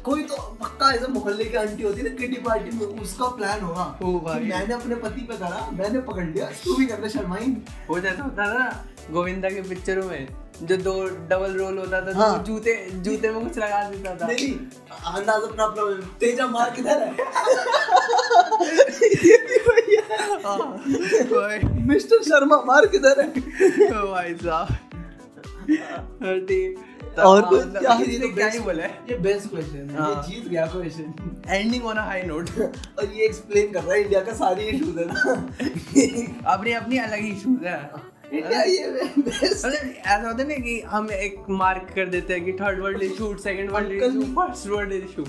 कोई 0.04 0.22
तो 0.22 0.36
पक्का 0.60 0.90
ऐसा 0.92 1.06
मोहल्ले 1.08 1.44
की 1.44 1.56
आंटी 1.56 1.82
होती 1.82 2.00
है 2.00 2.08
ना 2.08 2.14
किटी 2.16 2.36
पार्टी 2.42 2.70
में 2.78 2.86
उसका 3.02 3.26
प्लान 3.36 3.60
होगा। 3.60 3.84
ओ 4.02 4.18
भाई। 4.20 4.40
मैंने 4.44 4.74
अपने 4.74 4.94
पति 5.04 5.20
पे 5.20 5.36
करा 5.36 5.68
मैंने 5.74 6.00
पकड़ 6.08 6.24
लिया 6.24 6.46
तू 6.64 6.76
भी 6.76 6.86
करना 6.86 7.08
शर्माई। 7.08 7.46
वो 7.88 8.00
जैसा 8.00 8.22
होता 8.22 8.46
था 8.46 8.52
ना 8.54 8.66
गोविंदा 9.10 9.48
के 9.50 9.62
पिक्चरों 9.68 10.04
में 10.04 10.28
जो 10.62 10.76
दो 10.78 10.92
डबल 11.30 11.52
रोल 11.52 11.78
होता 11.78 12.00
था 12.02 12.12
हाँ। 12.18 12.36
तो 12.36 12.44
जूते 12.44 12.74
जूते 13.04 13.30
में 13.30 13.42
कुछ 13.44 13.58
लगा 13.58 13.82
देता 13.90 14.14
था। 14.16 14.26
नहीं 14.26 14.52
अंदाज 15.14 15.42
अपना 15.42 15.64
अपना 15.64 15.82
तेजा 16.20 16.46
मार 16.46 16.70
किधर 16.70 17.02
है। 17.02 17.10
हाँ, 20.44 20.82
मिस्टर 21.86 22.22
शर्मा 22.22 22.62
मार 22.66 22.86
किधर 22.86 23.20
है। 23.20 23.28
भाई 23.92 24.34
साहब। 24.34 24.68
हाँ, 25.70 26.38
ठीक 26.40 26.78
और 27.18 27.40
हाँ, 27.42 27.50
कुछ 27.50 27.60
क्या 27.78 27.94
तो 28.18 28.28
क्या 28.34 28.46
ही 28.48 28.58
बोला 28.58 28.82
है। 28.82 28.98
ये 29.10 29.16
बेस्ट 29.18 29.48
क्वेश्चन 29.50 29.76
है 29.76 29.86
ये 29.86 29.98
हाँ। 29.98 30.22
जीत 30.28 30.48
गया 30.48 30.66
question 30.66 31.42
ending 31.48 31.84
on 31.84 31.96
a 31.96 32.04
high 32.06 32.22
note 32.22 32.50
और 32.58 33.12
ये 33.14 33.24
एक्सप्लेन 33.24 33.72
कर 33.72 33.82
रहा 33.82 33.94
है 33.94 34.02
इंडिया 34.02 34.20
का 34.20 34.32
सारी 34.32 34.64
इश्यूज़ 34.64 34.98
है 34.98 35.06
ना। 35.06 36.50
अपनी 36.54 36.72
अपनी 36.72 36.98
अलग 36.98 37.20
है 37.20 38.70
ये 38.70 38.90
बेस्ट 38.90 39.66
मतलब 39.66 39.94
ऐसा 40.06 40.26
होता 40.26 40.42
है 40.42 40.48
ना 40.48 40.54
कि 40.54 40.80
हम 40.86 41.10
एक 41.12 41.44
मार्क 41.50 41.92
कर 41.94 42.06
देते 42.06 42.34
हैं 42.34 42.44
कि 42.44 42.52
third 42.52 42.80
world 42.80 43.02
issue 43.02 43.36
second 43.36 43.70
world 43.70 43.92
issue 43.92 44.22
first 44.34 44.66
world 44.68 44.92
issue 44.92 45.24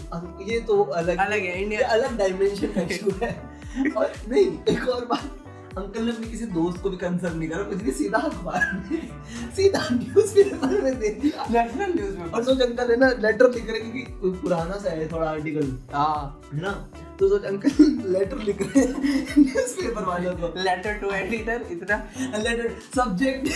ये 0.51 0.59
तो 0.59 0.83
अलग 0.83 1.17
अलग 1.17 1.39
है, 1.39 1.61
इंडिया- 1.63 1.89
अलग 1.89 2.17
डायमेंशन 2.17 2.67
का 2.67 2.81
इशू 2.81 3.11
है। 3.23 3.35
और 3.97 4.13
नहीं 4.27 4.75
एक 4.75 4.87
और 4.89 5.05
बात 5.05 5.44
अंकल 5.77 6.03
ने 6.03 6.11
अपने 6.11 6.27
किसी 6.27 6.45
दोस्त 6.55 6.81
को 6.81 6.89
भी 6.89 6.97
कंसर्न 6.97 7.37
नहीं 7.37 7.47
करा 7.49 7.63
कुछ 7.69 7.81
नहीं 7.81 7.91
सीधा 7.93 8.17
अखबार 8.27 8.61
में 8.73 9.51
सीधा 9.55 9.79
न्यूज़ 9.91 10.33
पेपर 10.35 10.81
में 10.83 10.99
दे 10.99 11.09
दिया। 11.21 11.45
नेशनल 11.51 11.93
न्यूज़ 11.93 12.17
में 12.17 12.25
और 12.25 12.43
सोच 12.43 12.61
अंकल 12.61 12.91
है 12.91 12.97
ना 12.99 13.09
लेटर 13.21 13.51
लिख 13.53 13.69
रहे 13.69 13.79
क्योंकि 13.79 14.01
कोई 14.21 14.31
पुराना 14.41 14.77
सा 14.83 14.89
है 14.91 15.07
थोड़ा 15.11 15.29
आर्टिकल 15.29 15.77
हाँ। 15.93 16.41
है 16.53 16.61
ना? 16.61 16.71
तो 17.19 17.29
सोच 17.29 17.45
अंकल 17.45 18.09
लेटर 18.13 18.37
लिख 18.43 18.61
रहे 18.61 18.85
हैं 18.85 19.35
न्यूज़पेपर 19.39 20.03
वालों 20.05 20.33
को। 20.37 20.53
लेटर 20.63 20.97
टू 21.01 21.11
एडिटर 21.15 21.65
इतना। 21.71 21.97
Letter 22.37 22.69
subject 22.95 23.47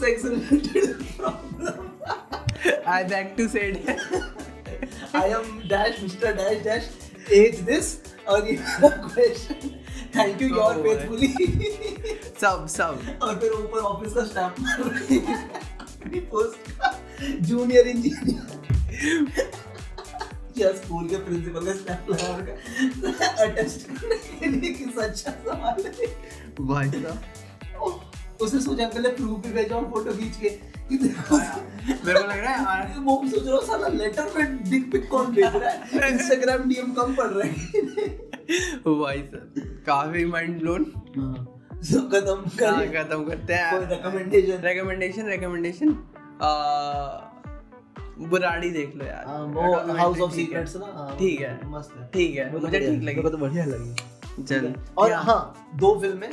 sex 0.00 0.24
related 0.24 0.94
problem 1.16 2.90
I 2.92 3.04
back 3.04 3.34
to 3.38 3.48
said 3.48 3.72
I 5.16 5.30
am 5.30 5.58
dash 5.68 6.02
mister 6.02 6.32
dash 6.36 6.62
dash 6.64 6.90
age 7.32 7.60
this 7.70 7.96
और 8.28 8.48
ये 8.48 8.56
question 8.64 9.80
thank 10.16 10.42
you 10.42 10.48
your 10.48 10.74
faithfully 10.74 11.28
सब 12.40 12.66
सब 12.66 13.18
और 13.22 13.38
फिर 13.40 13.52
ऊपर 13.52 13.78
ऑफ़िस 13.78 14.12
का 14.12 14.24
स्टैम्प 14.24 14.60
मार 14.60 14.90
पोस्ट 16.32 17.30
जूनियर 17.42 17.86
इंजीनियर 17.86 19.50
या 20.58 20.72
स्कूल 20.72 21.08
के 21.08 21.16
प्रिंसिपल 21.16 21.66
का 21.66 21.74
स्टैम्प 21.74 22.10
लगा 22.10 23.44
अटेस्ट 23.44 23.86
करने 23.86 24.16
के 24.16 24.46
लिए 24.46 24.72
कि 24.72 24.84
सच्चा 24.84 25.30
सवाल 25.30 25.86
है। 25.86 26.06
भाई 26.60 26.90
साहब। 26.90 28.10
उसने 28.40 28.60
सोचा 28.60 28.90
ने 29.00 29.08
प्रूफ 29.08 29.46
भी 29.46 29.52
भेजा 29.52 29.76
और 29.76 29.84
फ़ोटो 29.84 30.12
खींच 30.12 30.36
के। 30.36 30.74
मेरे 30.92 31.08
को 31.08 31.36
लग 32.06 32.38
रहा 32.38 32.72
है 32.72 32.98
वो 32.98 33.22
सोच 33.26 33.46
रहा 33.46 33.56
हूँ 33.56 33.64
साला 33.64 33.88
लेटर 33.88 34.32
में 34.36 34.70
डिक 34.70 34.92
पिक 34.92 35.08
कौन 35.08 35.26
भेज 35.26 35.44
रहा 35.44 35.70
है? 35.70 36.12
इंस्टाग्राम 36.12 36.68
डीएम 36.68 36.92
कम 36.92 37.14
पड़ 37.14 37.26
रहा 37.26 37.48
है। 37.48 38.23
भाई 38.86 39.22
साहब 39.22 39.82
काफ़ी 39.86 40.24
माइंड 40.24 40.58
ब्लोन 40.60 40.84
सो 41.84 42.00
खत्म 42.10 42.50
कर 42.58 42.86
खत्म 42.94 43.24
करते 43.24 43.54
हैं। 43.54 43.78
रिकमेंडेशन 43.88 44.62
रिकमेंडेशन 44.66 45.26
रिकमेंडेशन 45.28 45.92
बुराड़ी 48.30 48.70
देख 48.70 48.94
लो 48.96 49.04
यार। 49.04 49.24
हाँ, 49.26 49.38
वो 49.44 49.94
हाउस 49.96 50.20
ऑफ़ 50.20 50.32
सीक्रेट्स 50.32 50.76
ना? 50.76 50.86
हाँ, 50.96 51.16
ठीक 51.18 51.40
है। 51.40 51.68
मस्त 51.70 51.96
है। 51.98 52.08
ठीक 52.14 52.36
है 52.36 52.50
तो 52.52 52.58
मुझे 52.58 52.78
ठीक 52.80 53.02
लगी। 53.02 53.22
को 53.22 53.30
तो 53.30 53.38
बढ़िया 53.38 53.64
लगी। 53.64 54.42
चल। 54.44 54.74
और? 54.98 55.12
हाँ 55.12 55.70
दो 55.76 55.98
फ़िल्में 56.00 56.30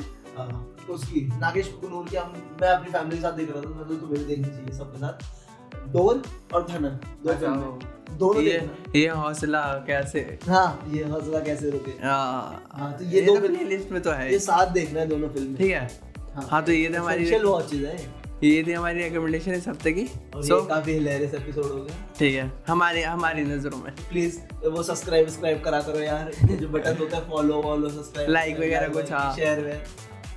उसकी। 0.89 1.21
नागेश 1.39 1.67
कुनूर 1.81 2.07
की 2.09 2.15
हम 2.17 2.31
मैं 2.61 2.69
अपनी 2.69 2.91
फैमिली 2.91 3.15
के 3.15 3.21
साथ 3.21 3.33
देख 3.33 3.49
रहा 3.51 3.61
था 3.61 3.69
मैं 3.69 3.87
तो 3.87 3.95
तुम्हें 3.95 4.27
देखनी 4.27 4.43
चाहिए 4.43 4.77
सबके 4.77 4.97
साथ। 4.97 5.40
डोर 5.75 6.21
और 6.53 6.67
धनन 6.67 6.89
दो 7.23 7.29
अच्छा, 7.29 7.39
फ़िल्में। 7.39 7.79
दोनों 8.17 8.41
ये 8.43 8.69
ये 8.95 9.07
हौसला 9.07 9.61
कैसे? 9.61 10.39
हाँ 10.47 10.89
ये 10.91 11.03
हौसला 11.03 11.39
कैसे 11.39 11.69
रुके? 11.69 11.91
हाँ। 11.91 12.69
हाँ, 12.71 12.97
तो 12.97 13.05
ये 13.05 13.21
दो 13.21 13.35
तो 13.35 13.41
फिल्म- 13.41 13.61
लिस्ट 13.61 13.89
में 13.89 14.01
तो 14.01 14.11
है 14.11 14.31
ये 14.31 14.39
साथ 14.39 14.67
देखना 14.67 14.99
है 14.99 15.07
दोनों 15.07 15.29
फ़िल्में। 15.29 15.57
ठीक 15.57 15.71
है। 15.71 15.99
हाँ। 16.33 16.63
तो 16.65 16.71
ये 16.71 16.89
थी 16.89 16.93
हमारी 16.93 17.31
watches 17.31 17.73
है। 17.73 18.21
ये 18.43 18.63
थी 18.67 18.71
हमारी 18.71 19.03
रिकमेंडेशन 19.03 19.53
इस 19.53 19.67
हफ़्ते 19.67 19.91
की। 19.91 20.09
और 20.35 20.43
सो 20.43 20.59
ये 20.59 20.67
काफ़ी 20.67 20.93
हिलेरियस 20.93 21.33
एपिसोड 21.33 21.65
हो 21.65 21.83
गया। 21.83 21.95
ठीक 22.19 22.35
है। 22.35 22.51
हमारे 22.67 23.03
हमारी 23.03 23.43
नज़रों 23.43 23.77
में। 23.77 23.93
प्लीज़ 23.95 24.39
वो 24.67 24.83
सब्सक्राइब 24.83 25.27
सब्सक्राइब 25.27 25.63
करा 25.63 25.81
करो 25.81 25.99
यार। 25.99 26.31
जो 26.55 26.67
बटन 26.67 26.97
होता 26.97 27.17
है 27.17 27.29
फॉलो 27.29 27.61
वॉलो 27.61 27.89
सब्सक्राइब 27.89 28.29
Like 28.29 28.65
वगैरह 28.65 28.87
कुछ, 28.87 29.11
हाँ। 29.11 29.35
शेयर 29.35 29.59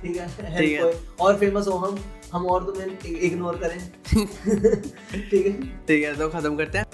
ठीक 0.05 0.17
है? 0.17 0.27
ठीक 0.57 0.79
और 1.21 1.37
फ़ेमस 1.39 1.67
हो 1.67 1.77
हम 1.77 1.99
हम 2.33 2.45
और 2.45 2.63
तुम्हें 2.63 3.17
इग्नोर 3.19 3.57
करें। 3.57 3.79
ठीक 5.29 5.45
है? 5.45 5.51
ठीक 5.87 6.03
है 6.03 6.15
तो 6.15 6.29
खत्म 6.29 6.55
करते 6.57 6.77
हैं। 6.77 6.85